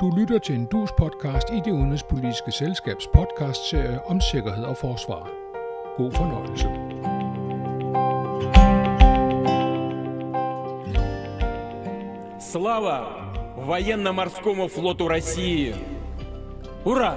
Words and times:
Du 0.00 0.10
lytter 0.10 0.38
til 0.38 0.54
en 0.54 0.66
dus 0.66 0.92
podcast 0.98 1.50
i 1.52 1.60
det 1.64 1.72
udenrigspolitiske 1.72 2.52
selskabs 2.52 3.06
podcastserie 3.14 4.00
om 4.06 4.20
sikkerhed 4.20 4.64
og 4.64 4.76
forsvar. 4.76 5.30
God 5.96 6.12
fornøjelse. 6.12 6.68
Слава 12.52 12.96
военно-морскому 13.56 14.68
флоту 14.68 15.08
России! 15.08 15.74
Ура! 16.84 17.12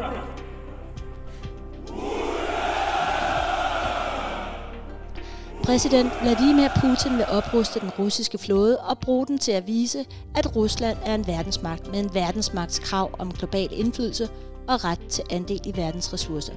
Præsident 5.70 6.12
Vladimir 6.22 6.68
Putin 6.80 7.16
vil 7.16 7.26
opruste 7.28 7.80
den 7.80 7.90
russiske 7.98 8.38
flåde 8.38 8.78
og 8.78 8.98
bruge 8.98 9.26
den 9.26 9.38
til 9.38 9.52
at 9.52 9.66
vise, 9.66 10.04
at 10.34 10.56
Rusland 10.56 10.98
er 11.04 11.14
en 11.14 11.26
verdensmagt 11.26 11.90
med 11.90 12.00
en 12.00 12.14
verdensmagts 12.14 12.78
krav 12.78 13.10
om 13.18 13.32
global 13.32 13.68
indflydelse 13.72 14.28
og 14.68 14.84
ret 14.84 15.06
til 15.08 15.24
andel 15.30 15.60
i 15.64 15.76
verdens 15.76 16.12
ressourcer. 16.12 16.52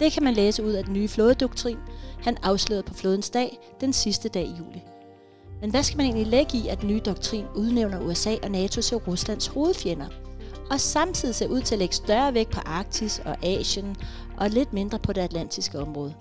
Det 0.00 0.12
kan 0.12 0.24
man 0.24 0.34
læse 0.34 0.64
ud 0.64 0.72
af 0.72 0.84
den 0.84 0.92
nye 0.92 1.08
flådedoktrin, 1.08 1.76
han 2.22 2.36
afslørede 2.42 2.82
på 2.82 2.94
flådens 2.94 3.30
dag 3.30 3.58
den 3.80 3.92
sidste 3.92 4.28
dag 4.28 4.44
i 4.44 4.54
juli. 4.58 4.82
Men 5.60 5.70
hvad 5.70 5.82
skal 5.82 5.96
man 5.96 6.06
egentlig 6.06 6.26
lægge 6.26 6.58
i, 6.58 6.68
at 6.68 6.80
den 6.80 6.88
nye 6.88 7.00
doktrin 7.00 7.44
udnævner 7.54 8.00
USA 8.00 8.36
og 8.42 8.50
NATO 8.50 8.80
til 8.80 8.96
Ruslands 8.96 9.46
hovedfjender, 9.46 10.06
og 10.70 10.80
samtidig 10.80 11.34
ser 11.34 11.48
ud 11.48 11.60
til 11.60 11.74
at 11.74 11.78
lægge 11.78 11.94
større 11.94 12.34
vægt 12.34 12.50
på 12.50 12.60
Arktis 12.66 13.22
og 13.24 13.46
Asien 13.46 13.96
og 14.36 14.50
lidt 14.50 14.72
mindre 14.72 14.98
på 14.98 15.12
det 15.12 15.20
atlantiske 15.20 15.78
område? 15.78 16.14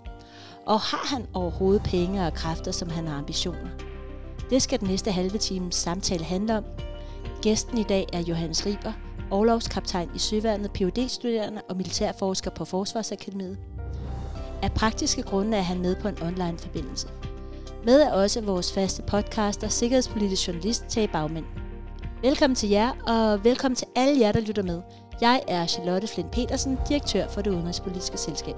Og 0.67 0.79
har 0.79 1.15
han 1.15 1.27
overhovedet 1.33 1.83
penge 1.83 2.27
og 2.27 2.33
kræfter, 2.33 2.71
som 2.71 2.89
han 2.89 3.07
har 3.07 3.17
ambitioner? 3.17 3.69
Det 4.49 4.61
skal 4.61 4.79
den 4.79 4.87
næste 4.87 5.11
halve 5.11 5.37
times 5.37 5.75
samtale 5.75 6.23
handle 6.23 6.57
om. 6.57 6.63
Gæsten 7.41 7.77
i 7.77 7.83
dag 7.83 8.07
er 8.13 8.19
Johannes 8.19 8.65
Riber, 8.65 8.93
overlovskaptajn 9.31 10.09
i 10.15 10.19
Søværnet, 10.19 10.71
phd 10.71 11.09
studerende 11.09 11.61
og 11.69 11.77
militærforsker 11.77 12.51
på 12.51 12.65
Forsvarsakademiet. 12.65 13.57
Af 14.61 14.71
praktiske 14.71 15.21
grunde 15.21 15.57
er 15.57 15.61
han 15.61 15.81
med 15.81 15.95
på 15.95 16.07
en 16.07 16.17
online 16.21 16.57
forbindelse. 16.57 17.07
Med 17.85 18.01
er 18.01 18.11
også 18.11 18.41
vores 18.41 18.73
faste 18.73 19.01
podcaster, 19.01 19.67
sikkerhedspolitisk 19.67 20.47
journalist 20.47 20.85
Tage 20.89 21.07
Bagmænd. 21.07 21.45
Velkommen 22.21 22.55
til 22.55 22.69
jer, 22.69 22.91
og 23.07 23.43
velkommen 23.43 23.75
til 23.75 23.87
alle 23.95 24.19
jer, 24.19 24.31
der 24.31 24.41
lytter 24.41 24.63
med. 24.63 24.81
Jeg 25.21 25.41
er 25.47 25.67
Charlotte 25.67 26.07
Flint 26.07 26.31
Petersen, 26.31 26.77
direktør 26.89 27.27
for 27.27 27.41
det 27.41 27.51
udenrigspolitiske 27.51 28.17
selskab. 28.17 28.55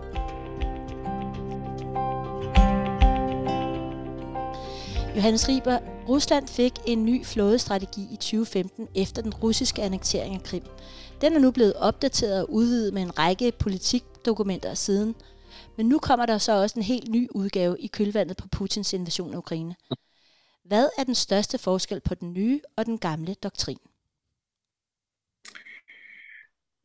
Johannes 5.20 5.48
Riber, 5.48 5.80
Rusland 6.10 6.48
fik 6.48 6.74
en 6.86 7.06
ny 7.06 7.26
flådestrategi 7.26 8.02
i 8.12 8.16
2015 8.16 8.88
efter 8.96 9.22
den 9.22 9.34
russiske 9.34 9.82
annektering 9.82 10.36
af 10.36 10.44
Krim. 10.44 10.64
Den 11.22 11.36
er 11.36 11.40
nu 11.40 11.52
blevet 11.52 11.74
opdateret 11.74 12.42
og 12.42 12.54
udvidet 12.54 12.94
med 12.94 13.02
en 13.02 13.20
række 13.20 13.52
politikdokumenter 13.52 14.74
siden. 14.74 15.16
Men 15.78 15.86
nu 15.86 16.00
kommer 16.00 16.26
der 16.26 16.38
så 16.38 16.52
også 16.62 16.80
en 16.80 16.84
helt 16.84 17.10
ny 17.10 17.28
udgave 17.32 17.80
i 17.80 17.88
kølvandet 17.88 18.38
på 18.38 18.48
Putins 18.48 18.94
invasion 18.94 19.34
af 19.34 19.38
Ukraine. 19.38 19.76
Hvad 20.66 20.90
er 20.98 21.04
den 21.04 21.16
største 21.16 21.58
forskel 21.58 22.00
på 22.00 22.16
den 22.16 22.34
nye 22.34 22.62
og 22.78 22.86
den 22.86 22.98
gamle 22.98 23.34
doktrin? 23.34 23.80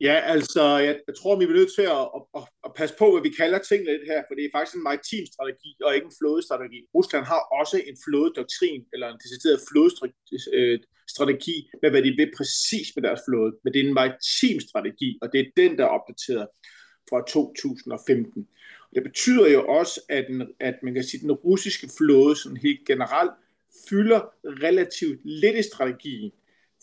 Ja, 0.01 0.15
altså, 0.35 0.63
jeg, 0.87 0.99
jeg 1.07 1.15
tror, 1.15 1.35
vi 1.35 1.45
er 1.45 1.59
nødt 1.59 1.75
til 1.75 1.87
at, 1.97 2.05
at, 2.15 2.21
at, 2.37 2.43
at 2.65 2.71
passe 2.79 2.95
på, 2.99 3.11
hvad 3.11 3.23
vi 3.27 3.37
kalder 3.41 3.59
tingene 3.59 3.91
lidt 3.91 4.09
her, 4.11 4.23
for 4.27 4.35
det 4.35 4.43
er 4.45 4.55
faktisk 4.55 4.75
en 4.75 4.83
maritim 4.83 5.25
strategi 5.33 5.71
og 5.85 5.95
ikke 5.95 6.05
en 6.05 6.17
flådestrategi. 6.19 6.79
Rusland 6.95 7.25
har 7.25 7.41
også 7.59 7.77
en 7.89 7.97
flådedoktrin, 8.05 8.81
eller 8.93 9.07
en 9.09 9.19
decideret 9.23 9.59
flådestrategi, 9.69 10.37
øh, 10.59 10.79
med 11.81 11.89
hvad 11.91 12.03
de 12.07 12.11
vil 12.19 12.31
præcis 12.37 12.87
med 12.95 13.03
deres 13.07 13.21
flåde. 13.27 13.51
Men 13.63 13.73
det 13.73 13.79
er 13.79 13.87
en 13.87 13.99
maritim 14.01 14.59
strategi, 14.59 15.09
og 15.21 15.27
det 15.31 15.39
er 15.39 15.47
den, 15.61 15.77
der 15.77 15.83
er 15.85 15.95
opdateret 15.97 16.47
fra 17.09 17.19
2015. 17.27 18.47
Det 18.95 19.03
betyder 19.03 19.47
jo 19.47 19.61
også, 19.67 20.01
at, 20.09 20.25
den, 20.27 20.47
at 20.59 20.75
man 20.83 20.93
kan 20.93 21.03
sige, 21.03 21.19
at 21.19 21.21
den 21.21 21.31
russiske 21.31 21.89
flåde 21.97 22.35
sådan 22.35 22.57
helt 22.57 22.87
generelt 22.87 23.31
fylder 23.89 24.21
relativt 24.45 25.19
lidt 25.23 25.55
i 25.57 25.69
strategien, 25.71 26.31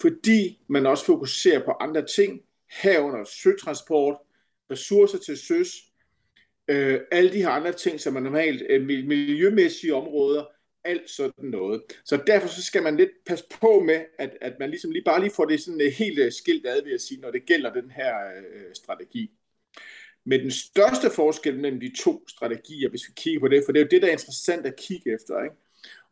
fordi 0.01 0.61
man 0.69 0.87
også 0.87 1.05
fokuserer 1.05 1.65
på 1.65 1.73
andre 1.81 2.07
ting, 2.07 2.41
herunder 2.83 3.25
søtransport, 3.25 4.17
ressourcer 4.71 5.19
til 5.19 5.39
søs, 5.39 5.69
øh, 6.69 7.01
alle 7.13 7.33
de 7.33 7.43
her 7.43 7.49
andre 7.49 7.73
ting, 7.73 8.01
som 8.01 8.17
er 8.17 8.21
normalt 8.21 8.63
øh, 8.71 8.87
miljømæssige 8.87 9.95
områder, 9.95 10.45
alt 10.85 11.11
sådan 11.11 11.45
noget. 11.45 11.83
Så 12.05 12.23
derfor 12.27 12.49
så 12.49 12.63
skal 12.63 12.83
man 12.83 12.97
lidt 12.97 13.11
passe 13.27 13.45
på 13.61 13.81
med, 13.81 14.05
at, 14.19 14.31
at 14.41 14.53
man 14.61 14.71
ligesom 14.71 14.91
lige 14.91 15.05
bare 15.05 15.21
lige 15.21 15.35
får 15.37 15.45
det 15.45 15.61
sådan 15.61 15.81
øh, 15.81 15.93
helt 15.93 16.19
øh, 16.19 16.33
skilt 16.33 16.67
ad, 16.67 16.83
vil 16.83 16.91
jeg 16.91 17.01
sige, 17.01 17.21
når 17.21 17.31
det 17.31 17.47
gælder 17.47 17.73
den 17.73 17.91
her 17.91 18.15
øh, 18.17 18.75
strategi. 18.75 19.31
Men 20.25 20.41
den 20.41 20.51
største 20.51 21.11
forskel 21.11 21.59
mellem 21.59 21.81
de 21.81 21.93
to 21.99 22.29
strategier, 22.29 22.89
hvis 22.89 23.09
vi 23.09 23.13
kigger 23.17 23.41
på 23.41 23.49
det, 23.49 23.63
for 23.65 23.73
det 23.73 23.81
er 23.81 23.85
jo 23.85 23.89
det, 23.91 24.03
der 24.03 24.09
er 24.09 24.13
interessant 24.13 24.67
at 24.67 24.77
kigge 24.77 25.15
efter, 25.15 25.43
ikke? 25.43 25.57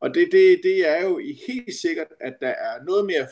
Og 0.00 0.14
det, 0.14 0.28
det, 0.32 0.60
det 0.62 0.88
er 0.88 1.04
jo 1.04 1.20
helt 1.46 1.74
sikkert, 1.74 2.06
at 2.20 2.34
der 2.40 2.48
er 2.48 2.84
noget 2.84 3.06
mere 3.06 3.26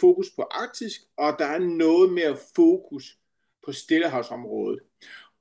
fokus 0.00 0.30
på 0.36 0.42
Arktisk, 0.42 1.00
og 1.16 1.36
der 1.38 1.44
er 1.44 1.58
noget 1.58 2.12
mere 2.12 2.36
fokus 2.56 3.18
på 3.64 3.72
Stillehavsområdet. 3.72 4.80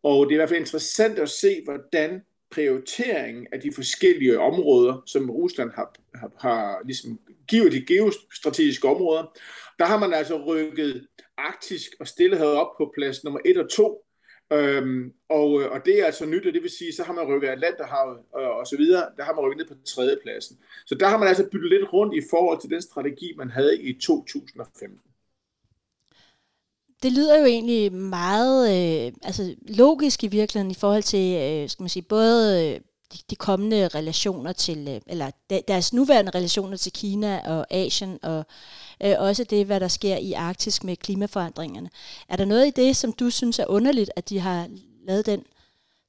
Og 0.04 0.26
det 0.26 0.32
er 0.32 0.36
i 0.36 0.40
hvert 0.40 0.50
fald 0.50 0.60
interessant 0.60 1.20
at 1.20 1.30
se, 1.30 1.62
hvordan 1.64 2.22
prioriteringen 2.52 3.48
af 3.52 3.60
de 3.60 3.74
forskellige 3.74 4.40
områder, 4.40 5.02
som 5.06 5.30
Rusland 5.30 5.72
har, 5.72 5.96
har, 6.16 6.32
har 6.40 6.82
ligesom 6.86 7.20
givet 7.48 7.72
de 7.72 7.86
geostrategiske 7.86 8.88
områder, 8.88 9.40
der 9.80 9.86
har 9.86 10.00
man 10.00 10.14
altså 10.14 10.44
rykket 10.46 11.08
Arktisk 11.38 11.92
og 12.00 12.08
Stillehavet 12.08 12.54
op 12.54 12.78
på 12.78 12.92
plads 12.96 13.24
nummer 13.24 13.40
1 13.46 13.58
og 13.58 13.70
2, 13.70 14.06
Øhm, 14.52 15.14
og, 15.30 15.62
øh, 15.62 15.72
og 15.72 15.86
det 15.86 16.00
er 16.00 16.06
altså 16.06 16.26
nyt, 16.26 16.48
og 16.48 16.54
det 16.54 16.62
vil 16.62 16.70
sige, 16.70 16.94
så 16.94 17.04
har 17.04 17.14
man 17.14 17.28
rykket 17.28 17.48
Atlanterhavet 17.48 18.18
og, 18.32 18.54
og 18.60 18.68
så 18.68 18.78
videre, 18.78 19.04
der 19.18 19.24
har 19.24 19.34
man 19.34 19.44
rykket 19.44 19.58
ned 19.58 19.68
på 19.68 19.84
tredjepladsen. 19.86 20.58
Så 20.86 20.96
der 20.96 21.08
har 21.08 21.18
man 21.18 21.28
altså 21.28 21.50
byttet 21.52 21.70
lidt 21.70 21.94
rundt 21.94 22.14
i 22.16 22.22
forhold 22.30 22.62
til 22.62 22.70
den 22.70 22.82
strategi, 22.82 23.34
man 23.38 23.50
havde 23.50 23.82
i 23.82 23.94
2015. 23.94 25.00
Det 27.04 27.12
lyder 27.12 27.40
jo 27.40 27.46
egentlig 27.46 27.94
meget 27.94 28.62
øh, 28.70 29.14
altså 29.24 29.56
logisk 29.62 30.24
i 30.24 30.28
virkeligheden 30.28 30.72
i 30.72 30.80
forhold 30.80 31.04
til, 31.04 31.36
øh, 31.36 31.70
skal 31.70 31.84
man 31.84 31.90
sige, 31.90 32.04
både 32.04 32.74
øh, 32.76 32.82
de, 33.14 33.18
de 33.30 33.36
kommende 33.36 33.88
relationer 33.88 34.52
til, 34.52 34.88
øh, 34.88 35.02
eller 35.08 35.32
deres 35.68 35.94
nuværende 35.94 36.32
relationer 36.36 36.78
til 36.78 36.92
Kina 36.92 37.42
og 37.46 37.74
Asien, 37.74 38.20
og 38.24 38.46
øh, 39.04 39.16
også 39.18 39.44
det, 39.44 39.66
hvad 39.66 39.80
der 39.80 39.88
sker 39.88 40.18
i 40.18 40.34
Arktis 40.34 40.84
med 40.84 40.98
klimaforandringerne. 40.98 41.90
Er 42.30 42.36
der 42.36 42.46
noget 42.46 42.68
i 42.68 42.82
det, 42.82 42.96
som 42.96 43.14
du 43.14 43.30
synes 43.30 43.60
er 43.60 43.66
underligt, 43.68 44.12
at 44.16 44.30
de 44.30 44.40
har 44.40 44.70
lavet 45.04 45.26
den, 45.26 45.46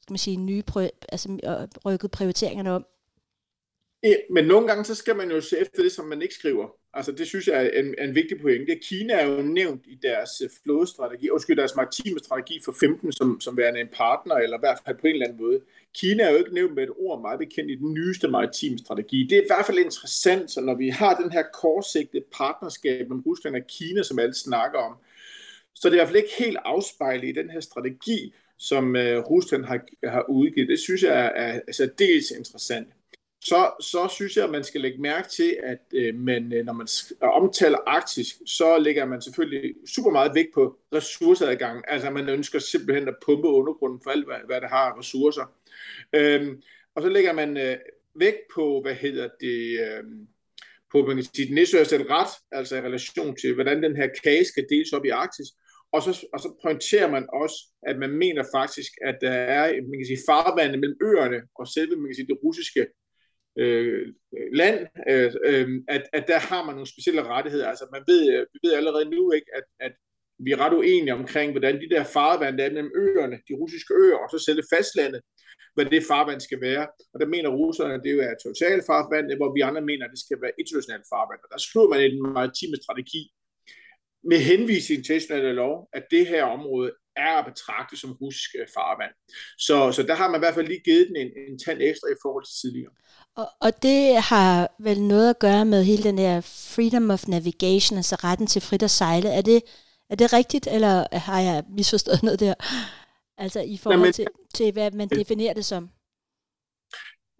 skal 0.02 0.12
man 0.12 0.18
sige, 0.18 0.36
nye, 0.36 0.62
altså 1.08 1.38
rykket 1.84 2.10
prioriteringerne 2.10 2.72
om? 2.72 2.86
Ja, 4.02 4.14
men 4.30 4.44
nogle 4.44 4.66
gange 4.66 4.84
så 4.84 4.94
skal 4.94 5.16
man 5.16 5.30
jo 5.30 5.40
se 5.40 5.58
efter 5.58 5.82
det, 5.82 5.92
som 5.92 6.04
man 6.04 6.22
ikke 6.22 6.34
skriver. 6.34 6.79
Altså 6.94 7.12
det 7.12 7.26
synes 7.26 7.46
jeg 7.48 7.66
er 7.66 7.80
en, 7.80 7.94
en 7.98 8.14
vigtig 8.14 8.40
pointe. 8.40 8.78
Kina 8.82 9.14
er 9.14 9.26
jo 9.26 9.42
nævnt 9.42 9.82
i 9.86 9.98
deres 10.02 10.30
øh, 10.44 10.50
flådestrategi, 10.62 11.30
undskyld, 11.30 11.56
deres 11.56 11.76
maritime 11.76 12.18
strategi 12.18 12.60
for 12.64 12.74
15 12.80 13.12
som, 13.12 13.40
som 13.40 13.56
værende 13.56 13.80
en 13.80 13.88
partner, 13.92 14.34
eller 14.34 14.56
i 14.56 14.60
hvert 14.60 14.78
fald 14.86 14.96
på 14.96 15.06
en 15.06 15.12
eller 15.12 15.26
anden 15.26 15.42
måde. 15.42 15.60
Kina 15.94 16.22
er 16.22 16.30
jo 16.30 16.36
ikke 16.36 16.54
nævnt 16.54 16.74
med 16.74 16.82
et 16.82 16.90
ord 16.98 17.20
meget 17.20 17.38
bekendt 17.38 17.70
i 17.70 17.74
den 17.74 17.94
nyeste 17.94 18.28
maritime 18.28 18.78
strategi. 18.78 19.26
Det 19.30 19.38
er 19.38 19.42
i 19.42 19.50
hvert 19.50 19.66
fald 19.66 19.78
interessant, 19.78 20.50
så 20.50 20.60
når 20.60 20.74
vi 20.74 20.88
har 20.88 21.14
den 21.14 21.32
her 21.32 21.42
kortsigtede 21.54 22.24
partnerskab 22.36 23.08
med 23.08 23.26
Rusland 23.26 23.56
og 23.56 23.66
Kina, 23.68 24.02
som 24.02 24.18
alle 24.18 24.34
snakker 24.34 24.78
om, 24.78 24.96
så 25.74 25.88
det 25.88 25.92
er 25.92 25.96
i 25.96 25.98
hvert 25.98 26.08
fald 26.08 26.22
ikke 26.24 26.44
helt 26.44 26.58
afspejlet 26.64 27.28
i 27.28 27.32
den 27.32 27.50
her 27.50 27.60
strategi, 27.60 28.34
som 28.58 28.96
øh, 28.96 29.18
Rusland 29.18 29.64
har, 29.64 29.80
har 30.04 30.24
udgivet. 30.28 30.68
Det 30.68 30.78
synes 30.78 31.02
jeg 31.02 31.12
er, 31.12 31.30
er, 31.44 31.60
er 31.68 31.72
særdeles 31.72 32.30
interessant 32.30 32.88
så, 33.40 33.70
så 33.80 34.08
synes 34.14 34.36
jeg, 34.36 34.44
at 34.44 34.50
man 34.50 34.64
skal 34.64 34.80
lægge 34.80 35.02
mærke 35.02 35.28
til, 35.28 35.56
at 35.62 35.78
øh, 35.94 36.14
man, 36.14 36.52
øh, 36.52 36.64
når 36.64 36.72
man 36.72 36.88
øh, 37.22 37.28
omtaler 37.28 37.78
Arktis, 37.86 38.42
så 38.46 38.78
lægger 38.78 39.04
man 39.04 39.22
selvfølgelig 39.22 39.74
super 39.94 40.10
meget 40.10 40.34
vægt 40.34 40.54
på 40.54 40.78
ressourceadgangen. 40.94 41.84
Altså 41.88 42.10
man 42.10 42.28
ønsker 42.28 42.58
simpelthen 42.58 43.08
at 43.08 43.14
pumpe 43.26 43.48
undergrunden 43.48 44.00
for 44.02 44.10
alt, 44.10 44.26
hvad, 44.26 44.36
hvad 44.46 44.60
der 44.60 44.68
har 44.68 44.98
ressourcer. 44.98 45.54
Øhm, 46.12 46.62
og 46.94 47.02
så 47.02 47.08
lægger 47.08 47.32
man 47.32 47.56
øh, 47.56 47.76
vægt 48.14 48.40
på, 48.54 48.80
hvad 48.82 48.94
hedder 48.94 49.28
det, 49.40 49.80
øh, 49.80 50.04
på 50.92 51.06
man 51.06 51.16
kan 51.16 51.24
sige, 51.24 51.46
den 51.46 51.54
næste 51.54 51.78
ret, 52.10 52.32
altså 52.52 52.76
i 52.76 52.80
relation 52.80 53.36
til, 53.36 53.54
hvordan 53.54 53.82
den 53.82 53.96
her 53.96 54.08
kage 54.24 54.44
skal 54.44 54.66
deles 54.70 54.92
op 54.92 55.04
i 55.04 55.08
Arktis. 55.08 55.46
Og 55.92 56.02
så, 56.02 56.26
og 56.32 56.40
så 56.40 56.54
pointerer 56.62 57.10
man 57.10 57.26
også, 57.32 57.56
at 57.82 57.98
man 57.98 58.10
mener 58.10 58.44
faktisk, 58.54 58.92
at 59.02 59.16
der 59.20 59.30
er 59.30 59.72
man 59.72 59.98
kan 59.98 60.06
sige, 60.06 60.26
farvandet 60.28 60.80
mellem 60.80 60.98
øerne 61.02 61.40
og 61.54 61.68
selve 61.68 61.96
man 61.96 62.08
kan 62.08 62.14
sige, 62.14 62.26
det 62.26 62.38
russiske 62.44 62.86
øh, 63.62 64.14
land, 64.60 64.78
øh, 65.10 65.32
øh, 65.44 65.68
at, 65.88 66.02
at 66.12 66.24
der 66.28 66.38
har 66.38 66.62
man 66.64 66.74
nogle 66.74 66.92
specielle 66.94 67.22
rettigheder. 67.22 67.68
Altså 67.68 67.86
man 67.92 68.02
ved, 68.06 68.22
øh, 68.34 68.46
vi 68.52 68.58
ved 68.64 68.72
allerede 68.74 69.10
nu 69.14 69.32
ikke, 69.32 69.50
at, 69.58 69.66
at 69.86 69.92
vi 70.44 70.50
er 70.52 70.60
ret 70.64 70.74
uenige 70.74 71.14
omkring, 71.14 71.50
hvordan 71.50 71.80
de 71.82 71.90
der 71.94 72.04
farvand, 72.04 72.58
der 72.58 72.64
er 72.64 72.72
mellem 72.72 72.92
øerne, 72.96 73.36
de 73.48 73.54
russiske 73.54 73.94
øer, 73.94 74.18
og 74.22 74.28
så 74.30 74.38
selve 74.38 74.62
fastlandet, 74.74 75.20
hvad 75.74 75.84
det 75.84 76.08
farvand 76.10 76.40
skal 76.40 76.60
være. 76.60 76.86
Og 77.12 77.20
der 77.20 77.26
mener 77.34 77.58
russerne, 77.60 77.94
at 77.94 78.00
det 78.04 78.12
jo 78.12 78.20
er 78.20 78.34
totalt 78.46 78.84
farvand, 78.90 79.26
hvor 79.40 79.54
vi 79.54 79.60
andre 79.60 79.82
mener, 79.90 80.04
at 80.04 80.14
det 80.14 80.24
skal 80.26 80.42
være 80.44 80.58
internationalt 80.62 81.06
farvand. 81.12 81.40
Og 81.44 81.48
der 81.52 81.60
skriver 81.66 81.88
man 81.88 82.00
i 82.00 82.20
maritime 82.20 82.76
strategi, 82.82 83.22
med 84.30 84.38
henvisning 84.38 85.04
til 85.04 85.14
international 85.14 85.54
lov, 85.54 85.88
at 85.92 86.04
det 86.10 86.26
her 86.26 86.44
område 86.44 86.92
er 87.16 87.34
at 87.40 87.46
betragte 87.50 87.96
som 87.96 88.12
russisk 88.12 88.50
øh, 88.60 88.66
farvand. 88.76 89.14
Så, 89.58 89.92
så 89.96 90.02
der 90.02 90.14
har 90.14 90.28
man 90.30 90.38
i 90.38 90.42
hvert 90.44 90.54
fald 90.54 90.66
lige 90.66 90.86
givet 90.88 91.08
den 91.08 91.16
en, 91.16 91.30
en 91.48 91.58
tand 91.58 91.78
ekstra 91.82 92.08
i 92.08 92.20
forhold 92.22 92.44
til 92.44 92.56
tidligere. 92.60 92.92
Og, 93.36 93.48
og 93.60 93.82
det 93.82 94.16
har 94.16 94.74
vel 94.78 95.02
noget 95.02 95.30
at 95.30 95.38
gøre 95.38 95.64
med 95.64 95.84
hele 95.84 96.02
den 96.02 96.18
her 96.18 96.40
freedom 96.40 97.10
of 97.10 97.28
navigation, 97.28 97.96
altså 97.96 98.16
retten 98.24 98.46
til 98.46 98.62
frit 98.62 98.82
at 98.82 98.90
sejle. 98.90 99.28
Er 99.28 99.42
det, 99.42 99.62
er 100.10 100.16
det 100.16 100.32
rigtigt, 100.32 100.66
eller 100.66 101.16
har 101.16 101.40
jeg 101.40 101.64
misforstået 101.68 102.22
noget 102.22 102.40
der? 102.40 102.54
Altså 103.44 103.60
i 103.60 103.76
forhold 103.76 104.00
Jamen, 104.00 104.12
til, 104.12 104.26
til, 104.54 104.72
hvad 104.72 104.90
man 104.90 105.08
definerer 105.08 105.54
det 105.54 105.64
som? 105.64 105.90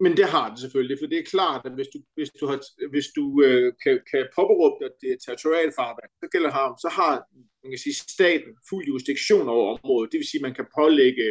Men 0.03 0.17
det 0.17 0.25
har 0.25 0.49
det 0.49 0.59
selvfølgelig, 0.59 0.97
for 1.01 1.07
det 1.07 1.19
er 1.19 1.31
klart, 1.35 1.61
at 1.65 1.73
hvis 1.77 1.87
du, 1.93 1.99
hvis 2.15 2.29
du, 2.39 2.45
har, 2.47 2.57
hvis 2.93 3.07
du 3.17 3.23
øh, 3.45 3.73
kan, 3.83 3.99
kan 4.11 4.23
påberåbe 4.37 4.75
dig 4.81 4.91
det 5.03 5.13
territoriale 5.25 5.73
farvand, 5.79 6.11
så 6.21 6.27
gælder 6.33 6.51
ham, 6.51 6.71
så 6.83 6.89
har 6.99 7.13
man 7.63 7.71
kan 7.71 7.83
sige, 7.85 7.95
staten 8.17 8.51
fuld 8.69 8.83
jurisdiktion 8.87 9.47
over 9.55 9.65
området. 9.75 10.11
Det 10.11 10.17
vil 10.17 10.29
sige, 10.29 10.41
at 10.41 10.47
man 10.47 10.57
kan 10.59 10.67
pålægge 10.79 11.27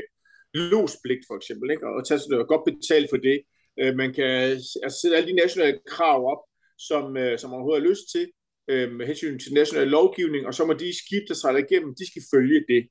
losblik 0.55 1.21
for 1.29 1.37
eksempel, 1.41 1.71
ikke? 1.71 1.87
og 1.87 2.07
tage 2.07 2.19
sig 2.19 2.47
godt 2.53 2.65
betalt 2.71 3.09
for 3.11 3.21
det. 3.29 3.39
Øh, 3.81 3.97
man 3.97 4.15
kan 4.15 4.25
altså, 4.25 4.99
sætte 5.03 5.17
alle 5.17 5.29
de 5.29 5.43
nationale 5.43 5.79
krav 5.87 6.31
op, 6.33 6.43
som, 6.79 7.17
øh, 7.17 7.39
som 7.39 7.51
man 7.51 7.57
overhovedet 7.57 7.83
har 7.83 7.91
lyst 7.91 8.07
til, 8.15 8.27
øh, 8.71 8.93
med 8.93 9.07
hensyn 9.07 9.39
til 9.39 9.53
national 9.53 9.89
lovgivning, 9.89 10.47
og 10.47 10.55
så 10.55 10.65
må 10.65 10.73
de 10.73 10.99
skib, 11.03 11.23
der 11.29 11.35
sejler 11.35 11.59
igennem, 11.59 11.95
de 12.01 12.11
skal 12.11 12.23
følge 12.35 12.65
det. 12.69 12.83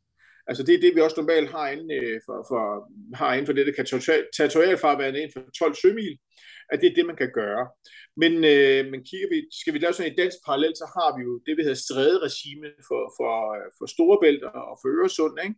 Altså 0.50 0.64
det 0.64 0.74
er 0.76 0.82
det, 0.82 0.96
vi 0.96 1.02
også 1.02 1.20
normalt 1.22 1.50
har 1.52 1.68
inden 1.70 1.92
øh, 1.92 2.20
for, 2.26 2.38
for, 2.50 2.62
har 3.16 3.34
inden 3.34 3.46
for 3.46 3.54
det, 3.54 3.68
der 3.68 3.74
kan 3.78 3.86
territorialfarvand 4.38 5.16
inden 5.16 5.34
for 5.36 5.42
12 5.60 5.76
sømil, 5.76 6.16
at 6.72 6.80
det 6.82 6.88
er 6.90 6.96
det, 6.96 7.06
man 7.06 7.22
kan 7.22 7.32
gøre. 7.42 7.64
Men, 8.22 8.34
øh, 8.54 8.82
men 8.92 9.00
kigger 9.10 9.30
vi, 9.34 9.38
skal 9.60 9.74
vi 9.74 9.80
lave 9.80 9.94
sådan 9.94 10.12
en 10.12 10.18
dansk 10.22 10.38
parallel, 10.46 10.74
så 10.76 10.88
har 10.96 11.10
vi 11.18 11.22
jo 11.28 11.34
det, 11.46 11.54
vi 11.58 11.64
hedder 11.66 11.86
stræderegime 11.86 12.70
for, 12.88 13.04
for, 13.18 13.34
øh, 13.58 13.68
for 13.78 13.86
Storebælt 13.94 14.44
og 14.44 14.76
for 14.82 14.90
Øresund. 14.98 15.36
Ikke? 15.46 15.56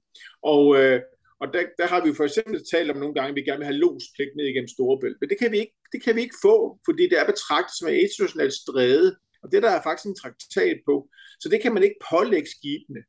Og, 0.54 0.64
øh, 0.80 0.98
og 1.42 1.48
der, 1.54 1.64
der 1.80 1.88
har 1.88 2.00
vi 2.04 2.08
jo 2.10 2.16
for 2.20 2.24
eksempel 2.24 2.66
talt 2.72 2.92
om 2.92 2.98
nogle 2.98 3.16
gange, 3.16 3.30
at 3.30 3.36
vi 3.36 3.48
gerne 3.48 3.62
vil 3.62 3.72
have 3.72 3.84
lospligt 3.86 4.36
ned 4.38 4.46
igennem 4.48 4.74
Storebælt. 4.76 5.18
Men 5.22 5.30
det 5.30 5.38
kan 5.40 5.52
vi 5.52 5.60
ikke, 5.64 5.76
det 5.92 6.04
kan 6.04 6.16
vi 6.16 6.22
ikke 6.22 6.42
få, 6.48 6.80
fordi 6.88 7.04
det 7.10 7.18
er 7.20 7.32
betragtet 7.34 7.76
som 7.78 7.88
et 7.88 8.00
internationalt 8.06 8.54
stræde. 8.54 9.10
Og 9.44 9.52
det 9.52 9.64
der 9.64 9.72
er 9.72 9.82
faktisk 9.84 10.08
en 10.08 10.22
traktat 10.22 10.78
på. 10.88 10.96
Så 11.42 11.50
det 11.50 11.62
kan 11.62 11.74
man 11.74 11.84
ikke 11.84 12.00
pålægge 12.12 12.50
skibene. 12.56 13.02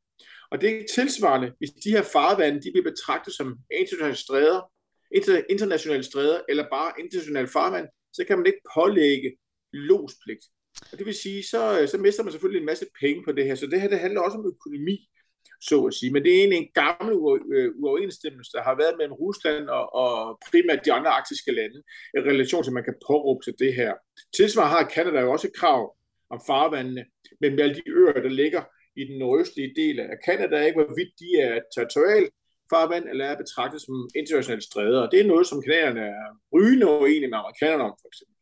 Og 0.51 0.61
det 0.61 0.69
er 0.69 0.83
tilsvarende, 0.95 1.49
hvis 1.57 1.71
de 1.83 1.91
her 1.95 2.03
farvande 2.15 2.61
de 2.61 2.71
bliver 2.73 2.89
betragtet 2.91 3.33
som 3.33 3.47
internationale 3.81 4.15
stræder, 4.25 4.59
internationale 5.49 6.03
stræder 6.03 6.39
eller 6.49 6.65
bare 6.71 6.91
internationale 7.03 7.47
farvand, 7.47 7.87
så 8.13 8.21
kan 8.27 8.37
man 8.37 8.45
ikke 8.45 8.63
pålægge 8.75 9.29
lospligt. 9.73 10.43
Og 10.91 10.97
det 10.97 11.05
vil 11.05 11.13
sige, 11.13 11.43
så, 11.43 11.87
så 11.91 11.97
mister 11.97 12.23
man 12.23 12.31
selvfølgelig 12.31 12.59
en 12.59 12.71
masse 12.71 12.85
penge 13.01 13.23
på 13.25 13.31
det 13.31 13.45
her. 13.45 13.55
Så 13.55 13.67
det 13.67 13.81
her 13.81 13.89
det 13.89 13.99
handler 13.99 14.21
også 14.21 14.37
om 14.37 14.45
økonomi, 14.53 14.97
så 15.69 15.77
at 15.89 15.93
sige. 15.93 16.11
Men 16.13 16.23
det 16.23 16.31
er 16.31 16.39
egentlig 16.39 16.59
en 16.59 16.73
gammel 16.83 17.15
øh, 17.55 17.69
uoverensstemmelse, 17.79 18.51
der 18.55 18.63
har 18.63 18.75
været 18.81 18.95
mellem 18.97 19.13
Rusland 19.13 19.65
og, 19.77 19.85
og 20.03 20.39
primært 20.49 20.85
de 20.85 20.93
andre 20.93 21.11
arktiske 21.17 21.51
lande, 21.59 21.79
i 22.17 22.19
relation 22.31 22.63
til, 22.63 22.71
at 22.71 22.79
man 22.79 22.87
kan 22.89 23.01
påråbe 23.07 23.43
sig 23.43 23.53
det 23.59 23.73
her. 23.79 23.93
Tilsvarende 24.37 24.75
har 24.75 24.93
Kanada 24.95 25.19
jo 25.21 25.31
også 25.31 25.47
et 25.47 25.59
krav 25.61 25.81
om 26.33 26.39
farvandene 26.47 27.05
mellem 27.41 27.59
alle 27.59 27.75
de 27.75 27.89
øer, 27.99 28.21
der 28.27 28.29
ligger 28.43 28.63
i 28.95 29.03
den 29.09 29.17
nordøstlige 29.19 29.73
del 29.75 29.99
af 29.99 30.17
Kanada, 30.25 30.65
ikke 30.65 30.79
hvorvidt 30.83 31.13
de 31.21 31.29
er 31.47 31.53
territorial 31.75 32.25
farvand 32.73 33.05
eller 33.09 33.25
er 33.25 33.37
betragtet 33.37 33.81
som 33.81 34.09
internationale 34.15 34.61
stræder. 34.61 35.01
Og 35.01 35.11
det 35.11 35.19
er 35.19 35.27
noget, 35.27 35.47
som 35.47 35.61
kanaderne 35.61 36.01
er 36.01 36.27
rygende 36.53 36.87
uenige 36.87 37.29
med 37.29 37.37
amerikanerne 37.37 37.83
om, 37.83 37.95
for 38.01 38.07
eksempel. 38.11 38.35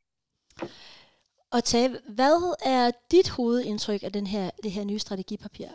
Og 1.52 1.64
Tage, 1.64 1.90
hvad 1.90 2.56
er 2.66 2.92
dit 3.12 3.30
hovedindtryk 3.30 4.04
af 4.04 4.12
den 4.12 4.28
her, 4.28 4.50
det 4.64 4.72
her 4.72 4.84
nye 4.84 5.00
strategipapir? 5.00 5.68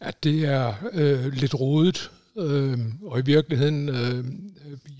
At 0.00 0.24
det 0.24 0.44
er 0.44 0.74
øh, 0.92 1.32
lidt 1.32 1.54
rodet, 1.54 2.10
øh, 2.38 2.78
og 3.02 3.18
i 3.18 3.22
virkeligheden 3.24 3.88
øh, 3.88 4.24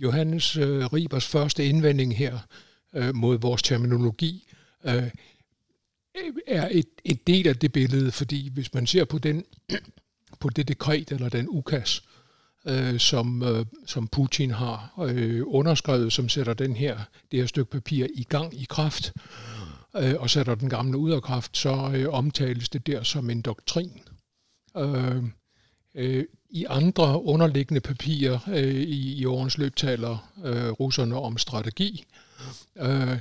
Johannes 0.02 0.56
øh, 0.56 0.84
Ribers 0.84 1.26
første 1.26 1.66
indvending 1.66 2.16
her 2.16 2.38
øh, 2.94 3.14
mod 3.14 3.38
vores 3.38 3.62
terminologi 3.62 4.46
øh, 4.84 5.10
er 6.46 6.68
et, 6.70 6.86
et 7.04 7.26
del 7.26 7.48
af 7.48 7.56
det 7.56 7.72
billede, 7.72 8.12
fordi 8.12 8.50
hvis 8.52 8.74
man 8.74 8.86
ser 8.86 9.04
på 9.04 9.18
den 9.18 9.44
på 10.40 10.48
det 10.48 10.68
dekret 10.68 11.12
eller 11.12 11.28
den 11.28 11.46
ukas, 11.48 12.02
øh, 12.66 12.98
som, 12.98 13.42
øh, 13.42 13.66
som 13.86 14.08
Putin 14.08 14.50
har 14.50 14.92
øh, 15.02 15.42
underskrevet, 15.46 16.12
som 16.12 16.28
sætter 16.28 16.54
den 16.54 16.76
her, 16.76 16.98
det 17.30 17.40
her 17.40 17.46
stykke 17.46 17.70
papir 17.70 18.06
i 18.14 18.22
gang 18.22 18.60
i 18.60 18.66
kraft, 18.68 19.12
øh, 19.96 20.14
og 20.18 20.30
sætter 20.30 20.54
den 20.54 20.68
gamle 20.68 20.98
ud 20.98 21.10
af 21.10 21.22
kraft, 21.22 21.56
så 21.56 21.92
øh, 21.94 22.08
omtales 22.08 22.68
det 22.68 22.86
der 22.86 23.02
som 23.02 23.30
en 23.30 23.42
doktrin. 23.42 24.00
Øh, 24.76 25.24
øh, 25.94 26.24
I 26.50 26.64
andre 26.68 27.22
underliggende 27.22 27.80
papirer 27.80 28.38
øh, 28.48 28.74
i, 28.74 29.14
i 29.14 29.24
årens 29.24 29.58
løb 29.58 29.76
taler 29.76 30.32
øh, 30.44 30.70
russerne 30.70 31.16
om 31.16 31.38
strategi. 31.38 32.04
Øh, 32.76 33.18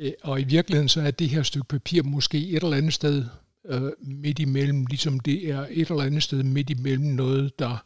Øh, 0.00 0.12
og 0.22 0.40
i 0.40 0.44
virkeligheden 0.44 0.88
så 0.88 1.00
er 1.00 1.10
det 1.10 1.28
her 1.28 1.42
stykke 1.42 1.68
papir 1.68 2.02
måske 2.02 2.48
et 2.48 2.62
eller 2.62 2.76
andet 2.76 2.94
sted 2.94 3.24
øh, 3.64 3.92
midt 3.98 4.38
imellem, 4.38 4.86
ligesom 4.86 5.20
det 5.20 5.50
er 5.50 5.66
et 5.70 5.90
eller 5.90 6.02
andet 6.02 6.22
sted 6.22 6.42
midt 6.42 6.70
imellem 6.70 7.04
noget, 7.04 7.58
der 7.58 7.84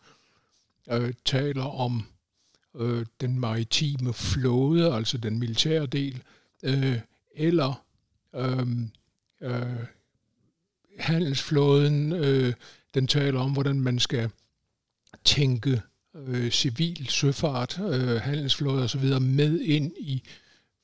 øh, 0.90 1.14
taler 1.24 1.64
om 1.64 2.06
øh, 2.76 3.06
den 3.20 3.38
maritime 3.38 4.12
flåde, 4.12 4.94
altså 4.94 5.18
den 5.18 5.38
militære 5.38 5.86
del, 5.86 6.22
øh, 6.62 6.98
eller 7.34 7.84
øh, 8.34 8.66
øh, 9.40 9.86
handelsflåden, 10.98 12.12
øh, 12.12 12.52
den 12.94 13.06
taler 13.06 13.40
om, 13.40 13.52
hvordan 13.52 13.80
man 13.80 13.98
skal 13.98 14.30
tænke 15.24 15.82
øh, 16.14 16.50
civil 16.50 17.06
søfart, 17.08 17.80
øh, 17.80 18.20
handelsflåde 18.20 18.84
osv. 18.84 19.20
med 19.20 19.60
ind 19.60 19.92
i 19.98 20.22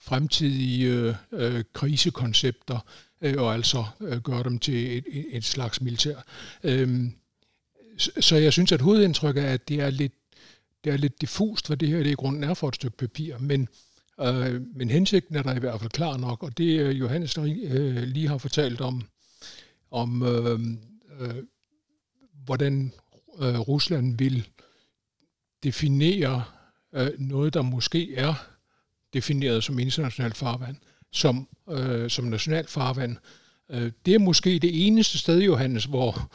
fremtidige 0.00 0.88
øh, 0.88 1.14
øh, 1.32 1.64
krisekoncepter, 1.72 2.78
øh, 3.20 3.34
og 3.38 3.54
altså 3.54 3.84
øh, 4.00 4.20
gøre 4.20 4.42
dem 4.42 4.58
til 4.58 4.98
et, 4.98 5.04
et 5.36 5.44
slags 5.44 5.80
militær. 5.80 6.16
Øhm, 6.64 7.12
så 8.20 8.36
jeg 8.36 8.52
synes, 8.52 8.72
at 8.72 8.80
hovedindtrykket 8.80 9.44
er, 9.44 9.52
at 9.52 9.68
det 9.68 9.80
er 9.80 9.90
lidt, 9.90 10.12
det 10.84 10.92
er 10.92 10.96
lidt 10.96 11.20
diffust, 11.20 11.66
hvad 11.66 11.76
det 11.76 11.88
her 11.88 11.98
det 11.98 12.10
i 12.10 12.14
grunden 12.14 12.44
er 12.44 12.54
for 12.54 12.68
et 12.68 12.74
stykke 12.74 12.96
papir, 12.96 13.38
men, 13.38 13.68
øh, 14.20 14.60
men 14.76 14.90
hensigten 14.90 15.36
er 15.36 15.42
der 15.42 15.54
i 15.54 15.58
hvert 15.58 15.80
fald 15.80 15.90
klar 15.90 16.16
nok, 16.16 16.42
og 16.42 16.58
det 16.58 16.80
øh, 16.80 16.98
Johannes 17.00 17.34
der, 17.34 17.44
øh, 17.62 18.02
lige 18.02 18.28
har 18.28 18.38
fortalt 18.38 18.80
om, 18.80 19.02
om 19.90 20.22
øh, 20.22 20.60
øh, 21.20 21.34
hvordan 22.44 22.92
øh, 23.40 23.58
Rusland 23.58 24.18
vil 24.18 24.48
definere 25.62 26.44
øh, 26.94 27.10
noget, 27.18 27.54
der 27.54 27.62
måske 27.62 28.14
er 28.14 28.34
defineret 29.14 29.64
som 29.64 29.78
internationalt 29.78 30.36
farvand, 30.36 30.76
som, 31.12 31.48
øh, 31.70 32.10
som 32.10 32.24
nationalt 32.24 32.70
farvand. 32.70 33.16
Øh, 33.70 33.92
det 34.06 34.14
er 34.14 34.18
måske 34.18 34.58
det 34.58 34.86
eneste 34.86 35.18
sted, 35.18 35.42
Johannes, 35.42 35.84
hvor, 35.84 36.30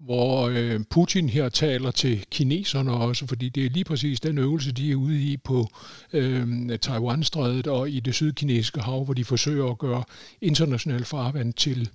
hvor 0.00 0.48
øh, 0.48 0.80
Putin 0.90 1.28
her 1.28 1.48
taler 1.48 1.90
til 1.90 2.26
kineserne 2.30 2.92
også, 2.92 3.26
fordi 3.26 3.48
det 3.48 3.66
er 3.66 3.70
lige 3.70 3.84
præcis 3.84 4.20
den 4.20 4.38
øvelse, 4.38 4.72
de 4.72 4.90
er 4.90 4.96
ude 4.96 5.22
i 5.22 5.36
på 5.36 5.68
øh, 6.12 6.78
Taiwanstrædet 6.78 7.66
og 7.66 7.90
i 7.90 8.00
det 8.00 8.14
sydkinesiske 8.14 8.80
hav, 8.80 9.04
hvor 9.04 9.14
de 9.14 9.24
forsøger 9.24 9.70
at 9.70 9.78
gøre 9.78 10.04
international 10.40 11.04
farvand 11.04 11.54
til, 11.54 11.90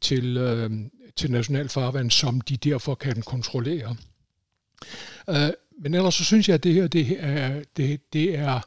til, 0.00 0.36
øh, 0.36 0.70
til 1.16 1.30
national 1.30 1.68
farvand, 1.68 2.10
som 2.10 2.40
de 2.40 2.56
derfor 2.56 2.94
kan 2.94 3.22
kontrollere. 3.22 3.96
Øh, 5.30 5.50
men 5.82 5.94
ellers 5.94 6.14
så 6.14 6.24
synes 6.24 6.48
jeg, 6.48 6.54
at 6.54 6.64
det 6.64 6.74
her 6.74 6.86
det 6.86 7.16
er, 7.20 7.62
det, 7.76 8.12
det 8.12 8.38
er 8.38 8.60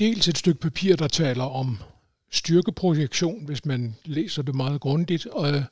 dels 0.00 0.28
et 0.28 0.38
stykke 0.38 0.60
papir, 0.60 0.96
der 0.96 1.08
taler 1.08 1.44
om 1.44 1.78
styrkeprojektion, 2.30 3.44
hvis 3.44 3.64
man 3.64 3.96
læser 4.04 4.42
det 4.42 4.54
meget 4.54 4.80
grundigt, 4.80 5.26
og, 5.26 5.62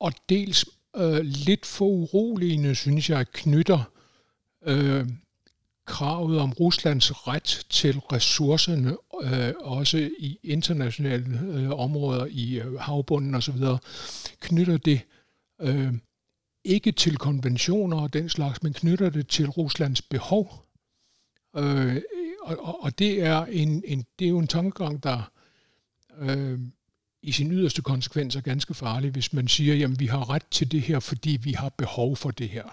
og 0.00 0.12
dels 0.28 0.66
øh, 0.96 1.20
lidt 1.22 1.66
for 1.66 1.86
uroligende, 1.86 2.74
synes 2.74 3.10
jeg, 3.10 3.26
knytter 3.32 3.92
øh, 4.66 5.08
kravet 5.86 6.38
om 6.38 6.52
Ruslands 6.52 7.28
ret 7.28 7.66
til 7.70 7.98
ressourcerne, 7.98 8.96
øh, 9.22 9.54
også 9.60 10.10
i 10.18 10.38
internationale 10.42 11.40
øh, 11.40 11.70
områder, 11.70 12.26
i 12.30 12.60
øh, 12.60 12.78
havbunden 12.78 13.34
osv., 13.34 13.58
knytter 14.40 14.76
det 14.76 15.00
øh, 15.60 15.92
ikke 16.64 16.92
til 16.92 17.16
konventioner 17.16 18.00
og 18.00 18.12
den 18.12 18.28
slags, 18.28 18.62
men 18.62 18.72
knytter 18.72 19.10
det 19.10 19.28
til 19.28 19.50
Ruslands 19.50 20.02
behov. 20.02 20.66
Øh, 21.56 22.02
og, 22.42 22.58
og, 22.58 22.84
og 22.84 22.98
det, 22.98 23.22
er 23.22 23.44
en, 23.44 23.82
en, 23.86 24.06
det 24.18 24.24
er 24.24 24.28
jo 24.28 24.38
en 24.38 24.46
tankegang, 24.46 25.02
der 25.02 25.30
øh, 26.18 26.58
i 27.26 27.32
sin 27.32 27.52
yderste 27.52 27.82
konsekvens 27.82 28.36
er 28.36 28.40
ganske 28.40 28.74
farlig, 28.74 29.10
hvis 29.10 29.32
man 29.32 29.48
siger, 29.48 29.86
at 29.88 30.00
vi 30.00 30.06
har 30.06 30.30
ret 30.30 30.46
til 30.50 30.72
det 30.72 30.80
her, 30.80 31.00
fordi 31.00 31.38
vi 31.42 31.52
har 31.52 31.68
behov 31.68 32.16
for 32.16 32.30
det 32.30 32.48
her. 32.48 32.64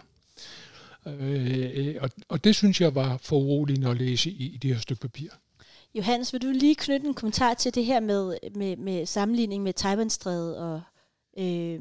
Øh, 1.08 1.96
og, 2.02 2.10
og 2.30 2.44
det 2.44 2.56
synes 2.56 2.82
jeg 2.82 2.96
var 2.96 3.18
for 3.18 3.36
uroligende 3.36 3.90
at 3.90 3.98
læse 3.98 4.30
i, 4.30 4.46
i 4.54 4.58
det 4.58 4.74
her 4.74 4.82
stykke 4.82 5.02
papir. 5.02 5.30
Johannes, 5.96 6.34
vil 6.34 6.42
du 6.42 6.48
lige 6.48 6.76
knytte 6.76 7.08
en 7.08 7.14
kommentar 7.14 7.54
til 7.54 7.76
det 7.76 7.86
her 7.86 8.00
med, 8.00 8.38
med, 8.56 8.78
med 8.78 9.06
sammenligning 9.06 9.64
med 9.64 9.74
Taiwanstrædet 9.74 10.58
og, 10.58 10.82
øh, 11.38 11.80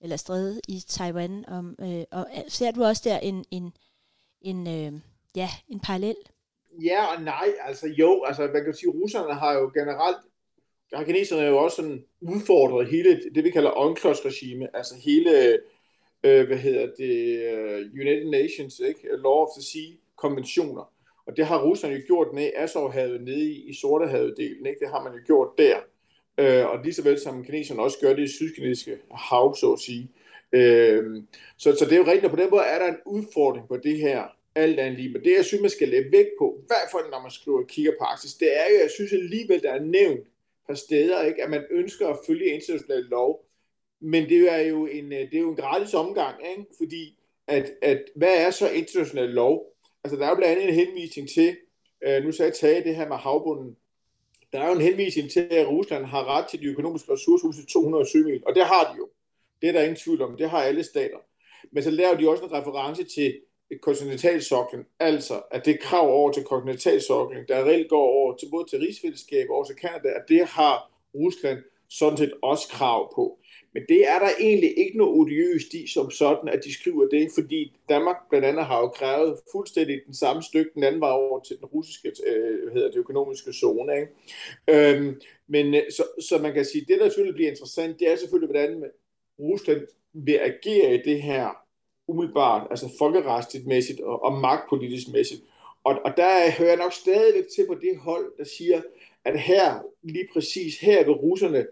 eller 0.00 0.16
stræde 0.16 0.60
i 0.68 0.82
Taiwan. 0.88 1.44
Om, 1.48 1.76
øh, 1.80 2.04
og 2.10 2.26
ser 2.48 2.70
du 2.70 2.84
også 2.84 3.02
der 3.04 3.18
en, 3.18 3.44
en, 3.50 3.72
en, 4.40 4.66
øh, 4.66 5.00
ja, 5.36 5.48
en 5.68 5.80
parallel? 5.80 6.16
Ja 6.82 7.04
og 7.04 7.22
nej, 7.22 7.48
altså 7.60 7.86
jo, 7.86 8.24
altså 8.24 8.42
man 8.42 8.64
kan 8.64 8.74
sige, 8.74 8.90
russerne 8.90 9.34
har 9.34 9.52
jo 9.52 9.70
generelt, 9.74 10.16
har 10.94 11.04
kineserne 11.04 11.42
jo 11.42 11.56
også 11.56 11.76
sådan 11.76 12.04
udfordret 12.20 12.88
hele 12.88 13.20
det, 13.34 13.44
vi 13.44 13.50
kalder 13.50 13.70
UNCLOS-regime, 13.70 14.76
altså 14.76 14.94
hele, 15.04 15.58
øh, 16.24 16.46
hvad 16.46 16.56
hedder 16.56 16.86
det, 16.98 17.42
øh, 17.52 18.00
United 18.00 18.30
Nations, 18.30 18.80
ikke? 18.80 19.08
Law 19.16 19.32
of 19.32 19.48
the 19.56 19.62
Sea 19.62 19.96
konventioner. 20.16 20.92
Og 21.26 21.36
det 21.36 21.46
har 21.46 21.62
russerne 21.64 21.94
jo 21.94 22.00
gjort 22.06 22.34
nede 22.34 22.48
i 22.48 22.52
Azovhavet, 22.56 23.22
nede 23.22 23.44
i, 23.44 23.70
i 23.70 23.72
Sortehavet-delen, 23.72 24.66
ikke? 24.66 24.80
Det 24.80 24.88
har 24.88 25.02
man 25.02 25.12
jo 25.12 25.18
gjort 25.26 25.48
der. 25.58 25.76
Øh, 26.38 26.70
og 26.70 26.84
lige 26.84 26.94
så 26.94 27.02
vel 27.02 27.20
som 27.20 27.44
kineserne 27.44 27.82
også 27.82 27.98
gør 28.00 28.14
det 28.14 28.22
i 28.22 28.32
sydkinesiske 28.32 28.98
hav, 29.10 29.56
så 29.56 29.72
at 29.72 29.78
sige. 29.78 30.10
Øh, 30.52 31.22
så, 31.58 31.76
så 31.78 31.84
det 31.84 31.92
er 31.92 31.96
jo 31.96 32.06
rigtigt, 32.06 32.24
og 32.24 32.30
på 32.30 32.36
den 32.36 32.50
måde 32.50 32.62
er 32.62 32.78
der 32.78 32.88
en 32.88 33.00
udfordring 33.06 33.68
på 33.68 33.76
det 33.76 33.96
her 33.96 34.22
alt 34.54 34.80
andet 34.80 35.00
lige. 35.00 35.12
Men 35.12 35.24
det, 35.24 35.34
jeg 35.36 35.44
synes, 35.44 35.60
man 35.60 35.70
skal 35.70 35.88
lægge 35.88 36.12
vægt 36.12 36.30
på, 36.38 36.56
i 36.62 36.64
hvert 36.66 36.88
fald 36.92 37.10
når 37.10 37.22
man 37.22 37.30
skriver 37.30 37.62
kigger 37.62 37.92
på 37.98 38.04
Arktis, 38.04 38.34
det 38.34 38.48
er 38.60 38.64
jo, 38.70 38.76
jeg 38.82 38.90
synes 38.90 39.12
alligevel, 39.12 39.62
der 39.62 39.72
er 39.72 39.80
nævnt 39.80 40.26
par 40.66 40.74
steder, 40.74 41.22
ikke, 41.22 41.42
at 41.42 41.50
man 41.50 41.64
ønsker 41.70 42.08
at 42.08 42.18
følge 42.26 42.46
international 42.46 43.02
lov. 43.02 43.46
Men 44.00 44.28
det 44.28 44.52
er 44.52 44.60
jo 44.60 44.86
en, 44.86 45.12
øh, 45.12 45.18
det 45.18 45.34
er 45.34 45.40
jo 45.40 45.50
en 45.50 45.56
gratis 45.56 45.94
omgang, 45.94 46.36
ikke? 46.50 46.64
fordi 46.78 47.18
at, 47.46 47.70
at, 47.82 48.02
hvad 48.16 48.46
er 48.46 48.50
så 48.50 48.70
international 48.70 49.28
lov? 49.28 49.66
Altså, 50.04 50.16
der 50.16 50.24
er 50.24 50.28
jo 50.28 50.36
blandt 50.36 50.52
andet 50.52 50.68
en 50.68 50.86
henvisning 50.86 51.28
til, 51.28 51.56
øh, 52.06 52.24
nu 52.24 52.32
sagde 52.32 52.48
jeg 52.48 52.56
tage 52.56 52.84
det 52.84 52.96
her 52.96 53.08
med 53.08 53.16
havbunden, 53.16 53.76
der 54.52 54.60
er 54.60 54.66
jo 54.66 54.74
en 54.74 54.80
henvisning 54.80 55.30
til, 55.30 55.48
at 55.50 55.68
Rusland 55.68 56.04
har 56.04 56.24
ret 56.36 56.46
til 56.50 56.60
de 56.60 56.66
økonomiske 56.66 57.12
ressourcer 57.12 57.52
til 57.52 57.66
207 57.66 58.24
mil, 58.24 58.42
og 58.46 58.54
det 58.54 58.64
har 58.64 58.92
de 58.92 58.98
jo. 58.98 59.08
Det 59.62 59.68
er 59.68 59.72
der 59.72 59.82
ingen 59.82 59.96
tvivl 59.96 60.22
om, 60.22 60.36
det 60.36 60.50
har 60.50 60.62
alle 60.62 60.84
stater. 60.84 61.18
Men 61.72 61.82
så 61.82 61.90
laver 61.90 62.14
de 62.14 62.28
også 62.28 62.44
en 62.44 62.52
reference 62.52 63.04
til 63.04 63.40
kontinentalsoklen, 63.80 64.86
altså 65.00 65.42
at 65.50 65.64
det 65.64 65.80
krav 65.80 66.08
over 66.10 66.32
til 66.32 66.44
kontinentalsoklen, 66.44 67.44
der 67.48 67.64
reelt 67.64 67.88
går 67.88 68.06
over 68.06 68.36
til 68.36 68.48
både 68.50 68.68
til 68.70 68.78
rigsfællesskab 68.78 69.46
og 69.50 69.66
til 69.66 69.76
Kanada, 69.76 70.08
at 70.08 70.24
det 70.28 70.46
har 70.46 70.90
Rusland 71.14 71.58
sådan 71.88 72.16
set 72.16 72.32
også 72.42 72.68
krav 72.68 73.14
på. 73.14 73.38
Men 73.74 73.82
det 73.88 74.08
er 74.08 74.18
der 74.18 74.28
egentlig 74.40 74.78
ikke 74.78 74.98
noget 74.98 75.12
odiøst 75.12 75.74
i 75.74 75.86
som 75.86 76.10
sådan, 76.10 76.48
at 76.48 76.64
de 76.64 76.74
skriver 76.74 77.08
det, 77.08 77.30
fordi 77.34 77.76
Danmark 77.88 78.16
blandt 78.30 78.46
andet 78.46 78.64
har 78.64 78.80
jo 78.80 78.88
krævet 78.88 79.38
fuldstændig 79.52 80.00
den 80.06 80.14
samme 80.14 80.42
stykke 80.42 80.70
den 80.74 80.84
anden 80.84 81.00
vej 81.00 81.10
over 81.10 81.40
til 81.40 81.56
den 81.56 81.64
russiske 81.64 82.12
øh, 82.26 82.62
hvad 82.62 82.72
hedder 82.72 82.90
det, 82.90 82.98
økonomiske 82.98 83.52
zone. 83.52 83.92
Ikke? 84.00 84.12
Øhm, 84.68 85.20
men 85.46 85.74
øh, 85.74 85.82
så, 85.90 86.04
så 86.28 86.38
man 86.38 86.54
kan 86.54 86.64
sige, 86.64 86.84
det 86.88 87.00
der 87.00 87.08
selvfølgelig 87.08 87.34
bliver 87.34 87.50
interessant, 87.50 87.98
det 87.98 88.08
er 88.08 88.16
selvfølgelig, 88.16 88.46
hvordan 88.46 88.84
Rusland 89.38 89.86
vil 90.12 90.40
agere 90.42 90.94
i 90.94 90.98
det 91.04 91.22
her 91.22 91.61
umiddelbart, 92.12 92.66
altså 92.70 92.88
folkeretsligt 92.98 93.66
mæssigt 93.66 94.00
og, 94.00 94.22
og 94.24 94.32
magtpolitisk 94.32 95.06
mæssigt. 95.12 95.42
Og, 95.84 95.98
og 96.04 96.16
der 96.16 96.50
hører 96.58 96.68
jeg 96.68 96.78
nok 96.78 96.92
stadigvæk 96.92 97.44
til 97.56 97.66
på 97.66 97.74
det 97.74 97.96
hold, 97.98 98.32
der 98.38 98.44
siger, 98.44 98.82
at 99.24 99.40
her, 99.40 99.82
lige 100.02 100.28
præcis 100.32 100.80
her 100.80 101.04
vil 101.04 101.14
russerne 101.14 101.66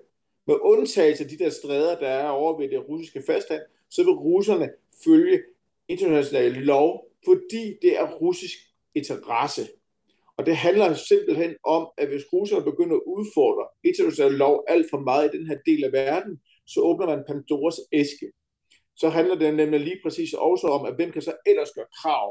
med 0.47 0.57
undtagelse 0.63 1.25
af 1.25 1.31
de 1.31 1.39
der 1.39 1.51
stræder, 1.51 1.99
der 1.99 2.09
er 2.09 2.29
over 2.29 2.59
ved 2.59 2.69
det 2.69 2.89
russiske 2.89 3.23
fastland, 3.27 3.63
så 3.91 4.05
vil 4.05 4.13
russerne 4.13 4.71
følge 5.05 5.43
international 5.89 6.53
lov, 6.53 7.07
fordi 7.25 7.77
det 7.83 7.99
er 7.99 8.11
russisk 8.11 8.59
interesse. 8.95 9.69
Og 10.37 10.47
det 10.47 10.57
handler 10.57 10.95
simpelthen 10.95 11.57
om, 11.65 11.89
at 11.99 12.09
hvis 12.09 12.23
russerne 12.33 12.65
begynder 12.65 12.97
at 12.97 13.03
udfordre 13.07 13.67
international 13.85 14.33
lov 14.33 14.65
alt 14.69 14.87
for 14.91 14.99
meget 14.99 15.35
i 15.35 15.39
den 15.39 15.47
her 15.47 15.59
del 15.67 15.85
af 15.85 15.93
verden, 15.93 16.41
så 16.67 16.81
åbner 16.81 17.07
man 17.07 17.25
Pandoras 17.27 17.81
æske. 17.93 18.33
Så 19.01 19.09
handler 19.09 19.35
det 19.35 19.55
nemlig 19.55 19.81
lige 19.81 20.01
præcis 20.05 20.33
også 20.33 20.67
om, 20.67 20.87
at 20.87 20.95
hvem 20.95 21.13
kan 21.13 21.23
så 21.23 21.35
ellers 21.47 21.71
gøre 21.71 21.93
krav 22.03 22.29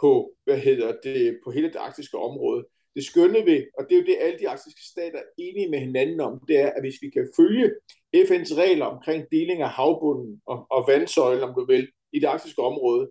på, 0.00 0.32
hvad 0.44 0.58
hedder 0.58 0.92
det, 1.02 1.40
på 1.44 1.50
hele 1.50 1.68
det 1.68 1.76
arktiske 1.76 2.18
område. 2.18 2.64
Det 2.94 3.04
skønne 3.04 3.40
ved, 3.50 3.62
og 3.78 3.84
det 3.84 3.92
er 3.92 4.00
jo 4.00 4.06
det, 4.06 4.16
alle 4.20 4.38
de 4.38 4.48
arktiske 4.48 4.84
stater 4.92 5.18
er 5.18 5.30
enige 5.38 5.70
med 5.70 5.78
hinanden 5.78 6.20
om, 6.20 6.40
det 6.48 6.56
er, 6.60 6.70
at 6.76 6.82
hvis 6.82 6.98
vi 7.02 7.10
kan 7.10 7.28
følge 7.36 7.70
FN's 8.16 8.54
regler 8.62 8.86
omkring 8.86 9.24
deling 9.32 9.62
af 9.62 9.70
havbunden 9.70 10.42
og, 10.46 10.66
og 10.70 10.84
vandsøjlen, 10.88 11.42
om 11.42 11.54
du 11.58 11.64
vil, 11.66 11.88
i 12.12 12.18
det 12.18 12.26
arktiske 12.26 12.62
område, 12.62 13.10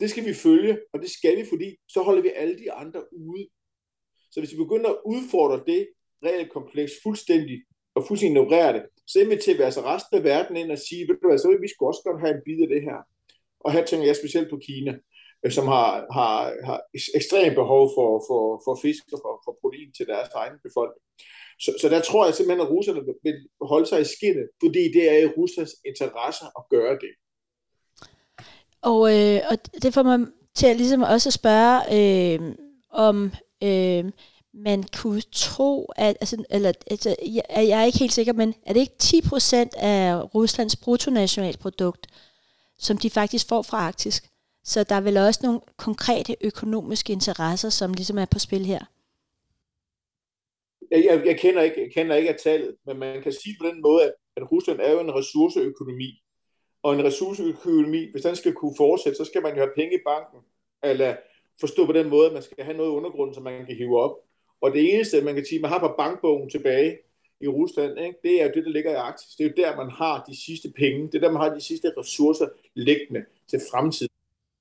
det 0.00 0.10
skal 0.10 0.24
vi 0.24 0.34
følge, 0.34 0.78
og 0.92 1.00
det 1.00 1.10
skal 1.10 1.36
vi, 1.36 1.44
fordi 1.48 1.76
så 1.88 2.02
holder 2.02 2.22
vi 2.22 2.30
alle 2.36 2.58
de 2.58 2.72
andre 2.72 3.00
ude. 3.12 3.48
Så 4.30 4.40
hvis 4.40 4.52
vi 4.52 4.56
begynder 4.56 4.90
at 4.90 4.98
udfordre 5.06 5.62
det 5.66 5.88
regelkompleks 6.24 6.92
fuldstændig, 7.02 7.62
og 7.94 8.04
fuldstændig 8.06 8.42
ignorere 8.42 8.72
det, 8.72 8.82
så 9.12 9.16
inviterer 9.24 9.56
vi 9.56 9.62
altså 9.62 9.82
resten 9.92 10.14
af 10.18 10.24
verden 10.24 10.56
ind 10.56 10.70
og 10.76 10.78
sige, 10.78 11.02
ved 11.08 11.16
du 11.16 11.28
hvad, 11.28 11.38
så 11.38 11.48
vil 11.48 11.62
vi 11.62 11.72
skulle 11.72 11.90
også 11.90 12.02
godt 12.04 12.22
have 12.22 12.34
en 12.34 12.44
bid 12.46 12.60
af 12.66 12.70
det 12.74 12.82
her. 12.88 12.98
Og 13.64 13.72
her 13.74 13.84
tænker 13.84 14.06
jeg 14.06 14.16
specielt 14.16 14.50
på 14.50 14.58
Kina. 14.68 14.92
Øh, 15.44 15.52
som 15.52 15.66
har, 15.74 15.88
har, 16.16 16.36
har 16.68 16.80
ekstremt 17.18 17.54
behov 17.62 17.84
for, 17.96 18.10
for, 18.28 18.42
for 18.64 18.74
fisk 18.82 19.04
og 19.12 19.18
for, 19.24 19.34
for 19.44 19.52
protein 19.60 19.92
til 19.92 20.06
deres 20.06 20.30
egen 20.42 20.58
befolkning. 20.66 21.04
Så, 21.64 21.70
så 21.80 21.88
der 21.88 22.00
tror 22.00 22.24
jeg 22.24 22.34
simpelthen, 22.34 22.66
at 22.66 22.72
russerne 22.74 23.02
vil 23.24 23.36
holde 23.72 23.86
sig 23.86 24.00
i 24.00 24.12
skinnet, 24.14 24.48
fordi 24.62 24.82
det 24.96 25.04
er 25.12 25.18
i 25.18 25.32
Ruslands 25.38 25.74
interesse 25.90 26.44
at 26.58 26.64
gøre 26.74 26.94
det. 27.04 27.12
Og, 28.90 29.00
øh, 29.16 29.40
og 29.50 29.56
det 29.82 29.94
får 29.94 30.02
mig 30.02 30.18
til 30.54 30.66
at 30.66 30.76
ligesom 30.76 31.02
også 31.02 31.30
spørge 31.30 31.76
øh, 31.96 32.54
om 32.90 33.16
øh, 33.68 34.04
man 34.54 34.84
kunne 35.02 35.22
tro, 35.32 35.92
at, 35.96 36.16
altså, 36.20 36.44
eller, 36.50 36.72
altså, 36.90 37.16
jeg, 37.22 37.42
jeg 37.68 37.80
er 37.80 37.84
ikke 37.84 37.98
helt 37.98 38.12
sikker, 38.12 38.32
men 38.32 38.54
er 38.66 38.72
det 38.72 38.80
ikke 38.80 38.94
10% 39.02 39.82
af 39.82 40.34
Ruslands 40.34 40.76
bruttonationalprodukt, 40.76 42.06
som 42.78 42.96
de 42.96 43.10
faktisk 43.10 43.48
får 43.48 43.62
fra 43.62 43.78
Arktisk? 43.78 44.28
Så 44.64 44.84
der 44.84 44.94
er 44.94 45.00
vel 45.00 45.16
også 45.16 45.40
nogle 45.42 45.60
konkrete 45.76 46.36
økonomiske 46.40 47.12
interesser, 47.12 47.68
som 47.68 47.92
ligesom 47.92 48.18
er 48.18 48.24
på 48.24 48.38
spil 48.38 48.66
her. 48.66 48.84
Jeg, 50.90 51.04
jeg, 51.04 51.26
jeg, 51.26 51.38
kender, 51.38 51.62
ikke, 51.62 51.80
jeg 51.80 51.92
kender 51.94 52.16
ikke 52.16 52.30
af 52.30 52.36
tallet, 52.44 52.76
men 52.86 52.98
man 52.98 53.22
kan 53.22 53.32
sige 53.32 53.56
på 53.60 53.66
den 53.66 53.82
måde, 53.82 54.04
at, 54.04 54.12
at 54.36 54.52
Rusland 54.52 54.80
er 54.80 54.92
jo 54.92 55.00
en 55.00 55.14
ressourceøkonomi. 55.14 56.22
Og 56.82 56.94
en 56.94 57.04
ressourceøkonomi, 57.04 58.10
hvis 58.10 58.22
den 58.22 58.36
skal 58.36 58.52
kunne 58.52 58.74
fortsætte, 58.76 59.16
så 59.16 59.24
skal 59.24 59.42
man 59.42 59.52
jo 59.52 59.58
have 59.58 59.72
penge 59.76 59.94
i 59.94 60.02
banken. 60.06 60.40
Eller 60.82 61.16
forstå 61.60 61.86
på 61.86 61.92
den 61.92 62.08
måde, 62.08 62.26
at 62.26 62.32
man 62.32 62.42
skal 62.42 62.64
have 62.64 62.76
noget 62.76 62.90
i 62.90 62.96
undergrunden, 62.98 63.34
som 63.34 63.42
man 63.42 63.66
kan 63.66 63.76
hive 63.76 64.00
op. 64.00 64.16
Og 64.62 64.72
det 64.72 64.94
eneste, 64.94 65.20
man 65.20 65.34
kan 65.34 65.44
sige, 65.44 65.60
man 65.60 65.70
har 65.70 65.78
på 65.78 65.94
bankbogen 65.98 66.50
tilbage 66.50 66.98
i 67.40 67.48
Rusland, 67.48 67.98
ikke, 67.98 68.18
det 68.22 68.42
er 68.42 68.46
jo 68.46 68.52
det, 68.54 68.64
der 68.64 68.70
ligger 68.70 68.90
i 68.90 68.94
Arktis. 68.94 69.34
Det 69.36 69.44
er 69.44 69.48
jo 69.48 69.54
der, 69.56 69.76
man 69.76 69.90
har 69.90 70.24
de 70.28 70.36
sidste 70.36 70.72
penge. 70.76 71.06
Det 71.06 71.14
er 71.14 71.20
der, 71.20 71.32
man 71.32 71.42
har 71.42 71.54
de 71.54 71.60
sidste 71.60 71.92
ressourcer 71.98 72.48
liggende 72.74 73.24
til 73.50 73.60
fremtiden. 73.70 74.12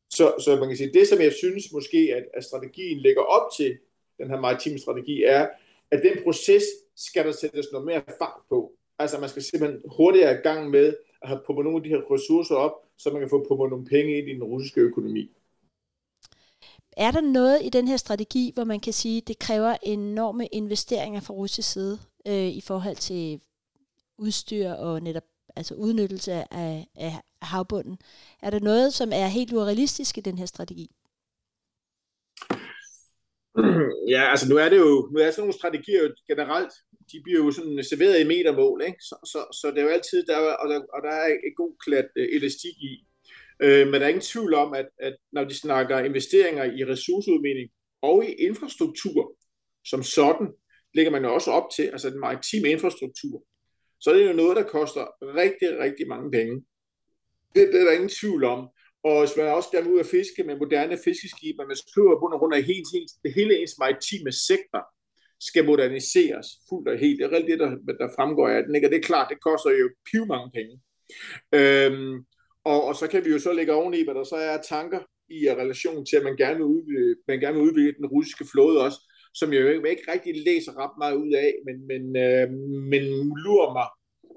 Så, 0.10 0.34
så 0.40 0.56
man 0.56 0.68
kan 0.68 0.78
sige, 0.78 0.94
det 0.94 1.08
som 1.08 1.22
jeg 1.22 1.34
synes 1.34 1.74
måske, 1.74 2.14
at, 2.16 2.24
at 2.34 2.44
strategien 2.44 3.00
lægger 3.00 3.22
op 3.22 3.52
til, 3.58 3.78
den 4.18 4.30
her 4.30 4.40
maritime 4.40 4.80
strategi, 4.80 5.24
er, 5.24 5.48
at 5.92 6.02
den 6.04 6.24
proces 6.24 6.64
skal 6.96 7.26
der 7.26 7.32
sættes 7.32 7.68
noget 7.72 7.86
mere 7.86 8.02
fart 8.20 8.42
på. 8.50 8.72
Altså 9.00 9.20
man 9.20 9.30
skal 9.30 9.42
simpelthen 9.42 9.82
hurtigere 9.98 10.34
i 10.34 10.42
gang 10.44 10.70
med 10.70 10.96
at 11.22 11.28
have 11.28 11.42
pumpet 11.46 11.66
nogle 11.66 11.78
af 11.78 11.84
de 11.84 11.90
her 11.90 12.14
ressourcer 12.14 12.56
op, 12.56 12.74
så 12.98 13.10
man 13.10 13.22
kan 13.22 13.30
få 13.30 13.46
pumpet 13.48 13.70
nogle 13.70 13.86
penge 13.86 14.18
ind 14.18 14.30
i 14.30 14.34
den 14.34 14.44
russiske 14.44 14.82
økonomi. 14.82 15.32
Er 17.02 17.12
der 17.12 17.22
noget 17.22 17.60
i 17.64 17.70
den 17.70 17.88
her 17.88 17.98
strategi, 17.98 18.52
hvor 18.54 18.64
man 18.64 18.80
kan 18.80 18.94
sige, 18.94 19.18
at 19.18 19.28
det 19.28 19.40
kræver 19.40 19.78
enorme 19.84 20.48
investeringer 20.48 21.22
fra 21.22 21.34
russisk 21.34 21.72
side 21.72 22.00
øh, 22.28 22.48
i 22.48 22.62
forhold 22.62 22.96
til 22.96 23.42
udstyr 24.18 24.70
og 24.72 25.02
netop 25.02 25.24
altså 25.56 25.76
udnyttelse 25.76 26.32
af, 26.54 26.88
af 26.96 27.14
havbunden. 27.42 27.98
Er 28.42 28.50
der 28.50 28.60
noget, 28.60 28.94
som 28.94 29.10
er 29.14 29.28
helt 29.28 29.54
urealistisk 29.54 30.18
i 30.18 30.22
den 30.22 30.38
her 30.38 30.46
strategi? 30.46 30.92
Ja, 34.14 34.22
altså 34.32 34.50
nu 34.50 34.56
er 34.58 34.70
det 34.70 34.78
jo, 34.78 35.10
nu 35.12 35.20
er 35.20 35.32
sådan 35.32 35.42
nogle 35.42 35.60
strategier 35.60 36.02
jo 36.04 36.16
generelt, 36.28 36.74
de 37.12 37.22
bliver 37.24 37.40
jo 37.46 37.52
sådan 37.52 37.84
serveret 37.84 38.20
i 38.20 38.28
metermål, 38.34 38.82
ikke? 38.82 39.02
Så, 39.02 39.16
så, 39.32 39.40
så 39.60 39.68
det 39.72 39.80
er 39.80 39.84
jo 39.84 39.96
altid, 39.98 40.26
der 40.26 40.38
og, 40.38 40.70
der, 40.70 40.80
og 40.96 41.00
der 41.04 41.14
er 41.22 41.28
et 41.28 41.56
god 41.58 41.74
klat 41.86 42.10
øh, 42.16 42.28
elastik 42.36 42.78
i. 42.92 42.94
Øh, 43.62 43.88
men 43.88 43.94
der 43.94 44.06
er 44.06 44.08
ingen 44.08 44.22
tvivl 44.22 44.54
om, 44.54 44.74
at, 44.74 44.88
at 45.00 45.16
når 45.32 45.44
de 45.44 45.56
snakker 45.60 46.00
investeringer 46.00 46.64
i 46.64 46.86
ressourceudvinding 46.86 47.70
og 48.02 48.26
i 48.26 48.34
infrastruktur 48.34 49.36
som 49.86 50.04
sådan, 50.04 50.48
lægger 50.94 51.12
man 51.12 51.24
jo 51.24 51.34
også 51.34 51.52
op 51.52 51.68
til, 51.76 51.84
altså 51.84 52.10
den 52.10 52.20
maritime 52.20 52.70
infrastruktur, 52.70 53.44
så 54.00 54.12
er 54.12 54.16
det 54.18 54.28
jo 54.28 54.34
noget, 54.34 54.58
der 54.58 54.64
koster 54.64 55.04
rigtig, 55.22 55.80
rigtig 55.80 56.08
mange 56.08 56.32
penge. 56.32 56.66
Det, 57.56 57.68
det 57.74 57.82
er 57.82 57.86
der 57.86 57.92
ingen 57.92 58.16
tvivl 58.22 58.44
om. 58.44 58.70
Og 59.04 59.20
hvis 59.20 59.38
man 59.38 59.48
også 59.48 59.70
gerne 59.72 59.92
ud 59.94 60.00
at 60.00 60.06
fiske 60.06 60.44
med 60.44 60.58
moderne 60.58 60.98
fiskeskib, 61.04 61.56
man 61.58 61.76
skriver 61.76 62.16
på 62.20 62.38
grund 62.40 62.54
af 62.54 62.64
helt, 62.64 62.88
helt, 62.94 63.12
det 63.24 63.34
hele 63.34 63.62
ens 63.62 63.76
maritime 63.80 64.32
sektor 64.32 64.84
skal 65.40 65.66
moderniseres 65.66 66.48
fuldt 66.70 66.90
og 66.90 66.98
helt. 66.98 67.20
Det 67.20 67.34
er 67.34 67.46
det, 67.46 67.60
der, 67.60 67.70
der 68.02 68.16
fremgår 68.18 68.48
af 68.48 68.64
den. 68.64 68.76
Ikke? 68.76 68.88
Og 68.88 68.92
det 68.92 68.98
er 68.98 69.10
klart, 69.12 69.32
det 69.32 69.44
koster 69.48 69.70
jo 69.70 69.90
piv 70.12 70.26
mange 70.26 70.50
penge. 70.58 70.74
Øhm, 71.60 72.14
og, 72.64 72.84
og 72.84 72.96
så 72.96 73.08
kan 73.08 73.26
vi 73.26 73.30
jo 73.30 73.40
så 73.40 73.54
lægge 73.54 73.74
oveni, 73.74 74.04
hvad 74.04 74.16
der 74.16 74.24
så 74.24 74.36
er 74.36 74.58
tanker 74.62 75.00
i 75.30 75.50
relation 75.50 76.06
til, 76.06 76.18
at 76.18 76.24
man 76.24 76.38
gerne 76.38 76.58
vil 76.58 76.66
udvikle, 76.66 77.16
man 77.28 77.40
gerne 77.40 77.58
vil 77.58 77.68
udvikle 77.70 77.94
den 77.98 78.06
russiske 78.06 78.46
flåde 78.52 78.84
også, 78.86 79.00
som 79.34 79.54
jeg 79.54 79.62
jo 79.62 79.68
ikke, 79.68 79.90
ikke 79.90 80.12
rigtig 80.12 80.34
læser 80.46 80.80
ret 80.84 80.96
meget 80.98 81.16
ud 81.16 81.34
af, 81.34 81.54
men, 81.66 81.88
men, 81.88 82.04
øh, 82.26 82.50
men 82.92 83.04
lurer 83.44 83.74
mig, 83.74 83.88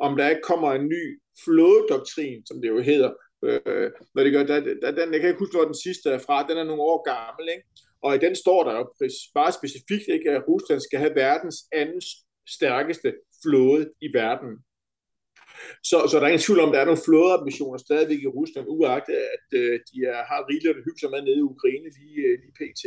om 0.00 0.16
der 0.16 0.28
ikke 0.28 0.48
kommer 0.50 0.72
en 0.72 0.88
ny 0.88 1.20
flådedoktrin, 1.44 2.46
som 2.46 2.60
det 2.60 2.68
jo 2.68 2.80
hedder, 2.80 3.10
øh, 3.44 3.90
når 4.14 4.22
det 4.24 4.32
gør, 4.32 4.44
der, 4.44 4.60
der, 4.82 4.90
den, 4.90 5.12
jeg 5.12 5.20
kan 5.20 5.28
ikke 5.28 5.42
huske, 5.44 5.56
hvor 5.56 5.70
den 5.72 5.82
sidste 5.84 6.10
er 6.10 6.18
fra, 6.18 6.46
den 6.48 6.58
er 6.58 6.64
nogle 6.64 6.82
år 6.82 7.00
gammel, 7.12 7.48
ikke? 7.54 7.66
og 8.02 8.14
i 8.14 8.18
den 8.18 8.34
står 8.36 8.64
der 8.64 8.74
jo 8.78 8.84
bare 9.34 9.52
specifikt, 9.52 10.08
ikke, 10.08 10.30
at 10.30 10.48
Rusland 10.48 10.80
skal 10.80 10.98
have 10.98 11.14
verdens 11.14 11.58
anden 11.72 12.02
stærkeste 12.48 13.14
flåde 13.42 13.90
i 14.00 14.08
verden. 14.14 14.50
Så, 15.90 15.96
så 16.10 16.14
der 16.16 16.24
er 16.24 16.32
ingen 16.32 16.46
tvivl 16.46 16.60
om, 16.60 16.68
at 16.68 16.74
der 16.74 16.80
er 16.80 16.90
nogle 16.90 17.04
flådeambitioner 17.06 17.78
stadigvæk 17.78 18.20
i 18.22 18.26
Rusland, 18.38 18.66
uagtet 18.68 19.14
at 19.36 19.46
øh, 19.60 19.74
de 19.88 19.96
er, 20.12 20.20
har 20.30 20.40
rigeligt 20.50 20.76
at 20.76 20.84
hygge 20.86 21.00
sig 21.00 21.10
med 21.10 21.20
nede 21.22 21.38
i 21.42 21.48
Ukraine 21.54 21.88
lige, 21.98 22.18
øh, 22.28 22.34
lige 22.42 22.54
pt. 22.58 22.82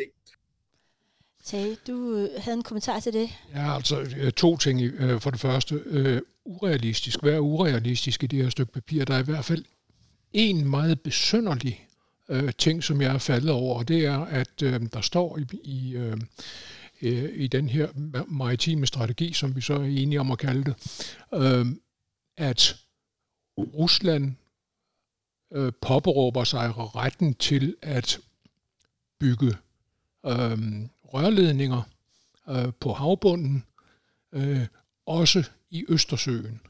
Tage, 1.45 1.77
du 1.87 2.27
havde 2.37 2.57
en 2.57 2.63
kommentar 2.63 2.99
til 2.99 3.13
det? 3.13 3.29
Ja, 3.55 3.75
altså 3.75 3.95
øh, 4.21 4.31
to 4.31 4.57
ting. 4.57 4.81
Øh, 4.81 5.21
for 5.21 5.29
det 5.29 5.39
første, 5.39 5.81
øh, 5.85 6.21
urealistisk. 6.45 7.21
Hvad 7.21 7.33
er 7.33 7.39
urealistisk 7.39 8.23
i 8.23 8.27
det 8.27 8.43
her 8.43 8.49
stykke 8.49 8.71
papir? 8.71 9.05
Der 9.05 9.13
er 9.13 9.19
i 9.19 9.25
hvert 9.25 9.45
fald 9.45 9.65
en 10.33 10.69
meget 10.69 11.01
besynderlig 11.01 11.87
øh, 12.29 12.53
ting, 12.57 12.83
som 12.83 13.01
jeg 13.01 13.13
er 13.13 13.17
faldet 13.17 13.51
over, 13.51 13.79
og 13.79 13.87
det 13.87 14.05
er, 14.05 14.19
at 14.19 14.61
øh, 14.63 14.81
der 14.93 15.01
står 15.01 15.37
i, 15.37 15.45
i, 15.63 15.95
øh, 15.95 16.17
i 17.35 17.47
den 17.47 17.69
her 17.69 17.87
maritime 18.27 18.85
strategi, 18.85 19.33
som 19.33 19.55
vi 19.55 19.61
så 19.61 19.73
er 19.73 19.83
enige 19.83 20.19
om 20.19 20.31
at 20.31 20.37
kalde 20.37 20.63
det, 20.63 20.75
øh, 21.33 21.65
at 22.37 22.75
Rusland 23.57 24.35
øh, 25.53 25.71
påberåber 25.81 26.43
sig 26.43 26.73
retten 26.95 27.33
til 27.33 27.75
at 27.81 28.19
bygge 29.19 29.47
øh, 30.25 30.57
rørledninger 31.13 31.81
øh, 32.49 32.73
på 32.79 32.93
havbunden, 32.93 33.63
øh, 34.31 34.67
også 35.05 35.43
i 35.69 35.85
Østersøen. 35.89 36.61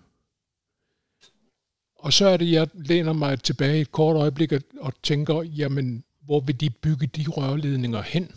Og 1.95 2.13
så 2.13 2.27
er 2.27 2.37
det, 2.37 2.51
jeg 2.51 2.67
læner 2.73 3.13
mig 3.13 3.43
tilbage 3.43 3.81
et 3.81 3.91
kort 3.91 4.15
øjeblik 4.15 4.51
og 4.79 4.93
tænker, 5.03 5.41
jamen, 5.43 6.03
hvor 6.21 6.39
vil 6.39 6.59
de 6.59 6.69
bygge 6.69 7.07
de 7.07 7.25
rørledninger 7.27 8.01
hen? 8.01 8.31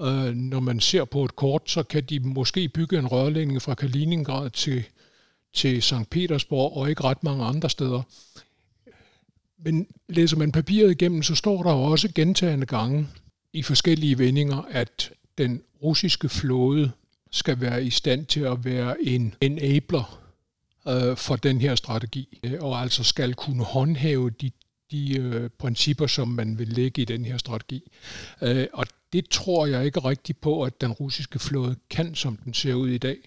Øh, 0.00 0.34
når 0.34 0.60
man 0.60 0.80
ser 0.80 1.04
på 1.04 1.24
et 1.24 1.36
kort, 1.36 1.70
så 1.70 1.82
kan 1.82 2.04
de 2.04 2.20
måske 2.20 2.68
bygge 2.68 2.98
en 2.98 3.06
rørledning 3.06 3.62
fra 3.62 3.74
Kaliningrad 3.74 4.50
til, 4.50 4.84
til 5.54 5.82
St. 5.82 6.10
Petersborg 6.10 6.76
og 6.76 6.90
ikke 6.90 7.04
ret 7.04 7.24
mange 7.24 7.44
andre 7.44 7.70
steder. 7.70 8.02
Men 9.58 9.86
læser 10.08 10.36
man 10.36 10.52
papiret 10.52 10.90
igennem, 10.90 11.22
så 11.22 11.34
står 11.34 11.62
der 11.62 11.72
jo 11.72 11.82
også 11.82 12.08
gentagende 12.14 12.66
gange 12.66 13.08
i 13.52 13.62
forskellige 13.62 14.18
vendinger, 14.18 14.62
at 14.70 15.10
den 15.38 15.62
russiske 15.82 16.28
flåde 16.28 16.90
skal 17.30 17.60
være 17.60 17.84
i 17.84 17.90
stand 17.90 18.26
til 18.26 18.40
at 18.40 18.64
være 18.64 19.02
en 19.02 19.34
enabler 19.40 20.20
øh, 20.88 21.16
for 21.16 21.36
den 21.36 21.60
her 21.60 21.74
strategi, 21.74 22.38
øh, 22.44 22.58
og 22.60 22.80
altså 22.80 23.04
skal 23.04 23.34
kunne 23.34 23.64
håndhæve 23.64 24.30
de, 24.30 24.50
de 24.90 25.18
øh, 25.18 25.50
principper, 25.58 26.06
som 26.06 26.28
man 26.28 26.58
vil 26.58 26.68
lægge 26.68 27.02
i 27.02 27.04
den 27.04 27.24
her 27.24 27.38
strategi. 27.38 27.82
Øh, 28.42 28.66
og 28.72 28.86
det 29.12 29.28
tror 29.28 29.66
jeg 29.66 29.84
ikke 29.84 30.00
rigtigt 30.00 30.40
på, 30.40 30.62
at 30.62 30.80
den 30.80 30.92
russiske 30.92 31.38
flåde 31.38 31.76
kan, 31.90 32.14
som 32.14 32.36
den 32.36 32.54
ser 32.54 32.74
ud 32.74 32.88
i 32.88 32.98
dag. 32.98 33.18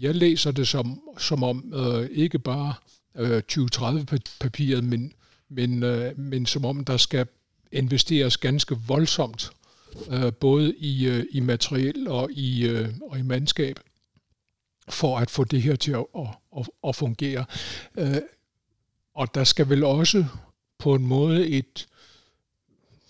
Jeg 0.00 0.14
læser 0.14 0.50
det 0.50 0.68
som, 0.68 1.00
som 1.18 1.42
om 1.42 1.72
øh, 1.74 2.08
ikke 2.12 2.38
bare 2.38 2.74
øh, 3.16 3.42
2030-papiret, 3.52 4.84
men, 4.84 5.12
men, 5.48 5.82
øh, 5.82 6.18
men 6.18 6.46
som 6.46 6.64
om 6.64 6.84
der 6.84 6.96
skal 6.96 7.26
investeres 7.72 8.36
ganske 8.36 8.76
voldsomt, 8.86 9.50
øh, 10.10 10.32
både 10.32 10.74
i, 10.76 11.06
øh, 11.06 11.26
i 11.30 11.40
materiel 11.40 12.08
og 12.08 12.32
i, 12.32 12.66
øh, 12.66 12.88
og 13.02 13.18
i 13.18 13.22
mandskab 13.22 13.80
for 14.88 15.18
at 15.18 15.30
få 15.30 15.44
det 15.44 15.62
her 15.62 15.76
til 15.76 15.92
at, 15.92 16.04
at, 16.16 16.26
at, 16.58 16.68
at 16.88 16.96
fungere. 16.96 17.44
Øh, 17.98 18.16
og 19.14 19.34
der 19.34 19.44
skal 19.44 19.68
vel 19.68 19.84
også 19.84 20.24
på 20.78 20.94
en 20.94 21.06
måde 21.06 21.48
et, 21.48 21.88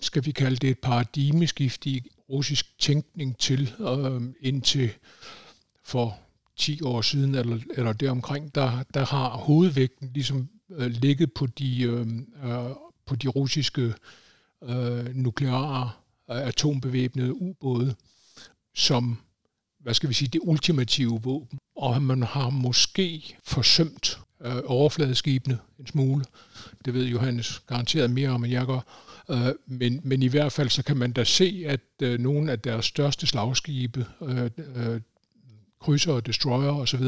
skal 0.00 0.26
vi 0.26 0.32
kalde 0.32 0.56
det 0.56 0.70
et 0.70 0.78
paradigmeskift 0.78 1.86
i 1.86 2.10
russisk 2.28 2.78
tænkning 2.78 3.38
til, 3.38 3.74
øh, 3.80 4.22
indtil 4.40 4.92
for 5.84 6.18
10 6.62 6.82
år 6.82 7.02
siden, 7.02 7.34
eller, 7.34 7.58
eller 7.74 7.92
deromkring, 7.92 8.54
der, 8.54 8.82
der 8.94 9.04
har 9.04 9.28
hovedvægten 9.28 10.10
ligesom 10.14 10.48
øh, 10.70 10.90
ligget 10.90 11.32
på 11.32 11.46
de, 11.46 11.82
øh, 11.82 12.06
øh 12.44 12.70
på 13.06 13.16
de 13.16 13.28
russiske 13.28 13.94
øh, 14.62 15.14
nukleare 15.14 15.90
øh, 16.30 16.46
atombevæbnede 16.46 17.42
ubåde, 17.42 17.94
som 18.74 19.18
hvad 19.80 19.94
skal 19.94 20.08
vi 20.08 20.14
sige, 20.14 20.28
det 20.28 20.40
ultimative 20.44 21.20
våben. 21.22 21.58
Og 21.76 22.02
man 22.02 22.22
har 22.22 22.50
måske 22.50 23.36
forsømt 23.44 24.20
øh, 24.40 24.62
overfladeskibene 24.64 25.58
en 25.78 25.86
smule. 25.86 26.24
Det 26.84 26.94
ved 26.94 27.04
Johannes 27.04 27.58
garanteret 27.58 28.10
mere 28.10 28.30
om, 28.30 28.44
end 28.44 28.52
jeg 28.52 28.66
gør. 28.66 28.80
Øh, 29.30 29.54
men, 29.66 30.00
men 30.04 30.22
i 30.22 30.28
hvert 30.28 30.52
fald 30.52 30.68
så 30.68 30.82
kan 30.84 30.96
man 30.96 31.12
da 31.12 31.24
se, 31.24 31.64
at 31.66 31.80
øh, 32.02 32.20
nogle 32.20 32.52
af 32.52 32.60
deres 32.60 32.84
største 32.84 33.26
slagskibe, 33.26 34.06
øh, 34.22 34.50
øh, 34.76 35.00
krydser 35.82 36.12
og 36.12 36.26
destroyer 36.26 36.72
osv., 36.72 37.02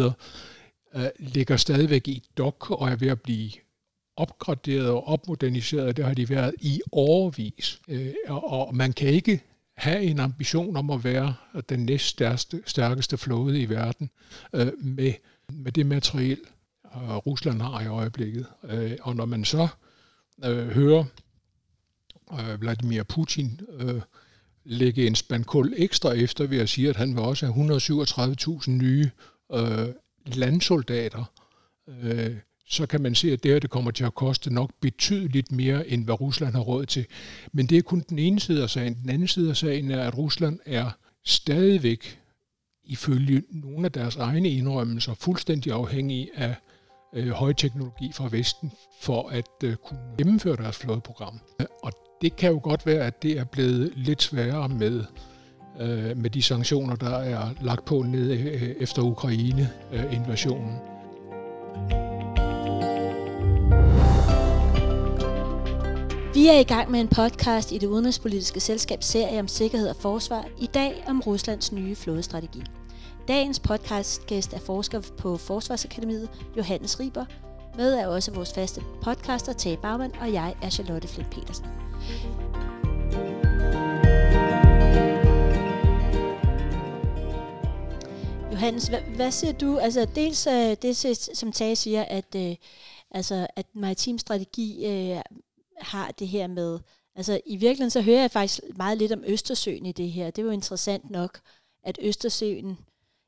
øh, 0.95 1.07
ligger 1.19 1.57
stadigvæk 1.57 2.09
i 2.09 2.23
dok 2.39 2.71
og 2.71 2.89
er 2.89 2.97
ved 2.97 3.09
at 3.09 3.21
blive 3.21 3.51
opgraderet 4.17 4.89
og 4.89 5.09
opmoderniseret. 5.09 5.97
Det 5.97 6.05
har 6.05 6.15
de 6.15 6.29
været 6.29 6.55
i 6.61 6.81
årvis. 6.93 7.81
Øh, 7.89 8.15
og, 8.29 8.51
og 8.51 8.77
man 8.77 8.93
kan 8.93 9.09
ikke 9.09 9.41
have 9.77 10.03
en 10.03 10.21
ambition 10.21 10.77
om 10.77 10.91
at 10.91 11.05
være 11.05 11.35
den 11.69 11.85
næst 11.85 12.07
stærkeste, 12.07 12.63
stærkeste 12.67 13.17
flåde 13.17 13.61
i 13.61 13.69
verden 13.69 14.11
øh, 14.53 14.73
med, 14.79 15.13
med 15.53 15.73
det 15.73 15.87
materiel, 15.87 16.39
øh, 16.95 17.17
Rusland 17.17 17.63
har 17.63 17.81
i 17.81 17.87
øjeblikket. 17.87 18.47
Øh, 18.65 18.93
og 19.03 19.17
når 19.17 19.25
man 19.25 19.45
så 19.45 19.69
øh, 20.45 20.69
hører 20.69 21.05
øh, 22.33 22.61
Vladimir 22.61 23.03
Putin 23.03 23.61
øh, 23.79 24.01
lægge 24.65 25.07
en 25.07 25.15
spandkul 25.15 25.75
ekstra 25.77 26.13
efter 26.13 26.47
ved 26.47 26.59
at 26.59 26.69
sige, 26.69 26.89
at 26.89 26.97
han 26.97 27.15
vil 27.15 27.23
også 27.23 27.47
have 27.47 27.77
137.000 27.77 28.71
nye 28.71 29.11
øh, 29.53 29.89
landsoldater, 30.27 31.25
øh, 32.03 32.37
så 32.69 32.87
kan 32.87 33.03
man 33.03 33.15
se, 33.15 33.33
at 33.33 33.43
det 33.43 33.53
her 33.53 33.59
det 33.59 33.71
kommer 33.71 33.91
til 33.91 34.05
at 34.05 34.15
koste 34.15 34.55
nok 34.55 34.71
betydeligt 34.81 35.53
mere, 35.53 35.89
end 35.89 36.05
hvad 36.05 36.21
Rusland 36.21 36.55
har 36.55 36.61
råd 36.61 36.87
til. 36.87 37.07
Men 37.53 37.67
det 37.67 37.79
er 37.79 37.83
kun 37.83 38.05
den 38.09 38.19
ene 38.19 38.41
side 38.41 38.63
af 38.63 38.71
sagen. 38.71 38.99
Den 39.03 39.11
anden 39.11 39.29
side 39.29 39.51
af 39.51 39.57
sagen 39.57 39.91
er, 39.91 40.07
at 40.07 40.19
Rusland 40.19 40.59
er 40.67 40.91
stadigvæk, 41.25 42.21
ifølge 42.85 43.43
nogle 43.51 43.85
af 43.85 43.93
deres 43.93 44.17
egne 44.17 44.51
indrømmelser, 44.51 45.15
fuldstændig 45.15 45.73
afhængig 45.73 46.31
af 46.35 46.55
øh, 47.15 47.29
højteknologi 47.29 48.13
fra 48.13 48.29
Vesten 48.31 48.73
for 49.01 49.29
at 49.29 49.65
øh, 49.65 49.77
kunne 49.77 50.01
gennemføre 50.19 50.57
deres 50.57 50.77
flådeprogram. 50.77 51.41
Og 51.83 51.93
det 52.23 52.37
kan 52.37 52.53
jo 52.53 52.61
godt 52.63 52.87
være, 52.87 53.07
at 53.07 53.23
det 53.23 53.39
er 53.39 53.45
blevet 53.45 53.93
lidt 53.97 54.23
sværere 54.23 54.69
med, 54.69 55.05
øh, 55.81 56.17
med 56.17 56.31
de 56.31 56.43
sanktioner, 56.43 56.97
der 56.97 57.17
er 57.17 57.51
lagt 57.61 57.85
på 57.85 58.03
ned 58.03 58.31
øh, 58.31 58.63
efter 58.63 59.03
Ukraine-invasionen. 59.03 60.79
Vi 66.35 66.49
er 66.49 66.59
i 66.59 66.63
gang 66.63 66.91
med 66.91 67.01
en 67.01 67.09
podcast 67.09 67.73
i 67.73 67.79
det 67.79 67.87
udenrigspolitiske 67.87 68.61
selskabs 68.61 69.07
serie 69.07 69.41
om 69.41 69.49
sikkerhed 69.49 69.89
og 69.89 69.97
forsvar, 69.97 70.47
i 70.61 70.67
dag 70.67 71.05
om 71.07 71.21
Ruslands 71.21 71.73
nye 71.73 71.97
flådestrategi. 71.97 72.63
Dagens 73.29 73.61
podcastgæst 73.61 74.53
er 74.53 74.59
forsker 74.59 75.01
på 75.19 75.37
Forsvarsakademiet, 75.37 76.29
Johannes 76.57 77.01
Riber. 77.01 77.25
Med 77.77 77.95
er 77.95 78.07
også 78.07 78.33
vores 78.33 78.53
faste 78.55 78.81
podcaster, 79.03 79.53
Tage 79.53 79.77
Bagman, 79.77 80.13
og 80.21 80.33
jeg 80.33 80.55
er 80.63 80.71
Charlotte 80.71 81.09
Flint 81.09 81.31
Petersen. 81.31 81.84
Johannes, 88.65 88.89
hvad, 88.89 89.01
hvad 89.01 89.31
siger 89.31 89.53
du? 89.53 89.79
Altså 89.79 90.05
dels 90.15 90.47
uh, 90.47 90.53
det, 90.53 90.97
som 91.37 91.53
Tage 91.53 91.77
siger, 91.77 92.03
at, 92.03 92.35
uh, 92.35 92.55
altså, 93.11 93.47
at 93.57 93.67
maritim 93.73 94.19
strategi 94.19 94.87
uh, 94.87 95.21
har 95.81 96.11
det 96.11 96.29
her 96.29 96.47
med, 96.47 96.79
altså 97.15 97.41
i 97.47 97.57
virkeligheden 97.57 97.91
så 97.91 98.01
hører 98.01 98.21
jeg 98.21 98.31
faktisk 98.31 98.61
meget 98.77 98.99
lidt 98.99 99.13
om 99.13 99.25
Østersøen 99.27 99.87
i 99.87 99.93
det 99.93 100.13
her. 100.13 100.31
Det 100.31 100.43
er 100.43 100.47
jo 100.47 100.53
interessant 100.53 101.11
nok, 101.11 101.41
at 101.83 101.99
Østersøen 102.03 102.79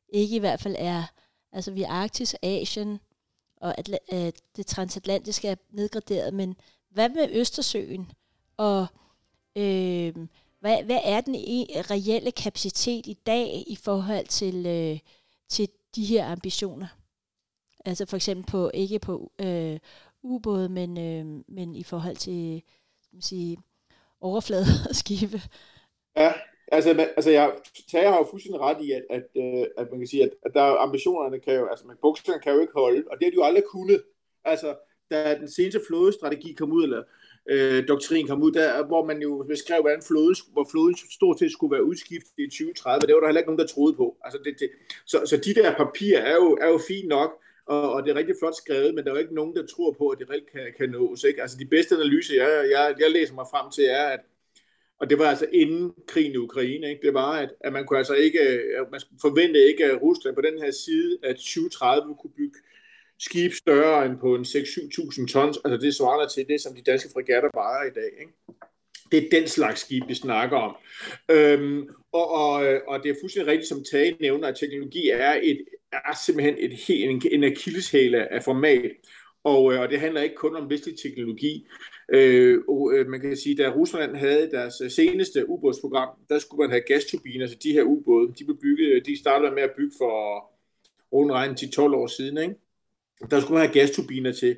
ikke 0.09 0.37
i 0.37 0.39
hvert 0.39 0.61
fald 0.61 0.77
er, 0.79 1.05
altså 1.53 1.71
vi 1.71 1.83
er 1.83 1.91
Arktis, 1.91 2.37
Asien, 2.43 3.01
og 3.57 3.79
at, 3.79 3.99
at 4.09 4.35
det 4.57 4.67
transatlantiske 4.67 5.49
er 5.49 5.57
nedgraderet, 5.71 6.35
men 6.35 6.57
hvad 6.91 7.09
med 7.09 7.29
Østersøen, 7.31 8.13
og 8.57 8.87
øh, 9.57 10.15
hvad, 10.61 10.85
hvad 10.85 11.01
er 11.05 11.21
den 11.21 11.35
e, 11.35 11.83
reelle 11.83 12.33
kapacitet 12.33 13.07
i 13.07 13.19
dag 13.27 13.65
i 13.67 13.79
forhold 13.85 14.27
til, 14.27 14.67
øh, 14.67 14.99
til 15.49 15.69
de 15.97 16.05
her 16.05 16.27
ambitioner? 16.27 16.87
Altså 17.85 18.07
for 18.07 18.17
eksempel 18.17 18.51
på, 18.51 18.71
ikke 18.75 18.99
på 18.99 19.33
øh, 19.41 19.79
ubåde, 20.23 20.69
men, 20.69 20.99
øh, 20.99 21.45
men 21.49 21.77
i 21.77 21.83
forhold 21.83 22.17
til 22.17 22.63
skal 23.03 23.17
man 23.17 23.23
sige, 23.23 23.59
overflade 24.21 24.67
skibe. 25.01 25.41
Ja, 26.17 26.33
altså, 26.73 26.91
altså 27.17 27.31
jeg 27.31 27.55
tager 27.91 28.11
har 28.11 28.17
jo 28.17 28.27
fuldstændig 28.31 28.61
ret 28.61 28.85
i, 28.85 28.93
at, 28.93 29.05
at, 29.11 29.23
øh, 29.37 29.67
at 29.77 29.91
man 29.91 30.01
kan 30.01 30.09
sige, 30.09 30.23
at, 30.23 30.31
at 30.43 30.55
der 30.55 30.63
ambitionerne 30.63 31.41
kan 31.41 31.55
jo, 31.55 31.67
altså 31.67 31.87
man, 31.87 31.97
bukserne 32.03 32.41
kan 32.41 32.53
jo 32.53 32.61
ikke 32.61 32.73
holde, 32.73 33.05
og 33.11 33.19
det 33.19 33.25
har 33.25 33.31
de 33.31 33.37
jo 33.37 33.45
aldrig 33.45 33.65
kunnet. 33.65 34.03
Altså, 34.45 34.77
da 35.11 35.39
den 35.39 35.51
seneste 35.51 35.81
flådestrategi 35.87 36.53
kom 36.53 36.73
ud, 36.73 36.83
eller 36.83 37.03
øh, 37.51 37.89
doktrin 37.89 38.27
kom 38.27 38.43
ud, 38.43 38.53
der, 38.53 38.87
hvor 38.87 39.05
man 39.05 39.23
jo 39.23 39.45
beskrev, 39.49 39.81
hvordan 39.81 40.03
floden, 40.03 40.37
hvor 40.53 40.69
floden 40.71 40.97
stort 41.11 41.39
set 41.39 41.53
skulle 41.53 41.73
være 41.73 41.85
udskiftet 41.85 42.33
i 42.39 42.47
2030. 42.47 43.01
Det 43.07 43.15
var 43.15 43.21
der 43.21 43.27
heller 43.27 43.41
ikke 43.41 43.51
nogen, 43.51 43.61
der 43.61 43.75
troede 43.75 43.95
på. 43.97 44.17
Altså 44.25 44.39
det, 44.45 44.61
det, 44.61 44.71
så, 45.07 45.19
så 45.27 45.37
de 45.37 45.55
der 45.55 45.75
papirer 45.75 46.21
er 46.21 46.35
jo, 46.35 46.59
er 46.61 46.69
jo 46.69 46.81
fint 46.89 47.09
nok, 47.09 47.31
og, 47.67 47.93
og 47.93 48.03
det 48.03 48.11
er 48.11 48.15
rigtig 48.15 48.37
flot 48.41 48.57
skrevet, 48.57 48.95
men 48.95 49.05
der 49.05 49.11
er 49.11 49.15
jo 49.15 49.21
ikke 49.21 49.35
nogen, 49.35 49.57
der 49.57 49.67
tror 49.67 49.93
på, 49.93 50.09
at 50.09 50.19
det 50.19 50.31
reelt 50.31 50.53
kan, 50.53 50.67
kan 50.79 50.91
nås. 50.91 51.25
Ikke? 51.25 51.43
Altså 51.43 51.57
de 51.59 51.67
bedste 51.67 51.95
analyser, 51.95 52.35
jeg, 52.35 52.71
jeg, 52.71 52.95
jeg 53.01 53.11
læser 53.11 53.35
mig 53.35 53.47
frem 53.51 53.71
til, 53.71 53.85
er, 53.85 54.05
at 54.05 54.21
og 55.01 55.11
det 55.11 55.19
var 55.19 55.25
altså 55.25 55.47
inden 55.53 55.95
krigen 56.07 56.33
i 56.33 56.37
Ukraine, 56.37 56.91
ikke? 56.91 57.07
det 57.07 57.15
var, 57.15 57.33
at, 57.33 57.51
at 57.61 57.73
man 57.73 57.87
kunne 57.87 57.99
altså 57.99 58.15
ikke, 58.15 58.41
man 58.93 59.01
forvente 59.21 59.59
ikke, 59.61 59.85
at 59.85 60.03
Rusland 60.03 60.35
på 60.35 60.41
den 60.41 60.59
her 60.59 60.71
side 60.71 61.19
at 61.23 61.37
2030 61.37 62.15
kunne 62.21 62.31
bygge 62.37 62.59
skib 63.21 63.53
større 63.53 64.07
end 64.07 64.19
på 64.19 64.35
en 64.35 64.43
6-7.000 64.43 65.27
tons, 65.27 65.59
altså 65.65 65.77
det 65.77 65.95
svarer 65.95 66.29
til 66.29 66.49
det, 66.49 66.61
som 66.61 66.75
de 66.75 66.83
danske 66.83 67.09
fregatter 67.13 67.51
vejer 67.55 67.85
i 67.91 67.95
dag. 67.95 68.11
Ikke? 68.21 68.33
Det 69.13 69.25
er 69.25 69.41
den 69.41 69.49
slags 69.49 69.81
skib, 69.81 70.03
vi 70.09 70.15
snakker 70.15 70.57
om. 70.57 70.77
Øhm, 71.31 71.89
og, 72.13 72.31
og, 72.31 72.53
og 72.89 73.03
det 73.03 73.11
er 73.11 73.15
fuldstændig 73.23 73.53
rigtigt, 73.53 73.69
som 73.69 73.85
Tage 73.91 74.17
nævner, 74.21 74.49
at 74.49 74.57
teknologi 74.57 75.11
er, 75.11 75.39
et, 75.43 75.65
er 75.93 76.19
simpelthen 76.27 76.55
et, 76.59 76.73
en, 76.89 77.23
en 77.31 77.45
akilleshæle 77.45 78.33
af 78.33 78.43
format. 78.43 78.93
Og, 79.45 79.73
øh, 79.73 79.81
og 79.81 79.89
det 79.91 80.01
handler 80.01 80.21
ikke 80.23 80.35
kun 80.35 80.57
om 80.57 80.71
vestlig 80.71 80.95
teknologi. 80.99 81.67
Øh, 82.13 82.59
og, 82.69 82.93
øh, 82.95 83.07
man 83.09 83.21
kan 83.21 83.37
sige, 83.37 83.57
da 83.57 83.69
Rusland 83.69 84.17
havde 84.17 84.51
deres 84.51 84.81
øh, 84.81 84.91
seneste 84.91 85.49
ubådsprogram, 85.49 86.09
der 86.29 86.39
skulle 86.39 86.61
man 86.61 86.71
have 86.71 86.83
gasturbiner, 86.87 87.47
så 87.47 87.57
de 87.63 87.73
her 87.73 87.83
ubåde, 87.83 88.33
de, 88.39 88.45
blev 88.45 88.59
bygget, 88.61 89.07
de 89.07 89.19
startede 89.19 89.55
med 89.55 89.63
at 89.63 89.75
bygge 89.77 89.93
for 89.99 90.15
rundt 91.13 91.33
regnet 91.33 91.63
10-12 91.63 91.81
år 91.81 92.07
siden. 92.07 92.39
Ikke? 92.39 92.55
Der 93.31 93.41
skulle 93.41 93.59
man 93.59 93.69
have 93.69 93.73
gasturbiner 93.73 94.33
til. 94.33 94.57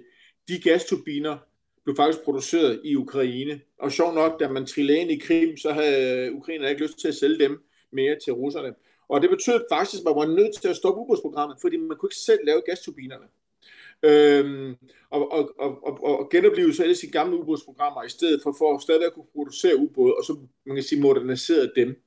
De 0.49 0.61
gasturbiner 0.61 1.38
blev 1.85 1.97
faktisk 1.97 2.25
produceret 2.25 2.81
i 2.85 2.97
Ukraine. 2.97 3.61
Og 3.79 3.92
sjov 3.92 4.14
nok, 4.14 4.40
da 4.40 4.49
man 4.49 4.66
trillede 4.66 4.99
ind 4.99 5.11
i 5.11 5.18
Krim, 5.18 5.57
så 5.57 5.73
havde 5.73 6.27
øh, 6.27 6.35
Ukraine 6.35 6.71
ikke 6.71 6.83
lyst 6.83 6.99
til 6.99 7.09
at 7.09 7.14
sælge 7.14 7.38
dem 7.38 7.62
mere 7.92 8.16
til 8.25 8.33
russerne. 8.33 8.75
Og 9.09 9.23
det 9.23 9.31
betød 9.31 9.64
faktisk, 9.73 10.01
at 10.01 10.05
man 10.05 10.14
var 10.16 10.27
nødt 10.27 10.61
til 10.61 10.68
at 10.68 10.77
stoppe 10.77 11.01
ubådsprogrammet, 11.01 11.59
fordi 11.61 11.77
man 11.77 11.97
kunne 11.97 12.07
ikke 12.07 12.16
selv 12.16 12.40
lave 12.44 12.62
gasturbinerne. 12.66 13.27
Øhm, 14.03 14.77
og, 15.11 15.33
og, 15.33 15.51
og, 15.59 15.87
og, 15.87 16.18
og 16.18 16.31
genopleve 16.31 16.75
så 16.75 16.83
alle 16.83 16.94
sine 16.94 17.12
gamle 17.12 17.37
ubådsprogrammer 17.37 18.03
i 18.03 18.09
stedet 18.09 18.40
for, 18.42 18.55
for 18.59 18.75
at 18.75 18.83
stadigvæk 18.83 19.07
at 19.07 19.14
kunne 19.14 19.33
producere 19.35 19.77
ubåde, 19.77 20.14
og 20.14 20.25
så 20.25 20.37
man 20.66 20.77
kan 20.77 20.85
sige 20.85 21.01
modernisere 21.01 21.71
dem. 21.77 22.03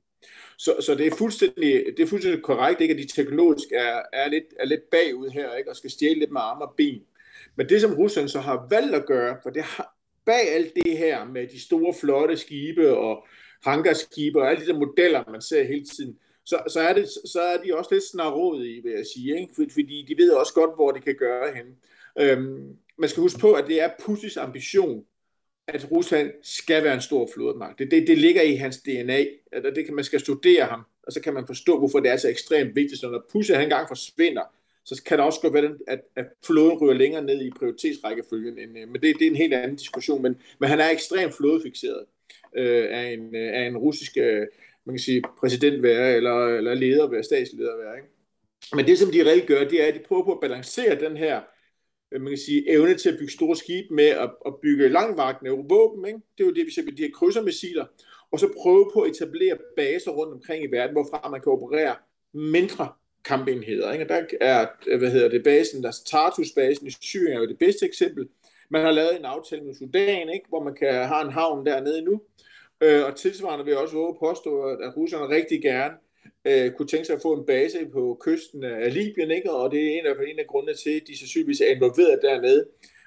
Så, 0.65 0.76
så 0.80 0.95
det, 0.95 1.08
er 1.08 1.15
fuldstændig, 1.15 1.86
det 1.97 2.04
er 2.04 2.08
fuldstændig 2.08 2.43
korrekt, 2.43 2.82
ikke, 2.82 2.93
at 2.93 2.97
de 2.97 3.08
teknologisk 3.08 3.67
er, 3.71 4.02
er, 4.13 4.30
lidt, 4.30 4.43
er 4.60 4.65
lidt 4.65 4.89
bagud 4.91 5.30
her, 5.30 5.56
ikke, 5.56 5.69
og 5.69 5.76
skal 5.76 5.89
stjæle 5.89 6.19
lidt 6.19 6.32
med 6.32 6.41
arme 6.41 6.65
og 6.65 6.74
ben. 6.78 7.02
Men 7.56 7.69
det, 7.69 7.82
som 7.82 7.93
Rusland 7.93 8.30
så 8.30 8.39
har 8.39 8.67
valgt 8.69 8.95
at 8.95 9.06
gøre, 9.06 9.38
for 9.43 9.50
det 9.50 9.63
har, 9.63 9.95
bag 10.26 10.54
alt 10.56 10.74
det 10.76 10.97
her 10.97 11.26
med 11.26 11.47
de 11.47 11.62
store, 11.62 11.93
flotte 12.02 12.38
skibe 12.38 12.97
og 12.97 13.28
hangarskibe 13.65 14.41
og 14.41 14.50
alle 14.50 14.65
de 14.65 14.67
der 14.67 14.80
modeller, 14.80 15.32
man 15.32 15.41
ser 15.41 15.63
hele 15.63 15.86
tiden, 15.86 16.17
så, 16.45 16.63
så, 16.67 16.80
er, 16.80 16.93
det, 16.93 17.10
så 17.26 17.41
er 17.41 17.58
de 17.58 17.78
også 17.78 17.89
lidt 17.93 18.04
snarådige, 18.12 18.84
vil 18.84 18.91
jeg 18.91 19.06
sige, 19.15 19.41
ikke? 19.41 19.54
fordi 19.74 20.06
de 20.08 20.17
ved 20.17 20.32
også 20.32 20.54
godt, 20.54 20.76
hvor 20.76 20.91
de 20.91 21.00
kan 21.00 21.15
gøre 21.15 21.54
hen. 21.56 21.65
Øhm, 22.19 22.78
man 22.97 23.10
skal 23.10 23.21
huske 23.21 23.39
på, 23.39 23.54
at 23.54 23.67
det 23.67 23.82
er 23.82 23.89
Putins 24.06 24.38
ambition, 24.38 25.06
at 25.74 25.92
Rusland 25.92 26.32
skal 26.44 26.84
være 26.84 26.94
en 26.94 27.02
stor 27.02 27.30
flådemagt. 27.34 27.80
Det, 27.80 27.92
det, 27.92 28.08
det 28.08 28.18
ligger 28.18 28.42
i 28.42 28.56
hans 28.56 28.78
DNA. 28.78 29.26
og 29.54 29.76
det 29.76 29.86
kan, 29.86 29.96
man 29.96 30.04
skal 30.04 30.20
studere 30.20 30.66
ham, 30.66 30.82
og 31.04 31.12
så 31.12 31.22
kan 31.22 31.34
man 31.34 31.48
forstå, 31.48 31.80
hvorfor 31.80 32.00
det 32.00 32.12
er 32.12 32.18
så 32.18 32.30
ekstremt 32.30 32.76
vigtigt. 32.76 33.02
Så 33.02 33.10
når 33.10 33.26
Pusse 33.32 33.54
han 33.54 33.64
engang 33.64 33.88
forsvinder, 33.88 34.44
så 34.86 35.04
kan 35.06 35.18
det 35.18 35.26
også 35.26 35.42
godt 35.42 35.54
være, 35.54 35.76
at, 35.88 36.02
at 36.16 36.26
flåden 36.46 36.78
ryger 36.78 36.94
længere 36.94 37.24
ned 37.24 37.42
i 37.42 37.52
prioritetsrækkefølgen. 37.60 38.60
End, 38.60 38.78
øh, 38.78 38.88
men 38.88 39.02
det, 39.02 39.16
det 39.20 39.28
er 39.28 39.32
en 39.32 39.36
helt 39.36 39.54
anden 39.54 39.78
diskussion. 39.78 40.22
Men, 40.22 40.36
men 40.60 40.70
han 40.70 40.80
er 40.80 40.90
ekstremt 40.90 41.34
flådefixeret 41.34 42.06
øh, 42.58 42.88
af, 42.92 43.12
en, 43.12 43.36
øh, 43.36 43.54
af 43.54 43.68
en 43.68 43.78
russisk 43.78 44.18
øh, 44.18 44.48
man 44.86 44.96
kan 44.96 45.00
sige, 45.00 45.22
præsident 45.40 45.84
være, 45.84 46.16
eller, 46.16 46.48
eller 46.48 46.74
leder 46.74 47.08
være, 47.08 47.24
statsleder 47.24 47.78
være. 47.78 47.96
Ikke? 47.98 48.08
Men 48.76 48.86
det, 48.86 48.98
som 49.00 49.12
de 49.12 49.24
reelt 49.24 49.48
gør, 49.48 49.64
det 49.64 49.84
er, 49.84 49.88
at 49.88 49.94
de 49.94 50.00
prøver 50.00 50.24
på 50.24 50.34
at 50.34 50.40
balancere 50.40 51.00
den 51.00 51.18
her 51.18 51.42
Øh, 52.12 52.21
man 52.21 52.32
kan 52.32 52.38
sige, 52.38 52.71
evne 52.71 52.97
til 52.97 53.10
at 53.10 53.17
bygge 53.19 53.34
store 53.34 53.56
skibe 53.56 53.93
med 53.93 54.08
at, 54.08 54.30
at 54.45 54.54
bygge 54.62 54.89
langvagtende 54.89 55.52
våben. 55.52 56.06
Ikke? 56.06 56.19
Det 56.38 56.43
er 56.43 56.47
jo 56.47 56.54
det, 56.54 56.65
vi 56.65 56.71
ser 56.71 56.84
med 56.84 56.91
de 56.91 57.02
her 57.02 57.12
krydsermissiler. 57.12 57.86
Og 58.32 58.39
så 58.39 58.54
prøve 58.58 58.91
på 58.93 59.02
at 59.02 59.12
etablere 59.12 59.58
baser 59.78 60.12
rundt 60.12 60.34
omkring 60.34 60.63
i 60.63 60.71
verden, 60.71 60.95
hvorfra 60.95 61.30
man 61.30 61.41
kan 61.41 61.52
operere 61.52 61.95
mindre 62.34 62.89
kampenheder. 63.26 63.91
Ikke? 63.93 64.08
der 64.08 64.26
er, 64.41 64.97
hvad 64.97 65.12
hedder 65.12 65.30
det, 65.30 65.43
basen, 65.43 65.84
der 65.84 65.89
er 65.89 66.02
Tartus-basen 66.06 66.88
i 66.88 66.91
Syrien 67.02 67.34
er 67.38 67.39
jo 67.39 67.47
det 67.47 67.60
bedste 67.60 67.86
eksempel. 67.86 68.28
Man 68.69 68.82
har 68.82 68.91
lavet 68.91 69.19
en 69.19 69.26
aftale 69.26 69.63
med 69.63 69.76
Sudan, 69.76 70.30
ikke? 70.30 70.45
hvor 70.50 70.63
man 70.63 70.76
kan 70.76 70.93
have 70.93 71.21
en 71.21 71.32
havn 71.32 71.65
dernede 71.65 72.02
nu. 72.02 72.21
Øh, 72.82 73.06
og 73.06 73.15
tilsvarende 73.15 73.65
vil 73.65 73.71
jeg 73.71 73.80
også 73.80 73.95
våge 73.95 74.15
påstå, 74.19 74.63
at 74.63 74.97
russerne 74.97 75.36
rigtig 75.36 75.62
gerne 75.62 75.93
øh, 76.46 76.72
kunne 76.72 76.88
tænke 76.88 77.06
sig 77.06 77.16
at 77.16 77.22
få 77.22 77.34
en 77.34 77.46
base 77.46 77.86
på 77.94 78.18
kysten 78.22 78.64
af 78.64 78.94
Libyen, 78.94 79.32
ikke? 79.32 79.52
og 79.52 79.72
det 79.72 79.80
er 79.84 80.00
en 80.00 80.06
af, 80.06 80.14
en 80.28 80.40
af 80.40 80.48
grundene 80.48 80.74
til, 80.74 80.90
at 80.90 81.08
de 81.08 81.20
sandsynligvis 81.20 81.62
er 81.62 81.76
involveret 81.76 82.20
dernede, 82.22 82.66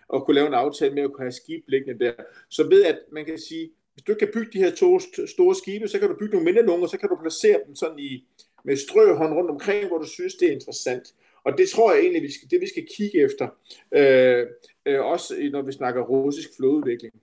og 0.09 0.25
kunne 0.25 0.35
lave 0.35 0.47
en 0.47 0.55
aftale 0.55 0.95
med 0.95 1.03
at 1.03 1.13
kunne 1.13 1.25
have 1.25 1.33
skib 1.33 1.65
liggende 1.69 2.05
der. 2.05 2.13
Så 2.51 2.69
ved 2.69 2.85
at 2.85 2.99
man 3.13 3.25
kan 3.25 3.39
sige, 3.39 3.71
hvis 3.95 4.05
du 4.05 4.15
kan 4.15 4.29
bygge 4.35 4.53
de 4.53 4.59
her 4.59 4.71
to 4.71 5.01
store 5.27 5.55
skibe, 5.55 5.89
så 5.89 5.99
kan 5.99 6.09
du 6.09 6.17
bygge 6.19 6.33
nogle 6.33 6.45
mindre 6.45 6.63
nogle, 6.63 6.83
og 6.83 6.89
så 6.89 6.99
kan 6.99 7.09
du 7.09 7.17
placere 7.23 7.61
dem 7.67 7.75
sådan 7.75 7.99
i, 7.99 8.25
med 8.65 8.77
strøhånd 8.77 9.35
rundt 9.35 9.51
omkring, 9.51 9.89
hvor 9.89 9.99
du 9.99 10.07
synes, 10.07 10.35
det 10.35 10.49
er 10.49 10.53
interessant. 10.53 11.15
Og 11.45 11.59
det 11.59 11.69
tror 11.69 11.93
jeg 11.93 12.03
egentlig, 12.03 12.23
vi 12.23 12.33
skal, 12.33 12.51
det 12.51 12.61
vi 12.61 12.69
skal 12.69 12.87
kigge 12.97 13.25
efter, 13.25 13.49
øh, 13.95 14.47
øh, 14.87 15.01
også 15.01 15.49
når 15.53 15.63
vi 15.63 15.73
snakker 15.73 16.03
russisk 16.03 16.49
flodudvikling. 16.57 17.15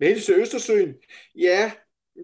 Med 0.00 0.08
hensyn 0.08 0.34
til 0.34 0.40
Østersøen, 0.40 0.94
ja, 1.36 1.72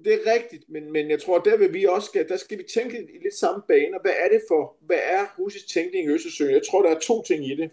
det 0.05 0.15
er 0.15 0.33
rigtigt, 0.35 0.65
men, 0.69 0.93
men 0.93 1.11
jeg 1.11 1.23
tror, 1.23 1.39
der 1.39 1.57
vil 1.57 1.75
vi 1.75 1.85
også 1.85 2.07
skal, 2.07 2.29
der 2.29 2.37
skal 2.37 2.59
vi 2.59 2.65
tænke 2.75 2.99
i 2.99 3.19
lidt 3.23 3.35
samme 3.35 3.63
baner. 3.69 3.99
Hvad 4.01 4.13
er 4.25 4.29
det 4.29 4.43
for, 4.49 4.77
hvad 4.81 4.99
er 5.03 5.27
russisk 5.39 5.69
tænkning 5.69 6.05
i 6.05 6.09
Østersøen? 6.09 6.55
Jeg 6.55 6.63
tror, 6.71 6.83
der 6.83 6.91
er 6.91 6.99
to 6.99 7.23
ting 7.23 7.47
i 7.47 7.57
det. 7.57 7.71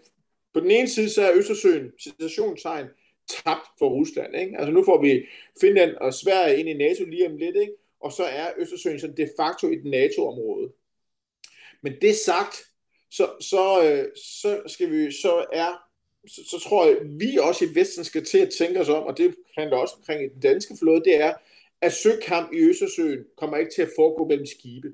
På 0.53 0.59
den 0.59 0.71
ene 0.71 0.89
side, 0.89 1.09
så 1.09 1.21
er 1.21 1.35
Østersøen, 1.35 1.91
situationstegn, 1.99 2.87
tabt 3.29 3.67
for 3.79 3.89
Rusland. 3.89 4.35
Ikke? 4.35 4.57
Altså 4.57 4.71
nu 4.71 4.83
får 4.83 5.01
vi 5.01 5.25
Finland 5.61 5.95
og 5.95 6.13
Sverige 6.13 6.59
ind 6.59 6.69
i 6.69 6.73
NATO 6.73 7.05
lige 7.05 7.27
om 7.27 7.37
lidt, 7.37 7.55
ikke? 7.55 7.73
og 7.99 8.11
så 8.11 8.23
er 8.23 8.53
Østersøen 8.57 8.99
sådan 8.99 9.17
de 9.17 9.29
facto 9.39 9.67
et 9.67 9.85
NATO-område. 9.85 10.71
Men 11.81 11.93
det 12.01 12.15
sagt, 12.15 12.55
så, 13.11 13.29
så, 13.39 13.83
øh, 13.83 14.05
så 14.15 14.61
skal 14.67 14.91
vi, 14.91 15.11
så 15.11 15.45
er 15.53 15.83
så, 16.27 16.41
så 16.49 16.59
tror 16.59 16.85
jeg, 16.85 16.97
vi 17.03 17.37
også 17.41 17.65
i 17.65 17.75
Vesten 17.75 18.03
skal 18.03 18.25
til 18.25 18.37
at 18.37 18.49
tænke 18.57 18.79
os 18.79 18.89
om, 18.89 19.03
og 19.03 19.17
det 19.17 19.35
handler 19.57 19.77
også 19.77 19.95
omkring 19.97 20.33
den 20.33 20.41
danske 20.41 20.77
flåde, 20.79 21.03
det 21.03 21.15
er, 21.15 21.33
at 21.83 21.93
søkamp 21.93 22.53
i 22.53 22.57
Østersøen 22.57 23.25
kommer 23.37 23.57
ikke 23.57 23.71
til 23.71 23.81
at 23.81 23.89
foregå 23.95 24.27
mellem 24.27 24.45
skibe. 24.45 24.91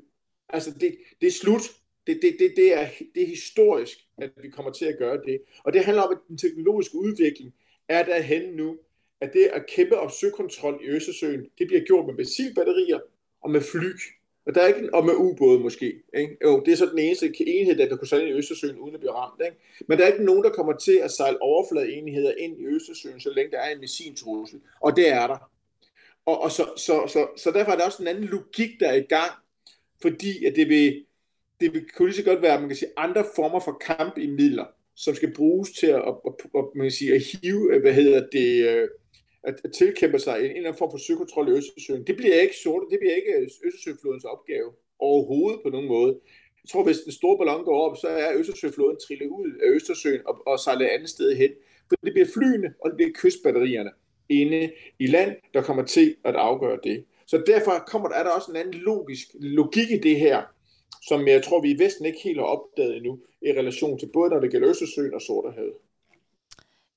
Altså, 0.50 0.72
det, 0.72 0.98
det 1.22 1.28
er 1.28 1.32
slut. 1.32 1.62
Det, 2.08 2.20
det, 2.22 2.36
det, 2.40 2.54
det, 2.56 2.74
er, 2.74 2.88
det 3.16 3.24
er 3.24 3.28
historisk, 3.28 3.98
at 4.18 4.32
vi 4.42 4.50
kommer 4.50 4.72
til 4.72 4.86
at 4.86 4.98
gøre 4.98 5.22
det. 5.26 5.42
Og 5.64 5.74
det 5.74 5.86
handler 5.86 6.04
om, 6.04 6.12
at 6.12 6.18
den 6.28 6.38
teknologiske 6.38 6.96
udvikling 6.96 7.54
er 7.88 8.04
derhen 8.04 8.54
nu, 8.54 8.78
at 9.22 9.34
det 9.34 9.46
at 9.46 9.66
kæmpe 9.68 9.98
om 9.98 10.10
søkontrol 10.22 10.80
i 10.84 10.88
Østersøen, 10.88 11.46
det 11.58 11.68
bliver 11.68 11.82
gjort 11.82 12.06
med 12.06 12.14
missilbatterier 12.14 13.00
og 13.42 13.52
med 13.52 13.62
fly. 13.62 13.92
Og, 14.46 14.56
der 14.56 14.62
er 14.62 14.68
ikke, 14.68 14.94
og 14.94 15.06
med 15.06 15.14
ubåde 15.14 15.60
måske. 15.60 16.04
Ikke? 16.18 16.38
Jo, 16.44 16.64
det 16.66 16.72
er 16.72 16.76
så 16.76 16.86
den 16.86 17.00
eneste 17.00 17.34
enhed, 17.48 17.76
der 17.78 17.88
kan 17.88 17.98
kunne 17.98 18.08
sejle 18.08 18.30
i 18.30 18.34
Østersøen 18.34 18.80
uden 18.80 18.94
at 18.94 19.00
blive 19.00 19.14
ramt. 19.14 19.42
Ikke? 19.46 19.58
Men 19.88 19.98
der 19.98 20.04
er 20.04 20.12
ikke 20.12 20.26
nogen, 20.26 20.44
der 20.44 20.50
kommer 20.50 20.74
til 20.74 20.98
at 21.04 21.12
sejle 21.12 21.42
overfladeenheder 21.42 22.34
ind 22.38 22.60
i 22.60 22.66
Østersøen, 22.66 23.20
så 23.20 23.30
længe 23.30 23.52
der 23.52 23.60
er 23.60 23.70
en 23.70 23.80
missiltrussel. 23.80 24.62
Og 24.82 24.96
det 24.96 25.10
er 25.10 25.28
der. 25.28 25.52
Og, 26.26 26.42
og 26.42 26.52
så, 26.52 26.66
så, 26.78 27.08
så, 27.08 27.28
så 27.38 27.52
derfor 27.52 27.72
er 27.72 27.78
der 27.78 27.86
også 27.86 28.02
en 28.02 28.08
anden 28.08 28.24
logik, 28.24 28.70
der 28.80 28.88
er 28.88 28.96
i 28.96 29.08
gang, 29.10 29.32
fordi 30.02 30.46
at 30.46 30.56
det 30.56 30.70
vil, 30.70 31.06
det 31.62 31.74
vil 31.74 31.90
kunne 31.96 32.08
lige 32.08 32.18
så 32.18 32.24
godt 32.24 32.42
være, 32.42 32.60
man 32.60 32.70
kan 32.70 32.78
sige, 32.78 32.92
andre 32.98 33.26
former 33.36 33.60
for 33.60 33.72
kamp 33.72 34.18
i 34.18 34.28
midler, 34.28 34.66
som 34.96 35.16
skal 35.16 35.34
bruges 35.34 35.72
til 35.72 35.88
at, 35.88 36.02
at, 36.28 36.34
at, 36.56 36.66
man 36.76 36.86
kan 36.86 36.92
sige, 36.92 37.16
at 37.16 37.22
hive, 37.22 37.74
øh, 37.74 37.82
hvad 37.82 37.94
hedder 37.94 38.28
det, 38.32 38.70
øh, 38.70 38.88
at, 39.44 39.56
at 39.64 39.72
tilkæmpe 39.72 40.20
sig 40.20 40.36
en, 40.38 40.44
en 40.46 40.50
eller 40.50 40.70
anden 40.70 40.78
form 40.78 40.92
for 40.92 40.98
søkontrol 40.98 41.48
i 41.48 41.52
Østersøen. 41.52 42.08
Det 42.08 42.18
bliver 42.18 42.42
ikke 42.42 42.56
sort, 42.64 42.84
det 42.92 43.00
bliver 43.00 43.16
ikke 43.16 43.50
Østersøflodens 43.66 44.24
opgave 44.24 44.70
overhovedet 45.00 45.60
på 45.64 45.70
nogen 45.70 45.88
måde. 45.88 46.20
Jeg 46.64 46.70
tror, 46.72 46.84
hvis 46.84 46.98
den 46.98 47.12
store 47.12 47.38
ballon 47.38 47.66
går 47.66 47.82
op, 47.86 47.98
så 47.98 48.08
er 48.08 48.38
Østersøfloden 48.40 48.98
trillet 49.08 49.28
ud 49.28 49.50
af 49.64 49.68
Østersøen 49.76 50.22
og, 50.26 50.48
og 50.48 50.60
sejlet 50.60 50.86
andet 50.86 51.10
sted 51.10 51.36
hen. 51.36 51.52
For 51.88 51.96
det 52.04 52.14
bliver 52.14 52.28
flyene, 52.34 52.74
og 52.82 52.90
det 52.90 52.96
bliver 52.96 53.12
kystbatterierne 53.14 53.92
inde 54.30 54.72
i 55.00 55.08
land, 55.08 55.36
der 55.54 55.62
kommer 55.62 55.84
til 55.84 56.16
at 56.26 56.36
afgøre 56.36 56.80
det. 56.84 57.04
Så 57.28 57.44
derfor 57.48 57.84
kommer 57.88 58.08
der, 58.10 58.16
er 58.16 58.24
der 58.24 58.32
også 58.32 58.52
en 58.52 58.58
anden 58.58 58.74
logisk 58.74 59.28
logik 59.40 59.92
i 59.92 59.98
det 59.98 60.20
her, 60.20 60.42
som 61.08 61.28
jeg 61.28 61.44
tror, 61.44 61.62
vi 61.62 61.72
i 61.72 61.80
Vesten 61.80 62.06
ikke 62.06 62.20
helt 62.24 62.40
har 62.40 62.46
opdaget 62.46 62.98
endnu, 62.98 63.20
i 63.42 63.52
relation 63.60 64.00
til 64.00 64.10
både, 64.14 64.30
når 64.30 64.40
det 64.40 64.52
gælder 64.52 64.70
Østersøen 64.70 65.14
og 65.14 65.22
Sorterhavet. 65.22 65.74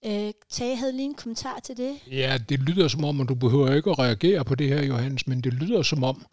Øh, 0.06 0.32
Tage 0.50 0.76
havde 0.76 0.92
lige 0.92 1.04
en 1.04 1.14
kommentar 1.14 1.60
til 1.60 1.76
det. 1.76 1.92
Ja, 2.10 2.38
det 2.48 2.60
lyder 2.60 2.88
som 2.88 3.04
om, 3.04 3.20
og 3.20 3.28
du 3.28 3.34
behøver 3.34 3.74
ikke 3.74 3.90
at 3.90 3.98
reagere 3.98 4.44
på 4.44 4.54
det 4.54 4.68
her, 4.68 4.82
Johannes, 4.82 5.26
men 5.26 5.40
det 5.40 5.52
lyder 5.52 5.82
som 5.82 6.04
om, 6.04 6.26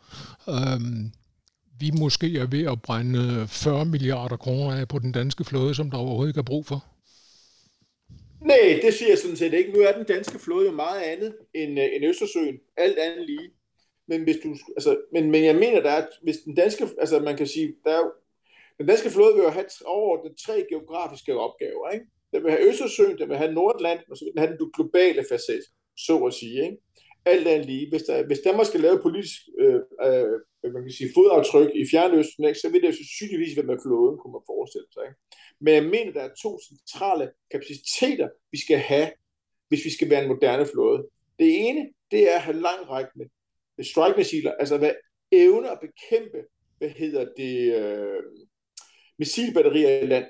øhm, 0.50 1.12
vi 1.80 1.92
måske 2.00 2.40
er 2.40 2.46
ved 2.46 2.66
at 2.66 2.82
brænde 2.82 3.48
40 3.48 3.86
milliarder 3.86 4.38
kroner 4.38 4.76
af 4.80 4.88
på 4.88 5.00
den 5.00 5.12
danske 5.12 5.44
flåde, 5.44 5.76
som 5.76 5.92
der 5.92 5.98
overhovedet 5.98 6.30
ikke 6.30 6.40
er 6.40 6.44
brug 6.44 6.66
for. 6.66 6.86
Nej, 8.42 8.80
det 8.82 8.94
siger 8.94 9.10
jeg 9.10 9.18
sådan 9.18 9.38
set 9.38 9.54
ikke. 9.54 9.72
Nu 9.72 9.80
er 9.80 9.92
den 9.92 10.06
danske 10.06 10.40
flåde 10.40 10.66
jo 10.66 10.72
meget 10.72 11.02
andet 11.02 11.36
end, 11.54 11.80
øh, 11.80 11.86
end 11.96 12.06
Østersøen. 12.06 12.60
Alt 12.78 12.98
andet 12.98 13.26
lige. 13.26 13.52
Men, 14.08 14.24
hvis 14.24 14.38
du, 14.44 14.56
altså, 14.78 15.02
men, 15.14 15.32
men 15.32 15.44
jeg 15.46 15.56
mener, 15.56 15.82
der 15.82 15.90
er, 15.90 16.08
hvis 16.24 16.38
den 16.38 16.56
danske, 16.56 16.88
altså 16.98 17.20
man 17.20 17.38
kan 17.38 17.48
sige, 17.48 17.76
der 17.84 17.92
er, 17.92 18.12
den 18.78 18.88
danske 18.88 19.10
flåde 19.10 19.36
vil 19.36 19.44
jo 19.44 19.50
have 19.50 19.66
overordnet 19.86 20.38
tre 20.46 20.66
geografiske 20.70 21.40
opgaver. 21.40 21.90
Ikke? 21.90 22.06
Den 22.34 22.44
vil 22.44 22.52
have 22.52 22.68
Østersøen, 22.70 23.18
den 23.18 23.30
vil 23.30 23.38
have 23.38 23.54
Nordland, 23.54 24.00
og 24.12 24.18
så 24.18 24.26
vil 24.26 24.32
den 24.32 24.40
have 24.40 24.58
den 24.58 24.72
globale 24.76 25.26
facet, 25.30 25.64
så 25.98 26.18
at 26.18 26.34
sige. 26.34 26.64
Ikke? 26.64 26.78
Alt 27.26 27.48
andet 27.48 27.66
lige. 27.66 27.90
Hvis, 27.90 28.04
der, 28.04 28.26
hvis 28.26 28.40
Danmark 28.40 28.68
skal 28.68 28.80
lave 28.80 29.02
politisk 29.02 29.42
øh, 29.60 29.80
øh, 30.06 30.40
Øh, 30.64 30.74
man 30.74 30.84
kan 30.84 30.92
sige, 30.92 31.14
fodaftryk 31.18 31.72
i 31.82 31.84
Fjernøsten, 31.92 32.44
ikke, 32.46 32.60
så 32.60 32.70
vil 32.70 32.82
det 32.82 32.88
jo 32.92 33.00
sandsynligvis 33.00 33.58
være 33.58 33.70
med 33.72 33.84
flåden, 33.86 34.18
kunne 34.18 34.36
man 34.38 34.50
forestille 34.52 34.90
sig. 34.94 35.04
Ikke? 35.08 35.20
Men 35.64 35.74
jeg 35.78 35.86
mener, 35.96 36.12
der 36.14 36.24
er 36.26 36.42
to 36.44 36.52
centrale 36.70 37.26
kapaciteter, 37.52 38.28
vi 38.52 38.60
skal 38.66 38.78
have, 38.78 39.10
hvis 39.70 39.86
vi 39.86 39.92
skal 39.98 40.10
være 40.10 40.22
en 40.24 40.32
moderne 40.34 40.66
flåde. 40.66 41.00
Det 41.40 41.50
ene, 41.68 41.82
det 42.12 42.22
er 42.32 42.36
at 42.36 42.42
have 42.42 42.62
langrækkende 42.68 43.26
strike-missiler, 43.92 44.52
altså 44.62 44.78
hvad 44.78 44.94
evne 45.32 45.72
at 45.72 45.80
bekæmpe, 45.88 46.42
hvad 46.78 46.90
hedder 46.90 47.26
det, 47.38 47.56
øh, 47.82 48.24
missilbatterier 49.20 50.00
i 50.04 50.06
land. 50.06 50.28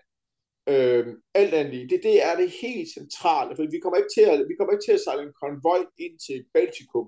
Øh, 0.70 1.08
alt 1.34 1.54
andet 1.54 1.74
lige. 1.74 1.90
Det, 1.90 2.00
det 2.04 2.26
er 2.26 2.36
det 2.36 2.54
helt 2.62 2.90
centrale, 2.94 3.56
for 3.56 3.72
vi 3.72 3.80
kommer 3.80 3.98
ikke 3.98 4.14
til 4.18 4.26
at, 4.32 4.40
vi 4.50 4.56
kommer 4.56 4.74
ikke 4.74 4.86
til 4.86 4.98
at 4.98 5.06
sejle 5.06 5.24
en 5.24 5.40
konvoj 5.44 5.80
ind 5.98 6.20
til 6.20 6.46
Baltikum 6.54 7.08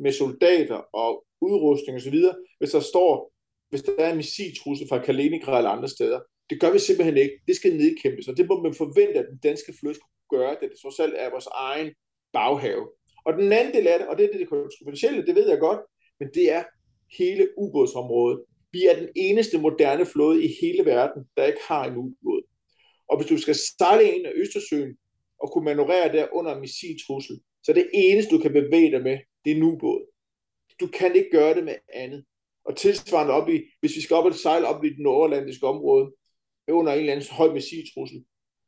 med 0.00 0.12
soldater 0.12 0.80
og 0.92 1.24
udrustning 1.40 1.96
osv., 1.96 2.18
hvis 2.58 2.70
der 2.70 2.80
står, 2.80 3.32
hvis 3.70 3.82
der 3.82 3.92
er 3.98 4.10
en 4.10 4.16
missiltrussel 4.16 4.88
fra 4.88 4.98
Kaliningrad 4.98 5.58
eller 5.58 5.70
andre 5.70 5.88
steder. 5.88 6.20
Det 6.50 6.60
gør 6.60 6.72
vi 6.72 6.78
simpelthen 6.78 7.16
ikke. 7.16 7.36
Det 7.48 7.56
skal 7.56 7.76
nedkæmpes, 7.76 8.28
og 8.28 8.36
det 8.36 8.46
må 8.48 8.62
man 8.62 8.74
forvente, 8.74 9.18
at 9.18 9.26
den 9.30 9.38
danske 9.38 9.74
flåde 9.80 9.94
skulle 9.94 10.40
gøre, 10.40 10.56
det 10.60 10.70
det 10.70 10.78
trods 10.82 11.00
alt 11.00 11.14
er 11.16 11.30
vores 11.30 11.48
egen 11.52 11.90
baghave. 12.32 12.88
Og 13.24 13.32
den 13.32 13.52
anden 13.52 13.74
del 13.74 13.86
af 13.86 13.98
det, 13.98 14.08
og 14.08 14.18
det 14.18 14.24
er 14.24 14.38
det 14.38 14.48
kontroversielle, 14.48 15.26
det 15.26 15.34
ved 15.34 15.48
jeg 15.48 15.58
godt, 15.58 15.80
men 16.20 16.28
det 16.34 16.52
er 16.52 16.62
hele 17.18 17.48
ubådsområdet. 17.56 18.40
Vi 18.72 18.86
er 18.86 18.96
den 18.98 19.08
eneste 19.16 19.58
moderne 19.58 20.06
flåde 20.06 20.44
i 20.44 20.48
hele 20.60 20.84
verden, 20.84 21.24
der 21.36 21.44
ikke 21.46 21.60
har 21.68 21.84
en 21.84 21.96
ubåd. 21.96 22.42
Og 23.08 23.16
hvis 23.16 23.28
du 23.28 23.38
skal 23.38 23.54
sejle 23.78 24.12
ind 24.14 24.26
af 24.26 24.32
Østersøen 24.34 24.96
og 25.42 25.52
kunne 25.52 25.64
manøvrere 25.64 26.12
der 26.12 26.26
under 26.32 26.54
en 26.54 26.60
missiltrussel, 26.60 27.40
så 27.62 27.72
det 27.72 27.90
eneste, 27.94 28.36
du 28.36 28.38
kan 28.38 28.52
bevæge 28.52 28.90
dig 28.90 29.02
med, 29.02 29.18
det 29.44 29.52
er 29.52 29.56
en 29.56 29.62
ubåd. 29.62 30.06
Du 30.80 30.86
kan 30.86 31.16
ikke 31.16 31.30
gøre 31.30 31.54
det 31.54 31.64
med 31.64 31.74
andet. 31.94 32.24
Og 32.64 32.76
tilsvarende 32.76 33.32
op 33.32 33.48
i, 33.48 33.62
hvis 33.80 33.96
vi 33.96 34.00
skal 34.00 34.16
op 34.16 34.24
og 34.24 34.34
sejle 34.34 34.66
op 34.66 34.84
i 34.84 34.88
det 34.88 34.98
nordatlantiske 34.98 35.66
område, 35.66 36.12
under 36.68 36.92
en 36.92 36.98
eller 36.98 37.12
anden 37.12 37.26
høj 37.30 37.52
missiltrussel, 37.52 38.24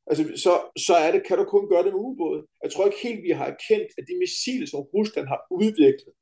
altså, 0.07 0.25
så, 0.37 0.53
så 0.87 0.95
er 0.95 1.13
det, 1.13 1.27
kan 1.27 1.39
du 1.39 1.45
kun 1.45 1.69
gøre 1.69 1.85
det 1.85 1.93
med 1.93 2.01
ubåde. 2.01 2.47
Jeg 2.63 2.73
tror 2.73 2.87
ikke 2.87 3.03
helt, 3.03 3.23
vi 3.23 3.31
har 3.31 3.47
erkendt, 3.47 3.89
at 3.99 4.05
de 4.09 4.19
missiler, 4.19 4.67
som 4.67 4.81
Rusland 4.81 5.27
har 5.27 5.41
udviklet, 5.51 6.15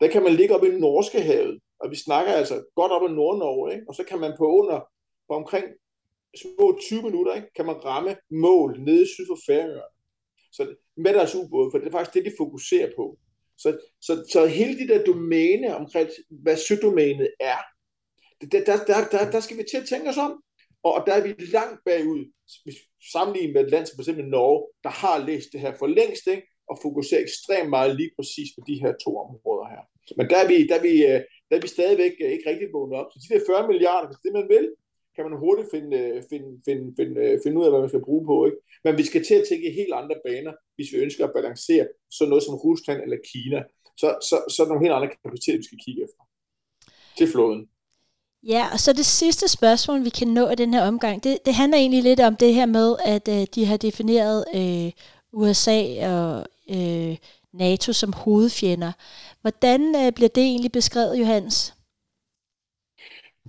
der 0.00 0.08
kan 0.08 0.22
man 0.22 0.34
ligge 0.34 0.54
op 0.56 0.64
i 0.64 0.68
Norske 0.68 1.20
havet, 1.20 1.60
og 1.80 1.90
vi 1.90 1.96
snakker 1.96 2.32
altså 2.32 2.64
godt 2.74 2.92
op 2.92 3.10
i 3.10 3.14
Nord-Norge, 3.14 3.72
ikke? 3.74 3.86
og 3.88 3.94
så 3.94 4.04
kan 4.04 4.18
man 4.20 4.32
på 4.38 4.46
under, 4.58 4.80
på 5.28 5.34
omkring 5.34 5.66
små 6.42 6.78
20 6.80 7.02
minutter, 7.02 7.34
ikke? 7.34 7.52
kan 7.56 7.66
man 7.66 7.84
ramme 7.84 8.16
mål 8.30 8.80
nede 8.80 9.06
syd 9.06 9.26
for 9.30 9.38
Færøerne. 9.46 9.82
Så 10.52 10.74
med 10.96 11.14
deres 11.14 11.34
ubåde, 11.34 11.70
for 11.70 11.78
det 11.78 11.86
er 11.86 11.90
faktisk 11.90 12.14
det, 12.14 12.24
de 12.24 12.36
fokuserer 12.38 12.90
på. 12.96 13.18
Så, 13.58 13.78
så, 14.00 14.24
så 14.32 14.46
hele 14.46 14.78
det 14.78 14.88
der 14.88 15.04
domæne 15.04 15.76
omkring, 15.76 16.08
hvad 16.30 16.56
sødomænet 16.56 17.30
er, 17.40 17.58
der, 18.40 18.64
der, 18.64 18.76
der, 18.84 19.08
der, 19.12 19.30
der 19.30 19.40
skal 19.40 19.58
vi 19.58 19.64
til 19.70 19.76
at 19.76 19.88
tænke 19.88 20.08
os 20.08 20.18
om. 20.18 20.42
Og 20.82 21.04
der 21.06 21.12
er 21.12 21.22
vi 21.22 21.34
langt 21.58 21.80
bagud, 21.84 22.32
hvis 22.64 22.78
sammenlignet 23.12 23.54
med 23.54 23.64
et 23.64 23.70
land 23.70 23.86
som 23.86 23.96
f.eks. 23.98 24.18
Norge, 24.36 24.60
der 24.84 24.90
har 25.02 25.26
læst 25.26 25.48
det 25.52 25.60
her 25.60 25.74
for 25.78 25.86
længst, 25.86 26.26
ikke? 26.26 26.46
og 26.70 26.78
fokuserer 26.82 27.20
ekstremt 27.20 27.70
meget 27.70 27.96
lige 27.96 28.12
præcis 28.16 28.48
på 28.54 28.60
de 28.68 28.80
her 28.82 28.92
to 29.04 29.10
områder 29.24 29.66
her. 29.74 29.82
Men 30.18 30.26
der 30.30 30.38
er 30.42 30.48
vi, 30.48 30.56
der 30.70 30.76
er 30.80 30.84
vi, 30.90 30.94
øh, 31.10 31.20
der 31.48 31.54
er 31.56 31.62
vi 31.64 31.68
stadigvæk 31.76 32.14
øh, 32.22 32.30
ikke 32.34 32.50
rigtig 32.50 32.68
vågnet 32.72 32.98
op. 33.00 33.08
Så 33.10 33.16
de 33.22 33.34
der 33.34 33.48
40 33.48 33.68
milliarder, 33.70 34.08
hvis 34.08 34.22
det 34.24 34.32
man 34.38 34.46
vil, 34.54 34.66
kan 35.14 35.24
man 35.26 35.38
hurtigt 35.44 35.68
finde, 35.74 35.90
øh, 36.00 36.22
finde, 36.30 36.50
finde, 36.66 36.86
finde, 36.98 37.40
finde 37.42 37.56
ud 37.58 37.64
af, 37.66 37.70
hvad 37.70 37.82
man 37.84 37.92
skal 37.92 38.06
bruge 38.08 38.24
på. 38.30 38.36
Ikke? 38.48 38.58
Men 38.84 38.98
vi 39.00 39.04
skal 39.10 39.22
til 39.24 39.36
at 39.40 39.46
tænke 39.48 39.66
i 39.68 39.78
helt 39.80 39.94
andre 40.00 40.16
baner, 40.26 40.52
hvis 40.82 40.92
vi 40.92 40.98
ønsker 41.06 41.24
at 41.26 41.36
balancere 41.38 41.84
sådan 42.10 42.28
noget 42.28 42.44
som 42.44 42.54
Rusland 42.54 43.00
eller 43.02 43.18
Kina. 43.32 43.60
Så, 44.00 44.08
så, 44.28 44.36
så 44.52 44.56
er 44.62 44.64
der 44.64 44.72
nogle 44.72 44.84
helt 44.86 44.96
andre 44.98 45.14
kapaciteter, 45.16 45.58
vi 45.58 45.68
skal 45.68 45.84
kigge 45.84 46.02
efter 46.06 46.22
til 47.18 47.28
floden. 47.32 47.68
Ja, 48.42 48.64
og 48.72 48.80
så 48.80 48.92
det 48.92 49.06
sidste 49.06 49.48
spørgsmål, 49.48 50.04
vi 50.04 50.10
kan 50.10 50.28
nå 50.28 50.48
i 50.50 50.54
den 50.54 50.74
her 50.74 50.82
omgang, 50.86 51.24
det, 51.24 51.38
det 51.46 51.54
handler 51.54 51.78
egentlig 51.78 52.02
lidt 52.02 52.20
om 52.20 52.36
det 52.36 52.54
her 52.54 52.66
med, 52.66 52.96
at 53.04 53.28
øh, 53.28 53.46
de 53.54 53.66
har 53.66 53.76
defineret 53.76 54.44
øh, 54.54 54.92
USA 55.32 55.80
og 56.14 56.46
øh, 56.70 57.16
NATO 57.52 57.92
som 57.92 58.12
hovedfjender. 58.12 58.92
Hvordan 59.40 59.80
øh, 60.00 60.12
bliver 60.12 60.28
det 60.28 60.42
egentlig 60.42 60.72
beskrevet, 60.72 61.18
Johans? 61.20 61.74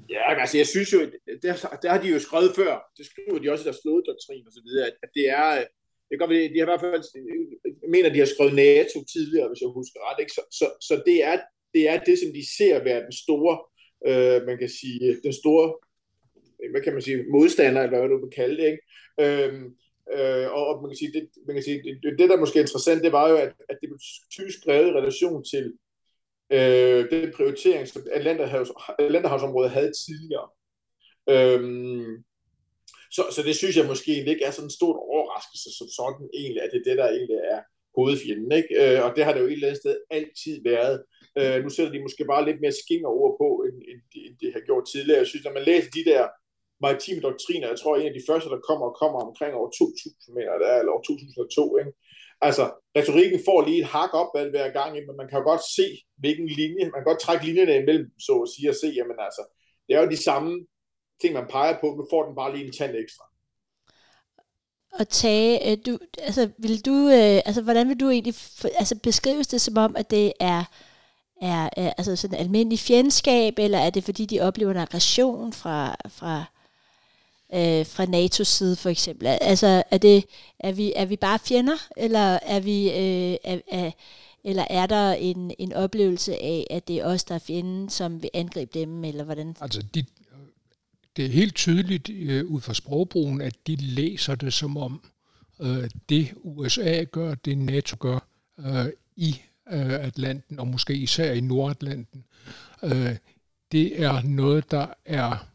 Ja, 0.10 0.42
altså 0.42 0.58
jeg 0.58 0.68
synes 0.68 0.94
jo, 0.94 1.00
der, 1.44 1.54
der 1.82 1.90
har 1.92 2.02
de 2.02 2.08
jo 2.08 2.20
skrevet 2.20 2.56
før, 2.56 2.74
det 2.98 3.06
skriver 3.06 3.40
de 3.40 3.52
også 3.52 3.64
i 3.64 3.68
deres 3.68 3.82
flådedoktrin 3.84 4.48
og 4.48 4.54
så 4.54 4.62
videre, 4.66 4.88
at, 4.88 4.96
at 5.04 5.10
det 5.16 5.30
er, 5.30 5.64
det 6.10 6.20
kan, 6.20 6.30
de 6.30 6.60
har 6.60 6.68
i 6.68 6.72
hvert 6.72 6.86
fald, 6.86 7.04
jeg 7.84 7.90
mener, 7.96 8.14
de 8.14 8.20
har 8.20 8.34
skrevet 8.34 8.56
NATO 8.56 8.98
tidligere, 9.14 9.48
hvis 9.50 9.62
jeg 9.62 9.70
husker 9.80 10.00
ret, 10.08 10.20
ikke? 10.24 10.34
Så, 10.38 10.42
så, 10.60 10.66
så 10.88 10.94
det, 11.06 11.24
er, 11.24 11.38
det 11.74 11.84
er 11.90 11.98
det, 12.08 12.16
som 12.20 12.30
de 12.38 12.44
ser 12.58 12.84
være 12.84 13.06
den 13.08 13.16
store, 13.24 13.56
øh, 14.10 14.46
man 14.50 14.58
kan 14.58 14.70
sige, 14.80 15.22
den 15.24 15.34
store, 15.42 15.66
hvad 16.72 16.82
kan 16.82 16.94
man 16.94 17.02
sige, 17.02 17.26
modstander, 17.32 17.82
eller 17.82 18.00
hvad 18.00 18.10
du 18.10 18.26
vil 18.26 18.38
kalde 18.42 18.58
det, 18.58 18.68
ikke? 18.72 18.84
Øh, 19.24 19.54
Øh, 20.12 20.52
og, 20.52 20.68
og 20.68 20.82
man 20.82 20.90
kan 20.90 20.98
sige, 20.98 21.14
det, 21.14 21.30
man 21.48 21.56
kan 21.56 21.64
sige 21.64 21.84
det, 22.04 22.20
det, 22.20 22.30
der 22.30 22.38
måske 22.38 22.60
er 22.60 22.64
interessant, 22.64 23.04
det 23.04 23.12
var 23.12 23.30
jo, 23.30 23.36
at, 23.36 23.54
at 23.70 23.78
det 23.82 23.90
blev 23.90 24.00
typisk 24.32 24.58
skrevet 24.62 24.88
i 24.88 24.98
relation 25.00 25.44
til 25.44 25.74
øh, 26.50 27.12
den 27.12 27.34
prioritering, 27.36 27.88
som 27.88 28.02
Atlanterhavs, 28.12 28.72
Atlanterhavsområdet 29.00 29.72
havde 29.72 29.92
tidligere. 30.06 30.50
Øhm, 31.30 32.24
så, 33.16 33.22
så 33.36 33.42
det 33.48 33.56
synes 33.56 33.76
jeg 33.78 33.92
måske 33.92 34.12
ikke 34.32 34.46
er 34.48 34.52
sådan 34.52 34.70
en 34.70 34.80
stor 34.80 34.94
overraskelse 35.16 35.70
som 35.78 35.88
sådan 36.00 36.28
egentlig, 36.40 36.62
at 36.64 36.70
det 36.72 36.80
er 36.80 36.88
det, 36.90 36.98
der 37.02 37.08
egentlig 37.16 37.40
er 37.56 37.62
hovedfjenden. 37.98 38.52
Ikke? 38.60 38.72
Øh, 38.82 38.98
og 39.06 39.10
det 39.16 39.24
har 39.26 39.34
det 39.34 39.42
jo 39.42 39.50
et 39.50 39.58
eller 39.58 39.70
andet 39.70 39.84
sted 39.84 39.96
altid 40.18 40.56
været. 40.72 40.96
Øh, 41.40 41.58
nu 41.64 41.70
sætter 41.70 41.92
de 41.94 42.06
måske 42.06 42.24
bare 42.34 42.46
lidt 42.48 42.62
mere 42.62 42.80
skinger 42.84 43.10
ord 43.22 43.34
på, 43.42 43.50
end, 43.66 43.78
end, 43.90 44.02
end 44.26 44.36
det 44.42 44.50
har 44.56 44.64
gjort 44.70 44.86
tidligere. 44.94 45.22
Jeg 45.22 45.30
synes, 45.30 45.46
når 45.46 45.58
man 45.58 45.68
læser 45.70 45.92
de 45.98 46.06
der 46.12 46.24
maritime 46.86 47.22
doktriner, 47.28 47.68
jeg 47.72 47.80
tror, 47.80 47.94
en 47.96 48.12
af 48.12 48.18
de 48.18 48.28
første, 48.30 48.48
der 48.54 48.68
kommer, 48.70 48.88
kommer 49.02 49.20
omkring 49.28 49.52
år 49.62 49.70
2000, 49.70 50.36
mener 50.38 50.58
det 50.62 50.68
er, 50.74 50.78
eller 50.80 50.94
år 50.98 51.04
2002, 51.04 51.78
ikke? 51.82 51.94
Altså, 52.48 52.66
retorikken 52.98 53.40
får 53.48 53.60
lige 53.68 53.82
et 53.84 53.92
hak 53.96 54.12
op 54.22 54.30
hver 54.54 54.70
gang, 54.80 54.92
men 55.08 55.16
man 55.20 55.28
kan 55.28 55.40
jo 55.40 55.46
godt 55.52 55.64
se, 55.78 55.88
hvilken 56.24 56.48
linje, 56.60 56.84
man 56.92 57.00
kan 57.00 57.10
godt 57.12 57.24
trække 57.26 57.46
linjerne 57.48 57.76
imellem, 57.82 58.10
så 58.28 58.34
at 58.46 58.52
sige, 58.54 58.70
og 58.74 58.78
se, 58.82 58.88
jamen 59.00 59.20
altså, 59.28 59.44
det 59.86 59.92
er 59.94 60.02
jo 60.02 60.14
de 60.16 60.26
samme 60.30 60.52
ting, 61.24 61.34
man 61.34 61.48
peger 61.50 61.78
på, 61.82 61.96
men 61.96 62.08
får 62.10 62.26
den 62.26 62.36
bare 62.36 62.56
lige 62.56 62.66
en 62.66 62.74
tand 62.74 62.96
ekstra. 62.96 63.24
Og 65.00 65.10
tage, 65.10 65.72
øh, 65.72 65.78
du, 65.86 66.00
altså, 66.18 66.50
vil 66.58 66.86
du, 66.86 66.96
øh, 67.08 67.42
altså, 67.46 67.62
hvordan 67.62 67.90
vil 67.90 68.00
du 68.00 68.10
egentlig 68.10 68.36
altså, 68.76 68.96
beskrives 69.04 69.48
det 69.48 69.62
som 69.62 69.78
om, 69.78 69.96
at 69.96 70.12
det 70.12 70.34
er, 70.40 70.64
er, 71.42 71.70
er 71.78 71.94
altså 71.98 72.16
sådan 72.16 72.40
almindelig 72.40 72.80
fjendskab, 72.80 73.54
eller 73.60 73.78
er 73.78 73.90
det 73.90 74.04
fordi, 74.04 74.26
de 74.26 74.42
oplever 74.42 74.72
en 74.72 74.78
aggression 74.78 75.54
fra, 75.54 75.96
fra 76.10 76.46
øh, 77.54 77.86
fra 77.86 78.04
NATO's 78.06 78.44
side 78.44 78.76
for 78.76 78.90
eksempel? 78.90 79.28
Altså 79.28 79.84
er, 79.92 79.98
det, 79.98 80.26
er, 80.60 80.72
vi, 80.72 80.94
er 80.96 81.06
vi 81.06 81.16
bare 81.16 81.40
fjender, 81.40 81.88
eller 81.98 82.40
er, 82.42 82.60
vi, 82.60 82.90
øh, 82.90 83.38
er, 83.44 83.60
er, 83.68 83.92
eller 84.44 84.66
er 84.70 84.86
der 84.86 85.14
en, 85.14 85.52
en 85.60 85.74
oplevelse 85.74 86.34
af, 86.34 86.68
at 86.70 86.88
det 86.88 86.98
er 86.98 87.06
os, 87.06 87.24
der 87.24 87.36
er 87.36 87.40
fjenden, 87.40 87.90
som 87.90 88.22
vil 88.22 88.30
angribe 88.34 88.80
dem, 88.80 89.04
eller 89.04 89.24
hvordan? 89.24 89.56
Altså, 89.62 89.84
de, 89.94 90.06
det 91.16 91.26
er 91.26 91.30
helt 91.30 91.56
tydeligt 91.56 92.10
øh, 92.10 92.46
ud 92.46 92.62
fra 92.62 92.74
sprogbrugen, 92.74 93.42
at 93.42 93.56
de 93.68 93.76
læser 93.76 94.36
det 94.36 94.54
som 94.54 94.78
om, 94.78 95.02
øh, 95.62 95.90
det 96.10 96.34
USA 96.44 97.04
gør, 97.04 97.36
det 97.36 97.58
NATO 97.58 97.98
gør 98.00 98.28
øh, 98.60 98.86
i 99.16 99.42
øh, 99.72 99.94
Atlanten, 99.94 100.60
og 100.60 100.68
måske 100.68 100.96
især 100.96 101.32
i 101.32 101.42
Nordatlanten, 101.42 102.24
øh, 102.84 103.16
det 103.72 104.02
er 104.02 104.22
noget, 104.22 104.72
der 104.72 104.88
er 105.06 105.48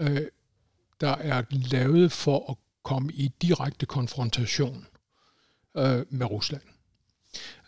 øh, 0.00 0.26
der 1.00 1.16
er 1.16 1.42
lavet 1.50 2.12
for 2.12 2.50
at 2.50 2.56
komme 2.82 3.12
i 3.12 3.32
direkte 3.42 3.86
konfrontation 3.86 4.86
øh, 5.76 6.06
med 6.10 6.26
Rusland. 6.26 6.62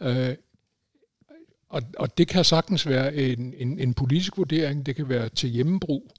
Øh, 0.00 0.36
og, 1.68 1.82
og 1.98 2.18
det 2.18 2.28
kan 2.28 2.44
sagtens 2.44 2.86
være 2.86 3.14
en, 3.14 3.54
en, 3.54 3.78
en 3.78 3.94
politisk 3.94 4.36
vurdering, 4.36 4.86
det 4.86 4.96
kan 4.96 5.08
være 5.08 5.28
til 5.28 5.50
hjemmebrug, 5.50 6.12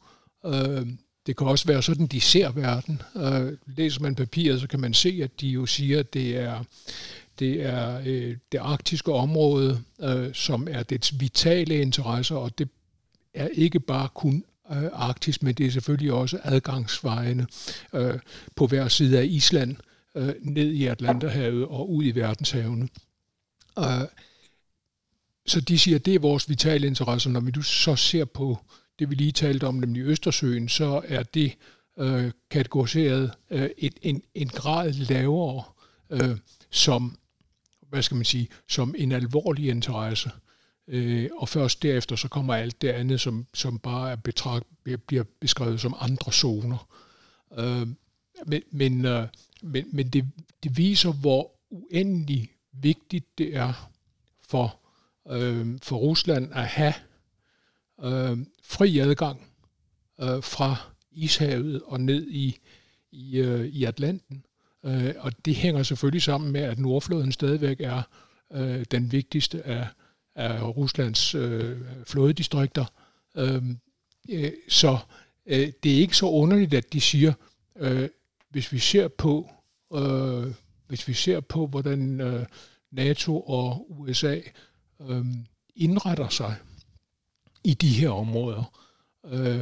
øh, 0.45 0.87
det 1.25 1.37
kan 1.37 1.47
også 1.47 1.67
være 1.67 1.83
sådan, 1.83 2.07
de 2.07 2.21
ser 2.21 2.51
verden. 2.51 3.01
Øh, 3.15 3.57
læser 3.65 4.01
man 4.01 4.15
papiret, 4.15 4.61
så 4.61 4.67
kan 4.67 4.79
man 4.79 4.93
se, 4.93 5.19
at 5.23 5.41
de 5.41 5.47
jo 5.47 5.65
siger, 5.65 5.99
at 5.99 6.13
det 6.13 6.37
er 6.37 6.63
det 7.39 7.65
er 7.65 8.01
øh, 8.05 8.37
det 8.51 8.57
arktiske 8.57 9.13
område, 9.13 9.83
øh, 10.01 10.33
som 10.33 10.67
er 10.71 10.83
dets 10.83 11.19
vitale 11.19 11.81
interesser, 11.81 12.35
og 12.35 12.57
det 12.57 12.69
er 13.33 13.47
ikke 13.47 13.79
bare 13.79 14.09
kun 14.13 14.43
øh, 14.71 14.89
Arktis, 14.93 15.41
men 15.41 15.55
det 15.55 15.65
er 15.65 15.71
selvfølgelig 15.71 16.13
også 16.13 16.39
adgangsvejene 16.43 17.47
øh, 17.93 18.19
på 18.55 18.67
hver 18.67 18.87
side 18.87 19.19
af 19.19 19.25
Island, 19.25 19.75
øh, 20.15 20.33
ned 20.41 20.71
i 20.71 20.85
Atlanterhavet 20.85 21.65
og 21.65 21.91
ud 21.91 22.03
i 22.03 22.11
verdenshavene. 22.11 22.87
Øh, 23.79 24.07
så 25.45 25.61
de 25.61 25.79
siger, 25.79 25.95
at 25.95 26.05
det 26.05 26.15
er 26.15 26.19
vores 26.19 26.49
vitale 26.49 26.87
interesse. 26.87 27.29
Når 27.29 27.39
vi 27.39 27.51
nu 27.55 27.61
så 27.61 27.95
ser 27.95 28.25
på 28.25 28.59
det, 29.03 29.09
vi 29.09 29.15
lige 29.15 29.31
talte 29.31 29.67
om, 29.67 29.75
nemlig 29.75 30.01
Østersøen, 30.01 30.69
så 30.69 31.01
er 31.07 31.23
det 31.23 31.57
øh, 31.99 32.31
kategoriseret 32.49 33.31
øh, 33.49 33.69
et, 33.77 33.93
en, 34.01 34.21
en 34.35 34.47
grad 34.47 34.91
lavere 34.91 35.63
øh, 36.09 36.37
som, 36.71 37.17
hvad 37.89 38.01
skal 38.01 38.15
man 38.15 38.25
sige, 38.25 38.47
som 38.69 38.95
en 38.97 39.11
alvorlig 39.11 39.69
interesse. 39.69 40.31
Øh, 40.87 41.29
og 41.37 41.49
først 41.49 41.83
derefter 41.83 42.15
så 42.15 42.27
kommer 42.27 42.53
alt 42.53 42.81
det 42.81 42.89
andet, 42.89 43.21
som, 43.21 43.45
som 43.53 43.79
bare 43.79 44.11
er 44.11 44.15
betragt, 44.15 44.67
bliver 45.07 45.23
beskrevet 45.39 45.81
som 45.81 45.95
andre 45.99 46.31
zoner. 46.31 46.87
Øh, 47.57 47.87
men 48.45 48.61
men, 48.71 49.05
øh, 49.05 49.27
men, 49.61 49.85
men 49.91 50.07
det, 50.07 50.25
det 50.63 50.77
viser, 50.77 51.11
hvor 51.11 51.51
uendelig 51.69 52.51
vigtigt 52.73 53.37
det 53.37 53.55
er 53.55 53.89
for, 54.49 54.79
øh, 55.29 55.79
for 55.81 55.97
Rusland 55.97 56.53
at 56.53 56.65
have 56.65 56.93
øh, 58.03 58.37
fri 58.63 58.99
adgang 58.99 59.47
øh, 60.19 60.43
fra 60.43 60.75
Ishavet 61.11 61.81
og 61.85 62.01
ned 62.01 62.27
i, 62.27 62.57
i, 63.11 63.37
øh, 63.37 63.65
i 63.65 63.83
Atlanten. 63.83 64.45
Øh, 64.85 65.13
og 65.17 65.45
det 65.45 65.55
hænger 65.55 65.83
selvfølgelig 65.83 66.21
sammen 66.21 66.51
med, 66.51 66.61
at 66.61 66.79
Nordfloden 66.79 67.31
stadigvæk 67.31 67.81
er 67.81 68.01
øh, 68.53 68.85
den 68.91 69.11
vigtigste 69.11 69.63
af, 69.67 69.87
af 70.35 70.61
Ruslands 70.77 71.35
øh, 71.35 71.77
flådedistrikter. 72.05 72.85
Øh, 73.37 73.63
øh, 74.29 74.51
så 74.69 74.97
øh, 75.45 75.71
det 75.83 75.93
er 75.93 75.97
ikke 75.97 76.17
så 76.17 76.25
underligt, 76.25 76.73
at 76.73 76.93
de 76.93 77.01
siger, 77.01 77.33
øh, 77.77 78.09
hvis 78.49 78.71
vi 78.71 78.79
ser 78.79 79.07
på, 79.07 79.49
øh, 79.93 80.53
hvis 80.87 81.07
vi 81.07 81.13
ser 81.13 81.39
på, 81.39 81.67
hvordan 81.67 82.21
øh, 82.21 82.45
NATO 82.91 83.41
og 83.41 83.85
USA 83.89 84.39
øh, 85.01 85.25
indretter 85.75 86.29
sig 86.29 86.55
i 87.63 87.73
de 87.73 87.87
her 87.87 88.09
områder, 88.09 88.79
øh, 89.25 89.59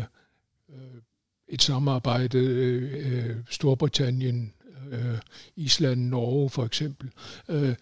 øh 0.70 1.02
et 1.48 1.62
samarbejde, 1.62 2.38
øh, 2.38 3.30
øh 3.30 3.36
Storbritannien, 3.50 4.54
øh, 4.92 5.18
Island, 5.56 6.02
Norge 6.02 6.50
for 6.50 6.66
eksempel, 6.66 7.12
øh, 7.50 7.76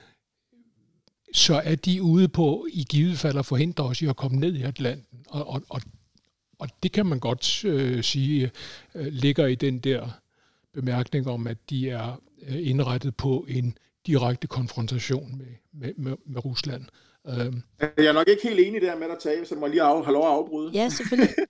så 1.34 1.62
er 1.64 1.76
de 1.76 2.04
ude 2.04 2.28
på 2.28 2.68
i 2.74 2.86
givet 2.90 3.20
fald 3.20 3.38
at 3.38 3.46
forhindre 3.46 3.84
os 3.84 4.02
i 4.02 4.06
at 4.06 4.16
komme 4.16 4.38
ned 4.38 4.56
i 4.56 4.62
Atlanten. 4.62 5.20
Og, 5.28 5.48
og, 5.48 5.64
og, 5.70 5.82
og 6.60 6.70
det 6.84 6.92
kan 6.92 7.06
man 7.06 7.20
godt 7.20 7.66
øh, 7.66 8.04
sige 8.04 8.52
øh, 8.96 9.08
ligger 9.14 9.46
i 9.46 9.56
den 9.56 9.80
der 9.80 10.10
bemærkning 10.74 11.28
om, 11.28 11.48
at 11.48 11.58
de 11.70 11.90
er 11.90 12.22
øh, 12.42 12.68
indrettet 12.70 13.16
på 13.16 13.46
en 13.50 13.78
direkte 14.08 14.48
konfrontation 14.48 15.38
med, 15.38 15.46
med, 15.74 15.94
med, 15.98 16.16
med 16.26 16.46
Rusland. 16.46 16.82
Øh. 16.82 17.09
Jeg 17.26 18.06
er 18.06 18.12
nok 18.12 18.28
ikke 18.28 18.48
helt 18.48 18.60
enig 18.60 18.82
der 18.82 18.96
med 18.96 19.10
at 19.10 19.20
tage, 19.20 19.46
så 19.46 19.56
må 19.56 19.66
jeg 19.66 19.72
lige 19.72 19.84
af, 19.84 20.06
have 20.06 20.14
lov 20.14 20.26
at 20.26 20.32
afbryde. 20.32 20.72
Ja, 20.74 20.90
selvfølgelig. 20.90 21.36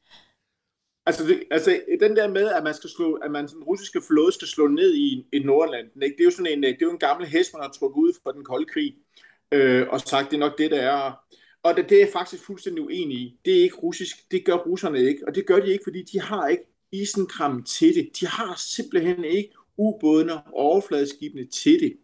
Altså, 1.05 1.27
det, 1.27 1.43
altså 1.51 1.81
den 1.99 2.15
der 2.15 2.27
med, 2.27 2.47
at 2.47 2.63
man 2.63 2.73
skal 2.73 2.89
slå, 2.89 3.13
at 3.13 3.31
man 3.31 3.47
den 3.47 3.63
russiske 3.63 4.01
flåde 4.07 4.31
skal 4.31 4.47
slå 4.47 4.67
ned 4.67 4.95
i, 4.95 5.25
i 5.33 5.39
Nordlanden, 5.39 6.03
ikke? 6.03 6.15
det 6.15 6.21
er 6.21 6.25
jo 6.25 6.31
sådan 6.31 6.51
en, 6.51 6.63
det 6.63 6.71
er 6.71 6.75
jo 6.81 6.91
en 6.91 6.99
gammel 6.99 7.27
hest, 7.27 7.53
man 7.53 7.61
har 7.61 7.71
trukket 7.71 8.01
ud 8.01 8.13
fra 8.23 8.31
den 8.31 8.43
kolde 8.43 8.65
krig, 8.65 8.95
øh, 9.51 9.87
og 9.89 10.01
sagt, 10.01 10.31
det 10.31 10.35
er 10.35 10.39
nok 10.39 10.57
det, 10.57 10.71
der 10.71 10.81
er. 10.81 11.11
Og 11.63 11.77
det, 11.77 11.89
det 11.89 11.95
er 11.95 11.99
jeg 11.99 12.09
faktisk 12.13 12.45
fuldstændig 12.45 12.83
uenig 12.83 13.17
i. 13.17 13.39
Det 13.45 13.57
er 13.57 13.63
ikke 13.63 13.75
russisk, 13.75 14.31
det 14.31 14.45
gør 14.45 14.53
russerne 14.53 14.99
ikke, 14.99 15.27
og 15.27 15.35
det 15.35 15.45
gør 15.45 15.59
de 15.59 15.71
ikke, 15.71 15.83
fordi 15.83 16.03
de 16.03 16.21
har 16.21 16.47
ikke 16.47 16.63
isenkram 16.91 17.63
til 17.63 17.95
det. 17.95 18.09
De 18.19 18.27
har 18.27 18.55
simpelthen 18.57 19.23
ikke 19.23 19.53
ubådene 19.77 20.33
og 20.33 20.53
overfladeskibene 20.53 21.45
til 21.45 21.79
det. 21.79 21.97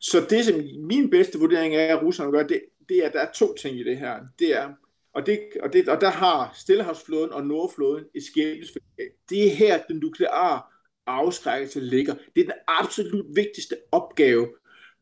Så 0.00 0.26
det, 0.30 0.44
som 0.44 0.60
min 0.78 1.10
bedste 1.10 1.38
vurdering 1.38 1.74
er, 1.74 1.96
at 1.96 2.02
russerne 2.02 2.30
gør, 2.30 2.46
det, 2.46 2.60
det 2.90 2.98
er, 2.98 3.06
at 3.06 3.12
der 3.12 3.20
er 3.20 3.32
to 3.32 3.54
ting 3.54 3.78
i 3.78 3.84
det 3.84 3.98
her. 3.98 4.20
Det 4.38 4.56
er, 4.56 4.72
og, 5.14 5.26
det, 5.26 5.40
og, 5.62 5.72
det, 5.72 5.88
og 5.88 6.00
der 6.00 6.10
har 6.10 6.52
Stillehavsflåden 6.54 7.32
og 7.32 7.46
Nordflåden 7.46 8.04
et 8.14 8.22
skæbnesfællesskab. 8.22 9.10
Det 9.28 9.46
er 9.46 9.50
her, 9.50 9.82
den 9.88 9.96
nukleare 9.96 10.62
afskrækkelse 11.06 11.80
ligger. 11.80 12.14
Det 12.14 12.40
er 12.40 12.44
den 12.44 12.52
absolut 12.68 13.26
vigtigste 13.36 13.76
opgave 13.92 14.48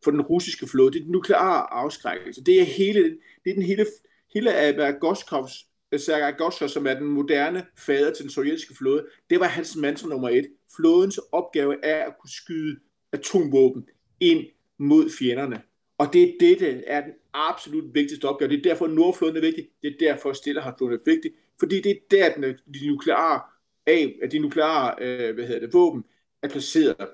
for 0.05 0.11
den 0.11 0.22
russiske 0.22 0.66
flåde. 0.66 0.92
Det 0.92 0.98
er 0.98 1.03
den 1.03 1.12
nukleare 1.12 1.72
afskrækkelse. 1.72 2.44
Det 2.44 2.61
er 2.61 2.64
hele, 2.64 3.03
det 3.44 3.51
er 3.51 3.55
den 3.55 3.62
hele, 3.62 3.87
hele 4.35 4.55
Agoskovs, 4.55 5.68
Sergej 5.96 6.33
Goskov, 6.33 6.68
som 6.68 6.87
er 6.87 6.94
den 6.94 7.07
moderne 7.07 7.66
fader 7.87 8.14
til 8.14 8.22
den 8.22 8.31
sovjetiske 8.31 8.74
flåde. 8.74 9.07
Det 9.31 9.40
var 9.40 9.46
hans 9.46 9.77
mantra 9.77 10.09
nummer 10.09 10.29
et. 10.29 10.46
Flådens 10.77 11.18
opgave 11.33 11.85
er 11.85 12.05
at 12.05 12.14
kunne 12.20 12.31
skyde 12.31 12.77
atomvåben 13.12 13.88
ind 14.20 14.44
mod 14.79 15.11
fjenderne. 15.18 15.62
Og 15.99 16.13
det 16.13 16.23
er 16.23 16.33
det, 16.41 16.61
der 16.61 16.81
er 16.87 17.01
den 17.01 17.13
absolut 17.33 17.95
vigtigste 17.95 18.25
opgave. 18.25 18.51
Det 18.51 18.59
er 18.59 18.63
derfor, 18.63 18.87
Nordfloden 18.87 19.37
er 19.37 19.41
vigtig. 19.41 19.69
Det 19.83 19.93
er 19.93 19.99
derfor, 19.99 20.33
Stillehavsflåden 20.33 20.95
er 20.95 20.99
vigtig. 21.05 21.31
Fordi 21.59 21.81
det 21.81 21.91
er 21.91 22.01
der, 22.11 22.35
den, 22.35 22.43
de 22.75 22.89
nukleare, 22.89 23.41
af, 23.87 24.29
de 24.33 24.39
nukleare 24.39 24.95
øh, 25.01 25.35
hvad 25.35 25.47
hedder 25.47 25.61
det, 25.61 25.75
våben 25.75 26.05
er 26.43 26.49
placeret. 26.49 27.09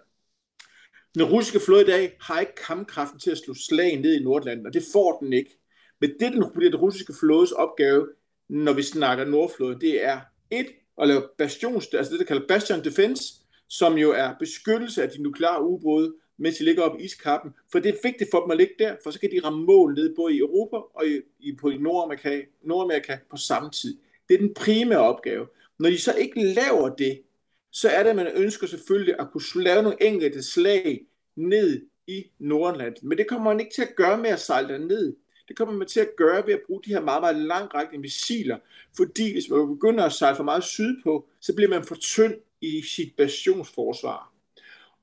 Den 1.14 1.24
russiske 1.24 1.60
flåde 1.60 1.82
i 1.82 1.86
dag 1.86 2.16
har 2.20 2.40
ikke 2.40 2.54
kampkraften 2.66 3.18
til 3.20 3.30
at 3.30 3.38
slå 3.38 3.54
slag 3.54 4.00
ned 4.00 4.20
i 4.20 4.22
Nordlanden, 4.22 4.66
og 4.66 4.74
det 4.74 4.82
får 4.92 5.18
den 5.18 5.32
ikke. 5.32 5.58
Men 6.00 6.10
det, 6.10 6.32
den, 6.32 6.42
den 6.42 6.76
russiske 6.76 7.14
flådes 7.20 7.52
opgave, 7.52 8.08
når 8.48 8.72
vi 8.72 8.82
snakker 8.82 9.24
Nordfloden, 9.24 9.80
det 9.80 10.04
er 10.04 10.20
et, 10.50 10.66
at 11.02 11.08
lave 11.08 11.22
bastions, 11.38 11.94
altså 11.94 12.12
det, 12.12 12.20
der 12.20 12.26
kalder 12.26 12.46
bastion 12.46 12.84
defense, 12.84 13.34
som 13.68 13.98
jo 13.98 14.12
er 14.12 14.34
beskyttelse 14.38 15.02
af 15.02 15.10
de 15.10 15.22
nukleare 15.22 15.64
ubåde, 15.64 16.14
mens 16.36 16.56
de 16.56 16.64
ligger 16.64 16.82
op 16.82 17.00
i 17.00 17.04
iskappen. 17.04 17.54
For 17.72 17.78
det 17.78 17.88
er 17.88 17.98
vigtigt 18.02 18.30
for 18.30 18.40
dem 18.40 18.50
at 18.50 18.56
ligge 18.56 18.74
der, 18.78 18.96
for 19.02 19.10
så 19.10 19.20
kan 19.20 19.30
de 19.30 19.40
ramme 19.44 19.64
mål 19.64 19.94
ned 19.94 20.14
både 20.16 20.34
i 20.34 20.38
Europa 20.38 20.76
og 20.76 21.06
i, 21.06 21.20
i, 21.40 21.56
på 21.56 21.70
i 21.70 21.76
Nordamerika, 21.76 22.42
Nordamerika 22.62 23.18
på 23.30 23.36
samme 23.36 23.70
tid. 23.70 23.96
Det 24.28 24.34
er 24.34 24.38
den 24.38 24.54
primære 24.54 25.00
opgave. 25.00 25.46
Når 25.78 25.90
de 25.90 25.98
så 25.98 26.14
ikke 26.14 26.42
laver 26.42 26.88
det, 26.88 27.22
så 27.70 27.88
er 27.88 28.02
det, 28.02 28.10
at 28.10 28.16
man 28.16 28.32
ønsker 28.34 28.66
selvfølgelig 28.66 29.14
at 29.18 29.30
kunne 29.32 29.64
lave 29.64 29.82
nogle 29.82 30.02
enkelte 30.02 30.42
slag 30.42 31.06
ned 31.36 31.86
i 32.06 32.24
Nordland. 32.38 32.96
Men 33.02 33.18
det 33.18 33.28
kommer 33.28 33.50
man 33.50 33.60
ikke 33.60 33.74
til 33.74 33.82
at 33.82 33.96
gøre 33.96 34.18
med 34.18 34.30
at 34.30 34.40
sejle 34.40 34.86
ned. 34.86 35.16
Det 35.48 35.56
kommer 35.56 35.74
man 35.74 35.88
til 35.88 36.00
at 36.00 36.16
gøre 36.16 36.46
ved 36.46 36.54
at 36.54 36.60
bruge 36.66 36.82
de 36.84 36.90
her 36.90 37.00
meget, 37.00 37.22
meget 37.22 37.36
langrækkende 37.36 38.00
missiler. 38.00 38.58
Fordi 38.96 39.32
hvis 39.32 39.50
man 39.50 39.68
begynder 39.68 40.04
at 40.04 40.12
sejle 40.12 40.36
for 40.36 40.44
meget 40.44 40.64
sydpå, 40.64 41.28
så 41.40 41.54
bliver 41.54 41.70
man 41.70 41.84
for 41.84 41.94
tynd 41.94 42.34
i 42.60 42.82
sit 42.82 43.16
basionsforsvar. 43.16 44.33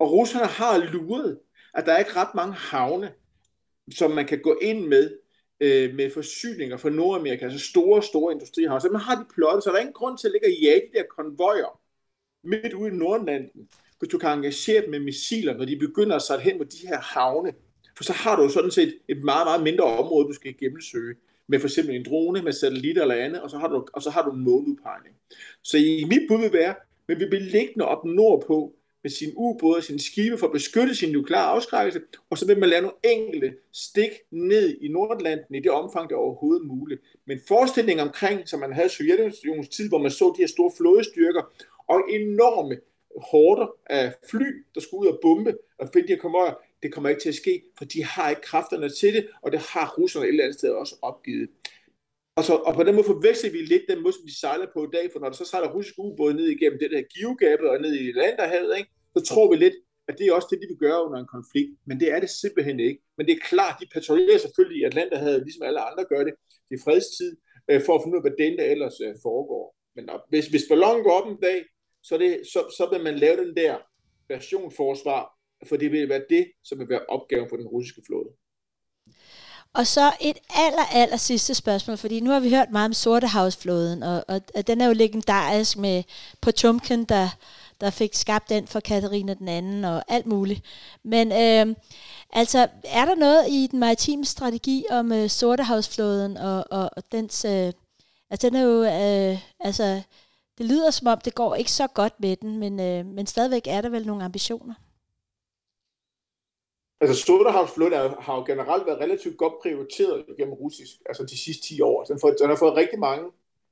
Og 0.02 0.12
russerne 0.12 0.46
har 0.46 0.78
luret, 0.78 1.40
at 1.74 1.86
der 1.86 1.94
er 1.94 2.00
ikke 2.00 2.16
ret 2.16 2.36
mange 2.36 2.54
havne, 2.54 3.14
som 3.92 4.12
man 4.12 4.26
kan 4.26 4.42
gå 4.42 4.58
ind 4.62 4.88
med, 4.88 5.18
øh, 5.60 5.96
med 5.96 6.12
forsyninger 6.12 6.78
fra 6.78 6.90
Nordamerika, 6.90 7.46
altså 7.46 7.70
store, 7.70 8.04
store 8.04 8.34
industrihavne. 8.34 8.82
Så 8.82 8.90
man 8.90 9.02
har 9.02 9.16
de 9.16 9.26
plottet, 9.34 9.64
så 9.64 9.70
der 9.70 9.76
er 9.76 9.80
ingen 9.80 9.94
grund 9.94 10.18
til 10.18 10.28
at 10.28 10.32
ligge 10.32 10.48
og 10.48 10.62
jage 10.62 10.82
de 10.82 10.98
der 10.98 11.04
konvojer 11.18 11.80
midt 12.44 12.74
ude 12.74 12.92
i 12.92 12.96
Nordlanden, 12.96 13.68
hvis 14.00 14.10
du 14.10 14.18
kan 14.18 14.30
engagere 14.30 14.82
dem 14.82 14.90
med 14.90 15.00
missiler, 15.00 15.58
når 15.58 15.66
de 15.66 15.78
begynder 15.78 16.16
at 16.16 16.22
sætte 16.22 16.44
hen 16.44 16.58
mod 16.58 16.66
de 16.66 16.88
her 16.88 17.00
havne. 17.00 17.54
For 17.98 18.04
så 18.04 18.14
har 18.14 18.36
du 18.36 18.44
jo 18.44 18.50
sådan 18.50 18.72
set 18.72 18.94
et 19.08 19.24
meget, 19.24 19.46
meget 19.48 19.64
mindre 19.64 19.86
område, 19.86 20.28
du 20.28 20.34
skal 20.34 20.58
gennemsøge 20.58 21.16
med 21.48 21.60
for 21.60 21.68
eksempel 21.68 21.96
en 21.96 22.06
drone, 22.06 22.42
med 22.42 22.54
satellitter 22.54 23.02
eller 23.02 23.16
andet, 23.16 23.42
og 23.42 23.50
så 23.50 23.58
har 23.58 23.68
du, 23.68 23.88
og 23.94 24.02
så 24.02 24.10
har 24.10 24.22
du 24.26 24.32
en 24.32 24.44
måludpegning. 24.44 25.16
Så 25.64 25.78
i 25.78 26.04
mit 26.10 26.22
bud 26.28 26.42
vil 26.42 26.54
være, 26.54 26.76
men 27.08 27.20
vi 27.20 27.26
bliver 27.26 27.44
liggende 27.44 27.86
op 27.86 28.06
nordpå, 28.06 28.76
med 29.04 29.12
sin 29.12 29.34
ubåde 29.36 29.78
og 29.78 29.84
sine 29.84 30.00
skibe 30.00 30.38
for 30.38 30.48
at 30.48 30.54
beskytte 30.54 30.96
sin 30.96 31.12
nukleare 31.12 31.46
afskrækkelse, 31.46 32.02
og 32.30 32.38
så 32.38 32.48
vil 32.48 32.60
man 32.60 32.70
lave 32.70 32.82
nogle 32.82 32.98
enkelte 33.04 33.54
stik 33.74 34.10
ned 34.32 34.78
i 34.82 34.88
Nordlanden 34.88 35.56
i 35.56 35.60
det 35.60 35.72
omfang, 35.72 36.10
det 36.10 36.16
er 36.16 36.20
overhovedet 36.20 36.68
muligt. 36.68 37.02
Men 37.26 37.40
forestillingen 37.48 38.08
omkring, 38.08 38.50
som 38.50 38.60
man 38.60 38.74
havde 38.74 38.86
i 38.86 38.90
Sovjetunionens 38.90 39.70
tid, 39.70 39.90
hvor 39.90 39.98
man 39.98 40.12
så 40.12 40.34
de 40.38 40.42
her 40.42 40.48
store 40.48 40.72
flådestyrker 40.78 41.42
og 41.88 42.02
enorme 42.10 42.78
hårder 43.32 43.68
af 43.86 44.14
fly, 44.30 44.66
der 44.76 44.82
skulle 44.82 45.02
ud 45.02 45.14
og 45.14 45.20
bombe 45.22 45.58
og 45.80 45.90
finde 45.94 46.08
de 46.08 46.14
her 46.14 46.20
konvojer, 46.20 46.54
det 46.84 46.94
kommer 46.94 47.10
ikke 47.10 47.22
til 47.22 47.30
at 47.30 47.36
ske, 47.36 47.64
for 47.78 47.86
de 47.86 48.04
har 48.04 48.30
ikke 48.30 48.42
kræfterne 48.42 48.90
til 48.90 49.14
det, 49.14 49.28
og 49.42 49.52
det 49.52 49.60
har 49.60 49.96
russerne 49.98 50.26
et 50.26 50.30
eller 50.30 50.44
andet 50.44 50.60
sted 50.60 50.70
også 50.70 50.96
opgivet. 51.02 51.50
Og, 52.38 52.44
så, 52.44 52.54
og 52.68 52.74
på 52.76 52.84
den 52.84 52.96
måde 52.96 53.12
forveksler 53.12 53.52
vi 53.52 53.58
lidt 53.58 53.86
den 53.90 54.04
måde, 54.04 54.14
som 54.14 54.28
de 54.30 54.40
sejler 54.40 54.68
på 54.74 54.80
i 54.84 54.94
dag, 54.98 55.06
for 55.12 55.20
når 55.20 55.30
der 55.30 55.38
så 55.38 55.46
sejler 55.46 55.74
russiske 55.76 56.00
ubåde 56.00 56.34
ned 56.34 56.48
igennem 56.56 56.80
det 56.80 56.92
der 56.92 57.12
givegabet 57.16 57.68
og 57.70 57.82
ned 57.82 57.94
i 57.96 58.12
Landerhavet, 58.12 58.78
ikke, 58.78 58.92
så 59.16 59.20
tror 59.30 59.52
vi 59.52 59.56
lidt, 59.58 59.78
at 60.08 60.18
det 60.18 60.26
er 60.28 60.34
også 60.34 60.48
det, 60.52 60.62
de 60.62 60.68
vil 60.72 60.84
gøre 60.88 61.06
under 61.06 61.20
en 61.20 61.34
konflikt. 61.36 61.72
Men 61.88 62.00
det 62.00 62.08
er 62.12 62.20
det 62.20 62.30
simpelthen 62.30 62.80
ikke. 62.80 63.02
Men 63.18 63.26
det 63.28 63.34
er 63.34 63.48
klart, 63.52 63.76
de 63.82 63.88
patruljerer 63.94 64.38
selvfølgelig 64.38 64.80
i 64.82 64.88
Atlanterhavet, 64.90 65.44
ligesom 65.44 65.64
alle 65.68 65.82
andre 65.90 66.06
gør 66.12 66.24
det, 66.24 66.34
i 66.76 66.78
fredstid, 66.86 67.32
øh, 67.70 67.82
for 67.86 67.94
at 67.96 68.02
finde 68.02 68.16
ud 68.16 68.22
af, 68.22 68.26
hvad 68.28 68.38
den 68.46 68.54
der 68.60 68.66
ellers 68.74 68.98
øh, 69.06 69.16
foregår. 69.26 69.66
Men 69.96 70.06
når, 70.06 70.18
hvis, 70.30 70.48
hvis 70.48 70.66
ballonen 70.70 71.04
går 71.04 71.14
op 71.20 71.28
en 71.28 71.42
dag, 71.50 71.60
så, 72.04 72.18
det, 72.18 72.32
så, 72.54 72.60
så 72.78 72.84
vil 72.92 73.04
man 73.04 73.16
lave 73.24 73.38
den 73.44 73.56
der 73.56 73.78
version 74.34 74.72
forsvar, 74.72 75.22
for 75.70 75.76
det 75.78 75.92
vil 75.92 76.10
være 76.10 76.26
det, 76.30 76.46
som 76.64 76.80
vil 76.80 76.90
være 76.90 77.06
opgaven 77.16 77.50
for 77.50 77.58
den 77.58 77.68
russiske 77.68 78.02
flåde. 78.08 78.30
Og 79.74 79.88
så 79.88 80.12
et 80.22 80.38
aller, 80.50 80.84
aller 80.92 81.18
sidste 81.18 81.56
spørgsmål, 81.56 81.98
fordi 81.98 82.20
nu 82.20 82.32
har 82.32 82.40
vi 82.40 82.50
hørt 82.50 82.72
meget 82.72 82.86
om 82.86 82.94
Sortehavsflåden, 82.94 84.04
og, 84.04 84.24
og, 84.28 84.42
og 84.56 84.68
den 84.68 84.82
er 84.82 84.88
jo 84.88 84.94
legendarisk 84.94 85.78
med 85.78 86.04
Potemkin, 86.42 87.04
der, 87.04 87.30
der 87.82 87.90
fik 87.90 88.16
skabt 88.16 88.50
den 88.50 88.68
for 88.68 88.80
Katarina 88.80 89.34
den 89.34 89.48
anden 89.48 89.86
og 89.86 90.04
alt 90.08 90.26
muligt. 90.26 90.62
Men 91.04 91.32
øh, 91.32 91.76
altså, 92.34 92.68
er 92.84 93.06
der 93.06 93.16
noget 93.16 93.50
i 93.50 93.68
den 93.72 93.80
maritime 93.80 94.26
strategi 94.26 94.86
om 94.90 95.12
øh, 95.12 95.30
Sortehavsflåden 95.30 96.38
og, 96.38 96.66
og, 96.72 96.90
og 96.98 97.04
dens... 97.12 97.46
Øh, 97.46 97.74
altså, 98.30 98.50
den 98.50 98.56
er 98.56 98.62
jo... 98.62 98.84
Øh, 98.84 99.40
altså, 99.60 100.02
det 100.58 100.66
lyder 100.66 100.92
som 100.92 101.08
om, 101.08 101.20
det 101.26 101.36
går 101.36 101.56
ikke 101.56 101.72
så 101.72 101.88
godt 101.88 102.14
med 102.20 102.36
den, 102.36 102.58
men, 102.58 102.80
øh, 102.80 103.06
men 103.06 103.28
stadigvæk 103.28 103.68
er 103.68 103.82
der 103.82 103.90
vel 103.90 104.08
nogle 104.08 104.24
ambitioner. 104.24 104.74
Altså 107.02 107.16
Sortehavsflåden 107.26 107.94
har 108.20 108.36
jo 108.36 108.44
generelt 108.46 108.86
været 108.86 109.00
relativt 109.00 109.38
godt 109.38 109.54
prioriteret 109.62 110.26
gennem 110.38 110.54
russisk, 110.54 110.96
altså 111.06 111.24
de 111.24 111.38
sidste 111.38 111.68
10 111.68 111.82
år. 111.82 112.04
Den, 112.04 112.20
får, 112.20 112.30
den 112.30 112.50
har 112.50 112.56
fået 112.56 112.76
rigtig 112.76 113.00
mange, 113.00 113.24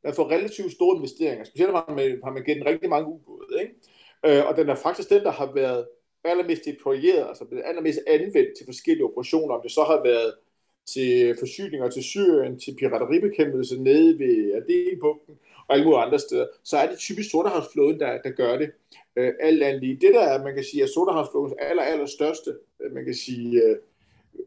den 0.01 0.05
har 0.05 0.13
fået 0.13 0.31
relativt 0.31 0.71
store 0.71 0.95
investeringer. 0.95 1.43
Specielt 1.43 1.71
har 1.71 1.93
man, 1.95 2.19
har 2.23 2.31
man 2.31 2.43
givet 2.43 2.57
den 2.57 2.67
rigtig 2.67 2.89
mange 2.89 3.07
ubåde. 3.07 3.61
Ikke? 3.61 3.73
Øh, 4.25 4.47
og 4.47 4.57
den 4.57 4.69
er 4.69 4.75
faktisk 4.75 5.09
den, 5.09 5.23
der 5.23 5.31
har 5.31 5.51
været 5.53 5.87
allermest 6.23 6.65
deployeret, 6.65 7.27
altså 7.27 7.45
blevet 7.45 7.63
allermest 7.65 7.99
anvendt 8.07 8.57
til 8.57 8.65
forskellige 8.65 9.05
operationer. 9.05 9.55
Om 9.55 9.61
det 9.61 9.71
så 9.71 9.83
har 9.83 10.01
været 10.03 10.33
til 10.93 11.35
forsyninger 11.39 11.89
til 11.89 12.03
Syrien, 12.03 12.59
til 12.59 12.75
pirateribekæmpelse 12.75 13.81
nede 13.81 14.19
ved 14.19 14.53
Adenbugten, 14.53 15.39
og 15.67 15.75
alle 15.75 15.85
mulige 15.85 15.99
andre 15.99 16.19
steder, 16.19 16.47
så 16.63 16.77
er 16.77 16.89
det 16.89 16.97
typisk 16.97 17.31
Sortehavsflåden, 17.31 17.99
der, 17.99 18.21
der 18.21 18.29
gør 18.29 18.57
det. 18.57 18.71
Øh, 19.15 19.33
alt 19.39 19.63
andet 19.63 19.81
lige. 19.81 19.95
Det 20.01 20.13
der, 20.13 20.21
er, 20.21 20.43
man 20.43 20.55
kan 20.55 20.63
sige, 20.63 20.83
er 20.83 20.87
Sortehavsflådens 20.87 21.55
aller, 21.59 21.83
aller 21.83 22.05
største, 22.05 22.51
øh, 22.81 22.93
man 22.93 23.05
kan 23.05 23.13
sige, 23.13 23.63
øh, 23.63 23.75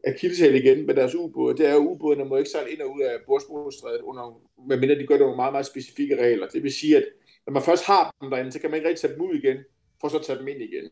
akilleshæl 0.07 0.55
igen 0.55 0.85
med 0.85 0.95
deres 0.95 1.15
ubåde, 1.15 1.57
det 1.57 1.67
er, 1.67 1.73
at 1.73 1.79
ubådene 1.79 2.25
må 2.25 2.37
ikke 2.37 2.49
sejle 2.49 2.71
ind 2.71 2.81
og 2.81 2.95
ud 2.95 3.01
af 3.01 3.15
Bosporusstrædet, 3.25 4.01
under, 4.01 4.41
medmindre 4.67 4.95
de 4.95 5.07
gør 5.07 5.17
det 5.17 5.23
under 5.23 5.35
meget, 5.35 5.53
meget 5.53 5.65
specifikke 5.65 6.21
regler. 6.23 6.47
Det 6.47 6.63
vil 6.63 6.73
sige, 6.73 6.97
at 6.97 7.05
når 7.45 7.53
man 7.53 7.63
først 7.63 7.85
har 7.85 8.15
dem 8.21 8.29
derinde, 8.29 8.51
så 8.51 8.59
kan 8.59 8.69
man 8.69 8.77
ikke 8.77 8.89
rigtig 8.89 9.01
tage 9.01 9.13
dem 9.13 9.21
ud 9.21 9.33
igen, 9.35 9.57
for 10.01 10.07
så 10.07 10.17
at 10.17 10.25
tage 10.25 10.39
dem 10.39 10.47
ind 10.47 10.61
igen. 10.61 10.85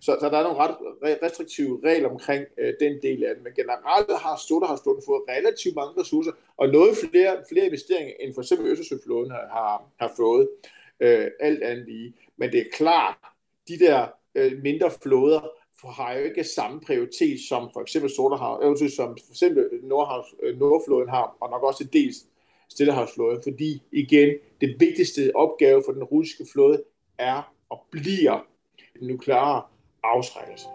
Så, 0.00 0.16
så 0.20 0.28
der 0.28 0.38
er 0.38 0.42
nogle 0.42 0.58
ret 0.58 0.74
restriktive 1.22 1.80
regler 1.84 2.08
omkring 2.08 2.44
øh, 2.58 2.74
den 2.80 3.02
del 3.02 3.24
af 3.24 3.34
det, 3.34 3.44
men 3.44 3.52
generelt 3.52 4.10
har 4.24 4.36
Sodahavsflåden 4.48 5.02
fået 5.06 5.22
relativt 5.28 5.74
mange 5.74 6.00
ressourcer, 6.00 6.32
og 6.56 6.68
noget 6.68 6.96
flere, 6.96 7.32
flere 7.50 7.66
investeringer, 7.66 8.14
end 8.20 8.34
for 8.34 8.42
eksempel 8.42 8.66
Østersøflåden 8.70 9.30
har, 9.30 9.46
har, 9.56 9.92
har 10.00 10.12
fået, 10.16 10.48
øh, 11.02 11.30
alt 11.40 11.62
andet 11.62 11.86
lige. 11.86 12.14
Men 12.36 12.52
det 12.52 12.60
er 12.60 12.64
klart, 12.72 13.14
de 13.68 13.78
der 13.78 14.06
øh, 14.34 14.62
mindre 14.62 14.90
flåder 15.02 15.40
har 15.84 16.12
jo 16.12 16.24
ikke 16.24 16.44
samme 16.44 16.80
prioritet 16.80 17.40
som 17.48 17.70
for 17.72 17.80
eksempel 17.80 18.10
Sortehav, 18.10 18.60
øh, 18.64 18.90
som 18.90 19.16
for 19.26 19.32
eksempel 19.32 19.68
Nordhavs, 19.82 20.26
øh, 20.42 20.58
Nordflåden 20.58 21.08
har, 21.08 21.36
og 21.40 21.50
nok 21.50 21.62
også 21.62 21.84
dels 21.92 22.16
Stillehavsflåden, 22.68 23.42
fordi 23.42 23.82
igen, 23.92 24.34
det 24.60 24.76
vigtigste 24.80 25.32
opgave 25.34 25.82
for 25.86 25.92
den 25.92 26.04
russiske 26.04 26.46
flåde 26.52 26.82
er 27.18 27.54
og 27.70 27.86
bliver 27.90 28.46
den 28.98 29.06
nukleare 29.08 29.62
afskrækkelse. 30.02 30.66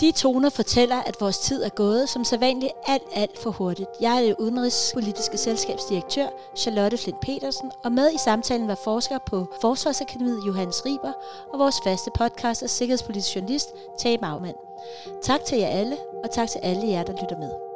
De 0.00 0.12
toner 0.12 0.50
fortæller, 0.50 0.96
at 0.96 1.20
vores 1.20 1.38
tid 1.38 1.62
er 1.62 1.68
gået 1.68 2.08
som 2.08 2.24
sædvanligt 2.24 2.72
alt, 2.86 3.02
alt 3.12 3.38
for 3.38 3.50
hurtigt. 3.50 3.88
Jeg 4.00 4.16
er 4.16 4.20
det 4.20 4.36
udenrigspolitiske 4.38 5.38
selskabsdirektør 5.38 6.26
Charlotte 6.56 6.98
Flint 6.98 7.20
Petersen, 7.20 7.70
og 7.84 7.92
med 7.92 8.12
i 8.14 8.18
samtalen 8.18 8.68
var 8.68 8.78
forsker 8.84 9.18
på 9.18 9.46
Forsvarsakademiet 9.60 10.46
Johannes 10.46 10.86
Riber 10.86 11.12
og 11.52 11.58
vores 11.58 11.80
faste 11.84 12.10
podcaster, 12.14 12.66
sikkerhedspolitisk 12.66 13.36
journalist 13.36 13.68
Tage 13.98 14.18
Magmand. 14.20 14.56
Tak 15.22 15.44
til 15.44 15.58
jer 15.58 15.68
alle, 15.68 15.96
og 16.24 16.30
tak 16.30 16.48
til 16.48 16.58
alle 16.62 16.88
jer, 16.88 17.02
der 17.02 17.12
lytter 17.12 17.38
med. 17.38 17.69